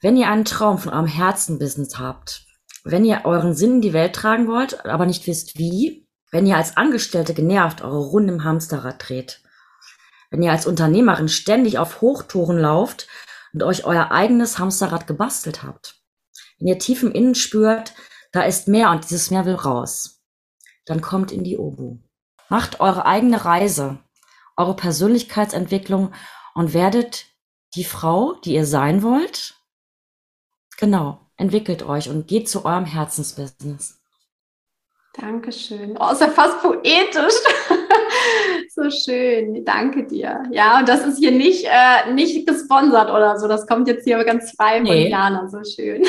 wenn 0.00 0.16
ihr 0.16 0.29
einen 0.29 0.44
Traum 0.44 0.79
von 0.79 0.92
eurem 0.92 1.07
Herzenbusiness 1.07 1.98
habt, 1.98 2.44
wenn 2.83 3.05
ihr 3.05 3.22
euren 3.24 3.55
Sinn 3.55 3.77
in 3.77 3.81
die 3.81 3.92
Welt 3.92 4.14
tragen 4.14 4.48
wollt, 4.48 4.85
aber 4.85 5.07
nicht 5.07 5.27
wisst 5.27 5.57
wie, 5.57 6.09
wenn 6.33 6.46
ihr 6.46 6.57
als 6.57 6.77
Angestellte 6.77 7.33
genervt 7.33 7.83
eure 7.83 8.00
Runde 8.00 8.35
im 8.35 8.44
Hamsterrad 8.44 9.09
dreht, 9.09 9.40
wenn 10.31 10.42
ihr 10.42 10.50
als 10.50 10.66
Unternehmerin 10.66 11.29
ständig 11.29 11.79
auf 11.79 12.00
Hochtouren 12.00 12.59
lauft 12.59 13.07
und 13.53 13.62
euch 13.62 13.85
euer 13.85 14.11
eigenes 14.11 14.59
Hamsterrad 14.59 15.07
gebastelt 15.07 15.62
habt, 15.62 16.03
wenn 16.59 16.66
ihr 16.66 16.81
tief 16.81 17.05
im 17.05 17.12
Innen 17.12 17.37
spürt, 17.37 17.94
da 18.33 18.42
ist 18.42 18.66
mehr 18.66 18.90
und 18.90 19.05
dieses 19.05 19.31
Mehr 19.31 19.44
will 19.44 19.55
raus, 19.55 20.20
dann 20.85 21.00
kommt 21.00 21.31
in 21.31 21.44
die 21.44 21.57
Obu. 21.57 21.98
Macht 22.48 22.81
eure 22.81 23.07
eigene 23.07 23.44
Reise, 23.44 23.98
eure 24.57 24.74
Persönlichkeitsentwicklung 24.74 26.12
und 26.54 26.72
werdet 26.72 27.26
die 27.74 27.84
Frau, 27.84 28.34
die 28.44 28.54
ihr 28.54 28.66
sein 28.66 29.02
wollt. 29.02 29.54
Genau, 30.78 31.20
entwickelt 31.36 31.82
euch 31.82 32.08
und 32.08 32.26
geht 32.26 32.48
zu 32.48 32.64
eurem 32.64 32.84
Herzensbusiness. 32.84 34.00
Dankeschön. 35.20 35.96
Oh, 36.00 36.10
ist 36.10 36.20
ja 36.20 36.28
fast 36.28 36.60
poetisch. 36.60 37.34
so 38.74 38.90
schön. 38.90 39.64
Danke 39.64 40.04
dir. 40.04 40.42
Ja, 40.50 40.80
und 40.80 40.88
das 40.88 41.06
ist 41.06 41.18
hier 41.18 41.30
nicht, 41.30 41.66
äh, 41.66 42.12
nicht 42.12 42.46
gesponsert 42.46 43.10
oder 43.10 43.38
so. 43.38 43.46
Das 43.46 43.66
kommt 43.68 43.86
jetzt 43.86 44.04
hier 44.04 44.22
ganz 44.24 44.52
frei 44.56 44.78
von 44.78 44.84
nee. 44.84 45.08
Jana. 45.08 45.48
So 45.48 45.62
schön. 45.62 46.02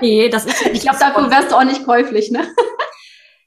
nee, 0.00 0.30
das 0.30 0.46
ist 0.46 0.64
Ich 0.72 0.80
glaube, 0.80 0.98
dafür 0.98 1.30
wärst 1.30 1.52
du 1.52 1.56
auch 1.56 1.64
nicht 1.64 1.84
käuflich, 1.84 2.30
ne? 2.30 2.46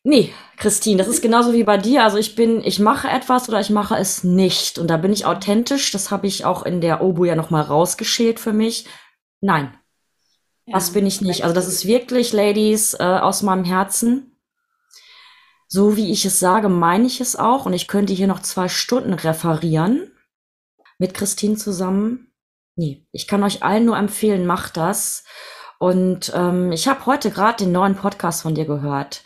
Nee, 0.05 0.33
Christine, 0.57 0.97
das 0.97 1.07
ist 1.07 1.21
genauso 1.21 1.53
wie 1.53 1.63
bei 1.63 1.77
dir. 1.77 2.03
Also 2.03 2.17
ich 2.17 2.35
bin, 2.35 2.61
ich 2.63 2.79
mache 2.79 3.07
etwas 3.07 3.47
oder 3.47 3.61
ich 3.61 3.69
mache 3.69 3.95
es 3.95 4.23
nicht. 4.23 4.77
Und 4.77 4.87
da 4.87 4.97
bin 4.97 5.13
ich 5.13 5.25
authentisch. 5.25 5.91
Das 5.91 6.11
habe 6.11 6.27
ich 6.27 6.43
auch 6.43 6.63
in 6.63 6.81
der 6.81 7.01
Obu 7.01 7.23
ja 7.23 7.35
nochmal 7.35 7.63
rausgeschält 7.63 8.39
für 8.39 8.51
mich. 8.51 8.85
Nein, 9.39 9.73
ja, 10.65 10.73
das 10.73 10.91
bin 10.91 11.05
ich 11.05 11.21
nicht. 11.21 11.43
Also 11.43 11.55
das 11.55 11.67
ist 11.67 11.85
wirklich, 11.85 12.33
Ladies, 12.33 12.95
äh, 12.95 13.03
aus 13.03 13.43
meinem 13.43 13.63
Herzen. 13.63 14.37
So 15.69 15.95
wie 15.95 16.11
ich 16.11 16.25
es 16.25 16.39
sage, 16.39 16.67
meine 16.67 17.07
ich 17.07 17.21
es 17.21 17.37
auch. 17.37 17.65
Und 17.65 17.73
ich 17.73 17.87
könnte 17.87 18.13
hier 18.13 18.27
noch 18.27 18.41
zwei 18.41 18.67
Stunden 18.67 19.13
referieren 19.13 20.11
mit 20.97 21.13
Christine 21.13 21.55
zusammen. 21.55 22.31
Nee, 22.75 23.07
ich 23.11 23.27
kann 23.27 23.43
euch 23.43 23.63
allen 23.63 23.85
nur 23.85 23.97
empfehlen, 23.97 24.45
macht 24.45 24.75
das. 24.77 25.23
Und 25.79 26.31
ähm, 26.35 26.71
ich 26.71 26.87
habe 26.87 27.05
heute 27.05 27.31
gerade 27.31 27.63
den 27.63 27.71
neuen 27.71 27.95
Podcast 27.95 28.41
von 28.41 28.55
dir 28.55 28.65
gehört. 28.65 29.23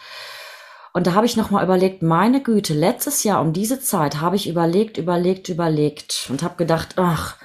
Und 0.97 1.05
da 1.05 1.13
habe 1.13 1.27
ich 1.27 1.37
nochmal 1.37 1.63
überlegt, 1.63 2.01
meine 2.01 2.41
Güte, 2.41 2.73
letztes 2.73 3.23
Jahr 3.23 3.39
um 3.41 3.53
diese 3.53 3.79
Zeit 3.79 4.19
habe 4.19 4.35
ich 4.35 4.49
überlegt, 4.49 4.97
überlegt, 4.97 5.47
überlegt 5.47 6.25
und 6.31 6.41
habe 6.41 6.55
gedacht, 6.55 6.95
ach, 6.95 7.37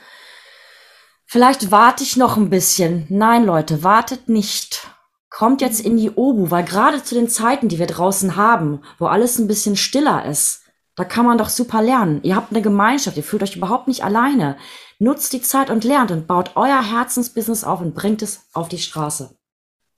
vielleicht 1.27 1.71
warte 1.71 2.03
ich 2.03 2.17
noch 2.17 2.39
ein 2.39 2.49
bisschen. 2.49 3.05
Nein, 3.11 3.45
Leute, 3.45 3.85
wartet 3.85 4.31
nicht. 4.31 4.89
Kommt 5.29 5.61
jetzt 5.61 5.81
in 5.81 5.99
die 5.99 6.13
Obu, 6.13 6.51
weil 6.51 6.65
gerade 6.65 7.05
zu 7.05 7.15
den 7.15 7.29
Zeiten, 7.29 7.69
die 7.69 7.79
wir 7.79 7.87
draußen 7.87 8.37
haben, 8.37 8.81
wo 8.99 9.05
alles 9.05 9.39
ein 9.39 9.49
bisschen 9.49 9.77
stiller 9.77 10.25
ist, 10.25 10.63
da 10.97 11.05
kann 11.05 11.27
man 11.27 11.37
doch 11.37 11.51
super 11.51 11.83
lernen. 11.83 12.21
Ihr 12.23 12.37
habt 12.37 12.53
eine 12.53 12.63
Gemeinschaft, 12.63 13.19
ihr 13.19 13.23
fühlt 13.23 13.43
euch 13.43 13.57
überhaupt 13.57 13.87
nicht 13.87 14.03
alleine. 14.03 14.57
Nutzt 14.99 15.31
die 15.35 15.43
Zeit 15.43 15.69
und 15.69 15.85
lernt 15.85 16.11
und 16.11 16.27
baut 16.27 16.53
euer 16.55 16.83
Herzensbusiness 16.83 17.65
auf 17.65 17.83
und 17.83 17.95
bringt 17.95 18.23
es 18.23 18.47
auf 18.55 18.71
die 18.71 18.79
Straße. 18.79 19.37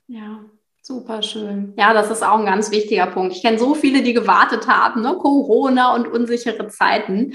Ja, 0.07 0.41
super 0.85 1.23
schön. 1.23 1.73
Ja, 1.77 1.93
das 1.93 2.11
ist 2.11 2.23
auch 2.23 2.37
ein 2.37 2.45
ganz 2.45 2.69
wichtiger 2.69 3.07
Punkt. 3.07 3.35
Ich 3.35 3.41
kenne 3.41 3.57
so 3.57 3.73
viele, 3.73 4.03
die 4.03 4.13
gewartet 4.13 4.67
haben, 4.67 5.01
ne? 5.01 5.15
Corona 5.19 5.95
und 5.95 6.07
unsichere 6.07 6.67
Zeiten. 6.67 7.33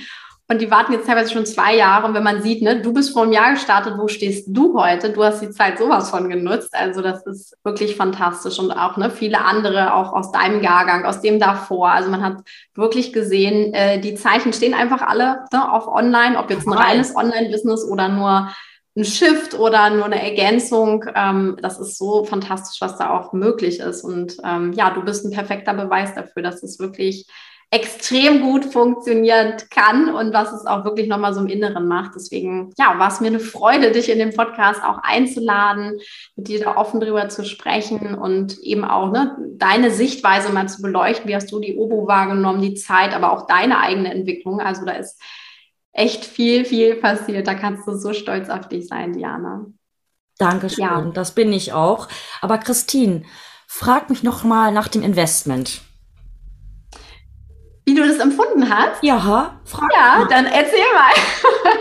Und 0.49 0.61
die 0.61 0.71
warten 0.71 0.93
jetzt 0.93 1.07
teilweise 1.07 1.33
schon 1.33 1.47
zwei 1.47 1.77
Jahre. 1.77 2.07
Und 2.07 2.15
wenn 2.15 2.25
man 2.25 2.43
sieht, 2.43 2.63
ne, 2.63 2.81
du 2.81 2.93
bist 2.93 3.13
vor 3.13 3.23
einem 3.23 3.33
Jahr 3.33 3.53
gestartet, 3.53 3.95
wo 3.97 4.09
stehst 4.09 4.49
du 4.49 4.77
heute? 4.77 5.11
Du 5.11 5.23
hast 5.23 5.41
die 5.41 5.51
Zeit 5.51 5.79
sowas 5.79 6.11
von 6.11 6.29
genutzt. 6.29 6.71
Also 6.73 7.03
das 7.03 7.25
ist 7.25 7.57
wirklich 7.63 7.95
fantastisch. 7.95 8.59
Und 8.59 8.73
auch 8.73 8.97
ne, 8.97 9.11
viele 9.11 9.45
andere, 9.45 9.95
auch 9.95 10.13
aus 10.13 10.33
deinem 10.33 10.61
Jahrgang, 10.61 11.05
aus 11.05 11.21
dem 11.21 11.39
davor. 11.39 11.91
Also 11.91 12.11
man 12.11 12.25
hat 12.25 12.39
wirklich 12.75 13.13
gesehen, 13.13 13.73
äh, 13.75 14.01
die 14.01 14.17
Zeichen 14.17 14.53
stehen 14.53 14.75
einfach 14.75 15.03
alle 15.03 15.45
ne, 15.53 15.73
auf 15.73 15.87
Online, 15.87 16.37
ob 16.37 16.51
jetzt 16.51 16.67
ein 16.67 16.73
reines 16.73 17.15
Online-Business 17.15 17.85
oder 17.85 18.09
nur 18.09 18.49
ein 19.01 19.05
Shift 19.05 19.59
oder 19.59 19.91
nur 19.91 20.05
eine 20.05 20.23
Ergänzung. 20.23 21.05
Ähm, 21.15 21.57
das 21.61 21.79
ist 21.81 21.99
so 21.99 22.25
fantastisch, 22.25 22.81
was 22.81 22.97
da 22.97 23.11
auch 23.11 23.33
möglich 23.33 23.81
ist. 23.81 24.05
Und 24.05 24.37
ähm, 24.45 24.73
ja, 24.73 24.91
du 24.91 25.03
bist 25.03 25.25
ein 25.25 25.33
perfekter 25.33 25.75
Beweis 25.75 26.15
dafür, 26.15 26.43
dass 26.43 26.63
es 26.63 26.79
wirklich 26.79 27.27
extrem 27.73 28.41
gut 28.41 28.65
funktionieren 28.65 29.55
kann 29.71 30.13
und 30.13 30.33
was 30.33 30.53
es 30.53 30.67
auch 30.67 30.85
wirklich 30.85 31.07
nochmal 31.07 31.33
so 31.33 31.41
im 31.41 31.47
Inneren 31.47 31.87
macht. 31.87 32.13
Deswegen, 32.17 32.73
ja, 32.77 32.99
war 32.99 33.09
es 33.09 33.21
mir 33.21 33.29
eine 33.29 33.39
Freude, 33.39 33.93
dich 33.93 34.11
in 34.11 34.19
den 34.19 34.35
Podcast 34.35 34.83
auch 34.83 34.99
einzuladen, 35.03 36.01
mit 36.35 36.49
dir 36.49 36.59
da 36.59 36.77
offen 36.77 36.99
drüber 36.99 37.29
zu 37.29 37.45
sprechen 37.45 38.17
und 38.17 38.59
eben 38.59 38.85
auch 38.85 39.13
ne, 39.13 39.37
deine 39.53 39.93
Sichtweise 39.93 40.53
mal 40.53 40.69
zu 40.69 40.83
beleuchten. 40.83 41.29
Wie 41.29 41.37
hast 41.37 41.53
du 41.53 41.61
die 41.61 41.77
Obo 41.77 42.09
wahrgenommen, 42.09 42.61
die 42.61 42.75
Zeit, 42.75 43.15
aber 43.15 43.33
auch 43.33 43.47
deine 43.47 43.79
eigene 43.79 44.13
Entwicklung? 44.13 44.61
Also 44.61 44.85
da 44.85 44.93
ist 44.93 45.21
echt 45.93 46.25
viel, 46.25 46.65
viel 46.65 46.97
passiert. 46.97 47.47
Da 47.47 47.55
kannst 47.55 47.87
du 47.87 47.97
so 47.97 48.13
stolz 48.13 48.49
auf 48.49 48.69
dich 48.69 48.89
sein, 48.89 49.13
Diana. 49.13 49.67
Dankeschön, 50.39 50.85
ja. 50.85 51.11
das 51.13 51.35
bin 51.35 51.53
ich 51.53 51.73
auch. 51.73 52.09
Aber 52.41 52.59
Christine, 52.59 53.25
frag 53.67 54.09
mich 54.09 54.23
noch 54.23 54.43
mal 54.43 54.73
nach 54.73 54.89
dem 54.89 55.03
Investment. 55.03 55.83
Wie 57.85 57.95
du 57.95 58.07
das 58.07 58.19
empfunden 58.19 58.69
hast? 58.69 59.03
Ja, 59.03 59.59
frag 59.65 59.89
Ja, 59.93 60.19
mal. 60.19 60.29
dann 60.29 60.47
erzähl 60.47 60.79
mal. 60.95 61.79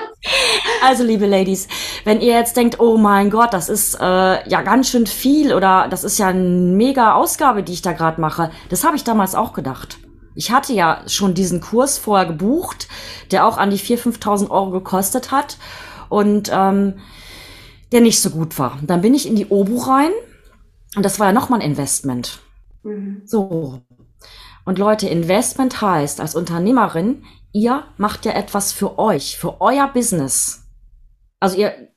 also, 0.83 1.03
liebe 1.03 1.25
Ladies, 1.25 1.67
wenn 2.03 2.19
ihr 2.19 2.33
jetzt 2.33 2.57
denkt, 2.57 2.79
oh 2.79 2.97
mein 2.97 3.29
Gott, 3.29 3.53
das 3.53 3.69
ist 3.69 3.95
äh, 3.95 4.49
ja 4.49 4.61
ganz 4.63 4.89
schön 4.89 5.07
viel 5.07 5.53
oder 5.53 5.87
das 5.89 6.03
ist 6.03 6.17
ja 6.17 6.27
eine 6.29 6.39
mega 6.39 7.13
Ausgabe, 7.13 7.63
die 7.63 7.73
ich 7.73 7.81
da 7.81 7.93
gerade 7.93 8.19
mache, 8.19 8.51
das 8.69 8.83
habe 8.83 8.95
ich 8.95 9.03
damals 9.03 9.35
auch 9.35 9.53
gedacht. 9.53 9.99
Ich 10.39 10.51
hatte 10.51 10.71
ja 10.71 11.03
schon 11.05 11.33
diesen 11.33 11.59
Kurs 11.59 11.97
vorher 11.97 12.25
gebucht, 12.25 12.87
der 13.29 13.45
auch 13.45 13.57
an 13.57 13.71
die 13.71 13.77
4.000, 13.77 14.19
5.000 14.19 14.49
Euro 14.49 14.69
gekostet 14.71 15.31
hat 15.31 15.57
und 16.07 16.49
ähm, 16.49 16.93
der 17.91 17.99
nicht 17.99 18.21
so 18.21 18.29
gut 18.29 18.57
war. 18.57 18.79
Dann 18.81 19.01
bin 19.01 19.13
ich 19.13 19.27
in 19.27 19.35
die 19.35 19.47
Obu 19.47 19.79
rein 19.79 20.11
und 20.95 21.03
das 21.03 21.19
war 21.19 21.27
ja 21.27 21.33
nochmal 21.33 21.59
ein 21.59 21.71
Investment. 21.71 22.39
Mhm. 22.83 23.23
So, 23.25 23.81
und 24.63 24.79
Leute, 24.79 25.09
Investment 25.09 25.81
heißt 25.81 26.21
als 26.21 26.35
Unternehmerin, 26.35 27.25
ihr 27.51 27.83
macht 27.97 28.23
ja 28.23 28.31
etwas 28.31 28.71
für 28.71 28.97
euch, 28.97 29.37
für 29.37 29.59
euer 29.59 29.89
Business. 29.89 30.69
Also 31.41 31.57
ihr, 31.57 31.89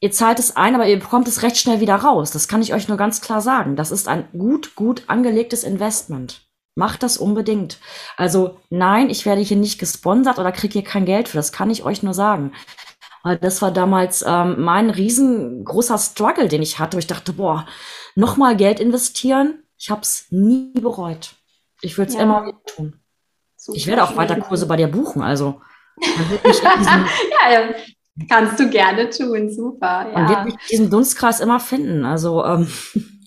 ihr 0.00 0.12
zahlt 0.12 0.38
es 0.38 0.54
ein, 0.54 0.74
aber 0.74 0.86
ihr 0.86 0.98
bekommt 0.98 1.28
es 1.28 1.40
recht 1.42 1.56
schnell 1.56 1.80
wieder 1.80 1.94
raus. 1.94 2.30
Das 2.30 2.46
kann 2.46 2.60
ich 2.60 2.74
euch 2.74 2.88
nur 2.88 2.98
ganz 2.98 3.22
klar 3.22 3.40
sagen. 3.40 3.74
Das 3.74 3.90
ist 3.90 4.06
ein 4.06 4.28
gut, 4.32 4.74
gut 4.74 5.04
angelegtes 5.06 5.64
Investment. 5.64 6.47
Macht 6.78 7.02
das 7.02 7.16
unbedingt. 7.16 7.80
Also 8.16 8.60
nein, 8.70 9.10
ich 9.10 9.26
werde 9.26 9.40
hier 9.40 9.56
nicht 9.56 9.80
gesponsert 9.80 10.38
oder 10.38 10.52
kriege 10.52 10.74
hier 10.74 10.84
kein 10.84 11.06
Geld 11.06 11.28
für. 11.28 11.36
Das 11.36 11.50
kann 11.50 11.70
ich 11.70 11.82
euch 11.82 12.04
nur 12.04 12.14
sagen. 12.14 12.52
Weil 13.24 13.36
das 13.36 13.60
war 13.62 13.72
damals 13.72 14.24
ähm, 14.24 14.62
mein 14.62 14.88
riesengroßer 14.88 15.98
Struggle, 15.98 16.46
den 16.46 16.62
ich 16.62 16.78
hatte. 16.78 16.96
Ich 16.96 17.08
dachte, 17.08 17.32
boah, 17.32 17.66
nochmal 18.14 18.54
Geld 18.56 18.78
investieren. 18.78 19.64
Ich 19.76 19.90
habe 19.90 20.02
es 20.02 20.26
nie 20.30 20.70
bereut. 20.80 21.34
Ich 21.80 21.98
würde 21.98 22.10
es 22.10 22.14
ja. 22.14 22.22
immer 22.22 22.46
wieder 22.46 22.62
tun. 22.64 23.00
Super 23.56 23.76
ich 23.76 23.88
werde 23.88 24.04
auch 24.04 24.16
weiter 24.16 24.36
Kurse 24.36 24.66
bei 24.66 24.76
dir 24.76 24.86
buchen, 24.86 25.20
also. 25.20 25.60
ja, 26.00 27.52
ja, 27.52 27.74
kannst 28.28 28.60
du 28.60 28.70
gerne 28.70 29.10
tun, 29.10 29.50
super. 29.50 30.12
Ja. 30.12 30.12
Man 30.12 30.28
wird 30.28 30.44
mich 30.44 30.54
in 30.54 30.68
diesem 30.70 30.90
Dunstkreis 30.90 31.40
immer 31.40 31.58
finden, 31.58 32.04
also. 32.04 32.44
Ähm. 32.44 32.68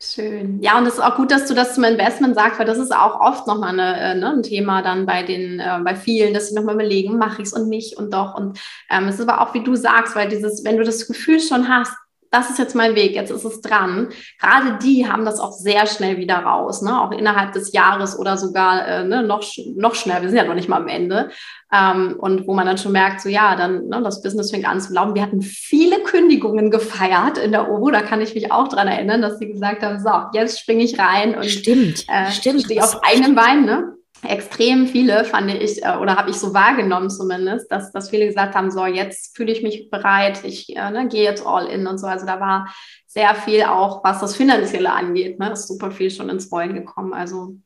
Schön. 0.00 0.62
Ja, 0.62 0.78
und 0.78 0.86
es 0.86 0.94
ist 0.94 1.00
auch 1.00 1.16
gut, 1.16 1.32
dass 1.32 1.46
du 1.46 1.54
das 1.54 1.74
zum 1.74 1.82
Investment 1.82 2.36
sagst, 2.36 2.60
weil 2.60 2.66
das 2.66 2.78
ist 2.78 2.94
auch 2.94 3.18
oft 3.20 3.48
nochmal 3.48 3.70
eine, 3.70 4.00
äh, 4.00 4.14
ne, 4.14 4.30
ein 4.30 4.42
Thema 4.44 4.80
dann 4.80 5.06
bei 5.06 5.24
den, 5.24 5.58
äh, 5.58 5.80
bei 5.82 5.96
vielen, 5.96 6.32
dass 6.34 6.48
sie 6.48 6.54
nochmal 6.54 6.76
überlegen, 6.76 7.18
mache 7.18 7.42
ich 7.42 7.48
es 7.48 7.52
und 7.52 7.68
nicht 7.68 7.96
und 7.96 8.12
doch. 8.14 8.34
Und 8.34 8.60
ähm, 8.90 9.08
es 9.08 9.16
ist 9.18 9.28
aber 9.28 9.40
auch, 9.40 9.54
wie 9.54 9.64
du 9.64 9.74
sagst, 9.74 10.14
weil 10.14 10.28
dieses, 10.28 10.64
wenn 10.64 10.76
du 10.76 10.84
das 10.84 11.08
Gefühl 11.08 11.40
schon 11.40 11.68
hast, 11.68 11.92
das 12.30 12.50
ist 12.50 12.58
jetzt 12.58 12.74
mein 12.74 12.94
Weg, 12.94 13.14
jetzt 13.14 13.30
ist 13.30 13.44
es 13.44 13.60
dran. 13.60 14.08
Gerade 14.40 14.78
die 14.82 15.08
haben 15.10 15.24
das 15.24 15.40
auch 15.40 15.52
sehr 15.52 15.86
schnell 15.86 16.18
wieder 16.18 16.36
raus, 16.36 16.82
ne? 16.82 17.00
auch 17.00 17.12
innerhalb 17.12 17.52
des 17.52 17.72
Jahres 17.72 18.18
oder 18.18 18.36
sogar 18.36 18.86
äh, 18.86 19.04
ne, 19.04 19.22
noch, 19.22 19.42
noch 19.76 19.94
schneller. 19.94 20.22
Wir 20.22 20.28
sind 20.28 20.38
ja 20.38 20.44
noch 20.44 20.54
nicht 20.54 20.68
mal 20.68 20.80
am 20.80 20.88
Ende. 20.88 21.30
Ähm, 21.72 22.16
und 22.18 22.46
wo 22.46 22.54
man 22.54 22.66
dann 22.66 22.78
schon 22.78 22.92
merkt, 22.92 23.20
so 23.20 23.28
ja, 23.28 23.54
dann 23.56 23.88
ne, 23.88 24.00
das 24.02 24.22
Business 24.22 24.50
fängt 24.50 24.66
an 24.66 24.80
zu 24.80 24.92
laufen. 24.92 25.14
Wir 25.14 25.22
hatten 25.22 25.42
viele 25.42 26.00
Kündigungen 26.00 26.70
gefeiert 26.70 27.38
in 27.38 27.52
der 27.52 27.70
OBO, 27.70 27.90
da 27.90 28.00
kann 28.00 28.20
ich 28.20 28.34
mich 28.34 28.50
auch 28.52 28.68
dran 28.68 28.88
erinnern, 28.88 29.20
dass 29.20 29.38
sie 29.38 29.48
gesagt 29.48 29.82
haben, 29.82 30.00
so, 30.00 30.10
jetzt 30.32 30.60
springe 30.60 30.84
ich 30.84 30.98
rein 30.98 31.34
und 31.34 31.44
stimmt, 31.44 32.04
äh, 32.08 32.30
stimmt. 32.30 32.62
stehe 32.62 32.82
auf 32.82 33.02
einem 33.02 33.34
Bein. 33.34 33.64
Ne? 33.64 33.97
Extrem 34.22 34.86
viele, 34.86 35.24
fand 35.24 35.50
ich, 35.50 35.82
äh, 35.84 35.96
oder 35.96 36.16
habe 36.16 36.30
ich 36.30 36.36
so 36.36 36.54
wahrgenommen 36.54 37.10
zumindest, 37.10 37.70
dass, 37.70 37.92
dass 37.92 38.10
viele 38.10 38.26
gesagt 38.26 38.54
haben, 38.54 38.70
so, 38.70 38.84
jetzt 38.86 39.36
fühle 39.36 39.52
ich 39.52 39.62
mich 39.62 39.90
bereit, 39.90 40.44
ich 40.44 40.74
äh, 40.76 40.90
ne, 40.90 41.08
gehe 41.08 41.24
jetzt 41.24 41.46
all 41.46 41.66
in 41.66 41.86
und 41.86 41.98
so. 41.98 42.06
Also 42.06 42.26
da 42.26 42.40
war 42.40 42.72
sehr 43.06 43.34
viel 43.34 43.64
auch, 43.64 44.02
was 44.04 44.20
das 44.20 44.36
Finanzielle 44.36 44.92
angeht, 44.92 45.38
ne, 45.38 45.52
ist 45.52 45.68
super 45.68 45.90
viel 45.90 46.10
schon 46.10 46.28
ins 46.28 46.50
Rollen 46.50 46.74
gekommen. 46.74 47.12
Also 47.12 47.56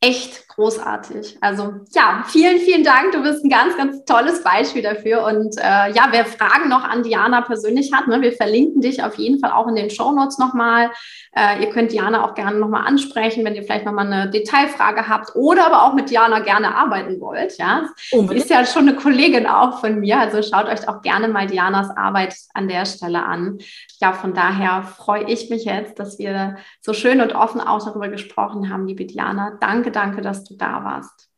echt 0.00 0.46
großartig. 0.48 1.38
Also 1.40 1.74
ja, 1.94 2.24
vielen, 2.26 2.58
vielen 2.58 2.84
Dank. 2.84 3.12
Du 3.12 3.22
bist 3.22 3.44
ein 3.44 3.50
ganz, 3.50 3.76
ganz 3.76 4.04
tolles 4.04 4.42
Beispiel 4.42 4.82
dafür. 4.82 5.24
Und 5.24 5.56
äh, 5.58 5.92
ja, 5.92 6.08
wer 6.10 6.24
Fragen 6.24 6.68
noch 6.68 6.84
an 6.84 7.02
Diana 7.02 7.42
persönlich 7.42 7.92
hat, 7.92 8.06
ne, 8.06 8.20
wir 8.20 8.32
verlinken 8.32 8.80
dich 8.80 9.02
auf 9.02 9.16
jeden 9.16 9.38
Fall 9.38 9.52
auch 9.52 9.68
in 9.68 9.74
den 9.74 9.90
Show 9.90 10.12
Notes 10.12 10.38
nochmal. 10.38 10.90
Äh, 11.34 11.62
ihr 11.62 11.70
könnt 11.70 11.92
Diana 11.92 12.24
auch 12.24 12.34
gerne 12.34 12.58
nochmal 12.58 12.86
ansprechen, 12.86 13.44
wenn 13.44 13.54
ihr 13.54 13.62
vielleicht 13.62 13.84
nochmal 13.84 14.10
eine 14.10 14.30
Detailfrage 14.30 15.08
habt 15.08 15.34
oder 15.34 15.66
aber 15.66 15.84
auch 15.84 15.94
mit 15.94 16.10
Diana 16.10 16.40
gerne 16.40 16.74
arbeiten 16.74 17.20
wollt. 17.20 17.58
Ja, 17.58 17.88
Unbedingt. 18.12 18.44
ist 18.44 18.50
ja 18.50 18.64
schon 18.64 18.88
eine 18.88 18.96
Kollegin 18.96 19.46
auch 19.46 19.80
von 19.80 20.00
mir. 20.00 20.18
Also 20.18 20.42
schaut 20.42 20.66
euch 20.68 20.88
auch 20.88 21.02
gerne 21.02 21.28
mal 21.28 21.46
Dianas 21.46 21.94
Arbeit 21.96 22.34
an 22.54 22.68
der 22.68 22.86
Stelle 22.86 23.24
an. 23.24 23.58
Ja, 24.00 24.12
von 24.12 24.34
daher 24.34 24.82
freue 24.82 25.24
ich 25.24 25.50
mich 25.50 25.64
jetzt, 25.64 25.98
dass 25.98 26.18
wir 26.18 26.56
so 26.80 26.92
schön 26.92 27.20
und 27.20 27.34
offen 27.34 27.60
auch 27.60 27.84
darüber 27.84 28.08
gesprochen 28.08 28.70
haben, 28.72 28.86
liebe 28.86 29.04
Diana. 29.04 29.58
Danke, 29.60 29.85
danke, 29.90 30.22
dass 30.22 30.44
du 30.44 30.56
da 30.56 30.82
warst. 30.84 31.30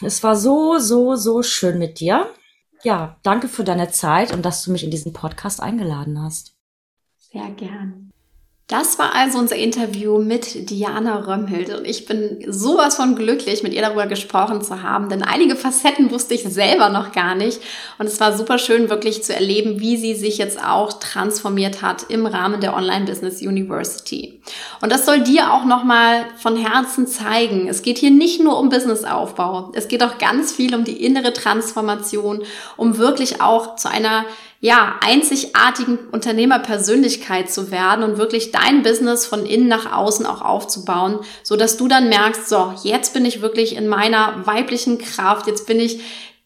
Es 0.00 0.22
war 0.22 0.36
so, 0.36 0.78
so, 0.78 1.16
so 1.16 1.42
schön 1.42 1.78
mit 1.78 2.00
dir. 2.00 2.32
Ja, 2.82 3.18
danke 3.22 3.48
für 3.48 3.64
deine 3.64 3.90
Zeit 3.90 4.32
und 4.32 4.44
dass 4.44 4.62
du 4.62 4.70
mich 4.70 4.84
in 4.84 4.90
diesen 4.90 5.12
Podcast 5.12 5.60
eingeladen 5.60 6.22
hast. 6.22 6.56
Sehr 7.16 7.50
gern. 7.50 8.07
Das 8.68 8.98
war 8.98 9.14
also 9.14 9.38
unser 9.38 9.56
Interview 9.56 10.18
mit 10.18 10.68
Diana 10.68 11.20
Römmhild 11.20 11.74
und 11.74 11.86
ich 11.86 12.04
bin 12.04 12.44
sowas 12.46 12.96
von 12.96 13.16
glücklich, 13.16 13.62
mit 13.62 13.72
ihr 13.72 13.80
darüber 13.80 14.06
gesprochen 14.06 14.60
zu 14.60 14.82
haben, 14.82 15.08
denn 15.08 15.22
einige 15.22 15.56
Facetten 15.56 16.10
wusste 16.10 16.34
ich 16.34 16.42
selber 16.42 16.90
noch 16.90 17.12
gar 17.12 17.34
nicht 17.34 17.62
und 17.98 18.04
es 18.04 18.20
war 18.20 18.36
super 18.36 18.58
schön 18.58 18.90
wirklich 18.90 19.24
zu 19.24 19.34
erleben, 19.34 19.80
wie 19.80 19.96
sie 19.96 20.14
sich 20.14 20.36
jetzt 20.36 20.62
auch 20.62 20.92
transformiert 20.92 21.80
hat 21.80 22.10
im 22.10 22.26
Rahmen 22.26 22.60
der 22.60 22.76
Online 22.76 23.06
Business 23.06 23.40
University. 23.40 24.38
Und 24.82 24.92
das 24.92 25.06
soll 25.06 25.22
dir 25.22 25.50
auch 25.54 25.64
nochmal 25.64 26.26
von 26.36 26.58
Herzen 26.58 27.06
zeigen. 27.06 27.68
Es 27.68 27.80
geht 27.80 27.96
hier 27.96 28.10
nicht 28.10 28.42
nur 28.42 28.58
um 28.60 28.68
Businessaufbau, 28.68 29.72
es 29.72 29.88
geht 29.88 30.02
auch 30.02 30.18
ganz 30.18 30.52
viel 30.52 30.74
um 30.74 30.84
die 30.84 31.02
innere 31.06 31.32
Transformation, 31.32 32.42
um 32.76 32.98
wirklich 32.98 33.40
auch 33.40 33.76
zu 33.76 33.88
einer 33.88 34.26
ja, 34.60 34.96
einzigartigen 35.00 35.98
Unternehmerpersönlichkeit 36.10 37.50
zu 37.50 37.70
werden 37.70 38.02
und 38.02 38.18
wirklich 38.18 38.50
dein 38.50 38.82
Business 38.82 39.24
von 39.24 39.46
innen 39.46 39.68
nach 39.68 39.92
außen 39.92 40.26
auch 40.26 40.42
aufzubauen, 40.42 41.20
so 41.44 41.56
dass 41.56 41.76
du 41.76 41.86
dann 41.86 42.08
merkst, 42.08 42.48
so, 42.48 42.74
jetzt 42.82 43.14
bin 43.14 43.24
ich 43.24 43.40
wirklich 43.40 43.76
in 43.76 43.86
meiner 43.86 44.46
weiblichen 44.46 44.98
Kraft, 44.98 45.46
jetzt 45.46 45.66
bin 45.66 45.78
ich 45.78 46.00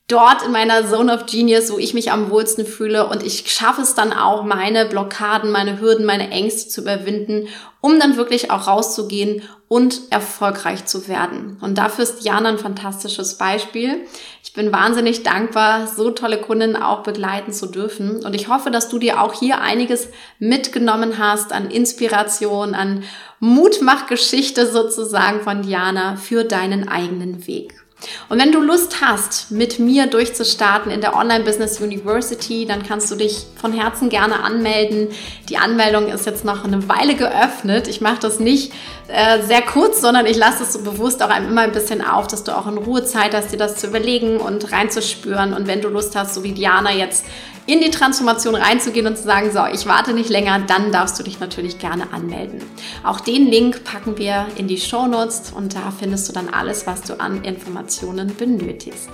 dort 0.09 0.43
in 0.43 0.53
meiner 0.53 0.87
Zone 0.87 1.15
of 1.15 1.25
Genius, 1.25 1.73
wo 1.73 1.79
ich 1.79 1.95
mich 1.95 2.13
am 2.13 2.29
wohlsten 2.29 2.67
fühle 2.67 3.09
und 3.09 3.23
ich 3.23 3.51
schaffe 3.51 3.81
es 3.81 3.95
dann 3.95 4.13
auch, 4.13 4.43
meine 4.43 4.85
Blockaden, 4.85 5.51
meine 5.51 5.81
Hürden, 5.81 6.05
meine 6.05 6.29
Ängste 6.31 6.69
zu 6.69 6.83
überwinden 6.83 7.49
um 7.83 8.01
dann 8.01 8.17
wirklich 8.17 8.51
auch 8.51 8.69
rauszugehen 8.69 9.43
und 9.69 10.01
erfolgreich 10.11 10.87
zu 10.87 11.09
werden. 11.09 11.59
Und 11.61 11.77
dafür 11.79 12.05
ist 12.05 12.25
Jana 12.25 12.49
ein 12.51 12.59
fantastisches 12.59 13.39
Beispiel. 13.39 14.07
Ich 14.45 14.53
bin 14.53 14.73
wahnsinnig 14.73 15.25
dankbar, 15.25 15.89
so 15.89 16.11
tolle 16.11 16.41
Kunden 16.41 16.77
auch 16.77 17.03
begleiten 17.03 17.53
zu 17.53 17.67
dürfen. 17.67 18.25
Und 18.25 18.35
ich 18.35 18.49
hoffe, 18.49 18.71
dass 18.71 18.89
du 18.89 18.99
dir 18.99 19.21
auch 19.21 19.35
hier 19.35 19.61
einiges 19.61 20.09
mitgenommen 20.39 21.19
hast 21.19 21.53
an 21.53 21.71
Inspiration, 21.71 22.75
an 22.75 23.03
Mutmachgeschichte 23.41 24.67
sozusagen 24.67 25.41
von 25.41 25.63
Diana 25.63 26.17
für 26.17 26.45
deinen 26.45 26.89
eigenen 26.89 27.47
Weg. 27.49 27.82
Und 28.29 28.41
wenn 28.41 28.53
du 28.53 28.61
Lust 28.61 29.01
hast, 29.01 29.51
mit 29.51 29.79
mir 29.79 30.07
durchzustarten 30.07 30.91
in 30.91 31.01
der 31.01 31.15
Online 31.15 31.45
Business 31.45 31.81
University, 31.81 32.67
dann 32.67 32.83
kannst 32.83 33.11
du 33.11 33.17
dich 33.17 33.45
von 33.61 33.73
Herzen 33.73 34.09
gerne 34.09 34.43
anmelden. 34.43 35.09
Die 35.49 35.59
Anmeldung 35.59 36.09
ist 36.09 36.27
jetzt 36.27 36.45
noch 36.45 36.65
eine 36.65 36.89
Weile 36.89 37.15
geöffnet. 37.15 37.89
Ich 37.89 38.01
mache 38.01 38.21
das 38.21 38.41
nicht 38.41 38.73
äh, 39.09 39.43
sehr 39.43 39.63
kurz, 39.63 40.01
sondern 40.01 40.27
ich 40.27 40.37
lasse 40.37 40.63
es 40.63 40.73
so 40.73 40.83
bewusst 40.83 41.23
auch 41.23 41.31
einem 41.31 41.49
immer 41.49 41.63
ein 41.63 41.73
bisschen 41.73 42.03
auf, 42.05 42.27
dass 42.27 42.45
du 42.45 42.57
auch 42.57 42.67
in 42.67 42.79
Ruhe 42.79 43.05
Zeit 43.05 43.35
hast, 43.35 43.53
dir 43.53 43.59
das 43.59 43.77
zu 43.77 43.87
überlegen 43.87 44.39
und 44.39 44.73
reinzuspüren. 44.73 45.53
Und 45.53 45.67
wenn 45.67 45.81
du 45.81 45.89
Lust 45.89 46.17
hast, 46.17 46.35
so 46.35 46.43
wie 46.43 46.53
Diana 46.53 46.93
jetzt 46.93 47.25
in 47.73 47.81
die 47.81 47.91
Transformation 47.91 48.55
reinzugehen 48.55 49.07
und 49.07 49.17
zu 49.17 49.23
sagen, 49.23 49.51
so, 49.51 49.65
ich 49.73 49.87
warte 49.87 50.13
nicht 50.13 50.29
länger, 50.29 50.61
dann 50.61 50.93
darfst 50.93 51.19
du 51.19 51.23
dich 51.23 51.41
natürlich 51.41 51.79
gerne 51.79 52.13
anmelden. 52.13 52.63
Auch 53.03 53.21
den 53.21 53.47
Link 53.47 53.83
packen 53.85 54.19
wir 54.19 54.47
in 54.57 54.69
die 54.69 54.77
Show 54.77 55.07
Notes 55.07 55.53
und 55.57 55.75
da 55.75 55.91
findest 55.91 56.29
du 56.29 56.35
dann 56.35 56.51
alles, 56.51 56.87
was 56.87 57.01
du 57.01 57.19
an 57.19 57.43
Informationen 57.45 58.37
benötigst. 58.37 59.09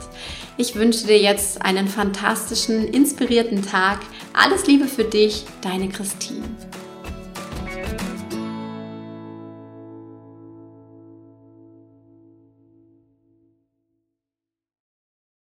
Ich 0.56 0.74
wünsche 0.74 1.06
dir 1.06 1.18
jetzt 1.18 1.62
einen 1.62 1.86
fantastischen, 1.86 2.88
inspirierten 2.88 3.64
Tag. 3.64 4.00
Alles 4.32 4.66
Liebe 4.66 4.88
für 4.88 5.04
dich, 5.04 5.44
deine 5.62 5.88
Christine. 5.88 6.42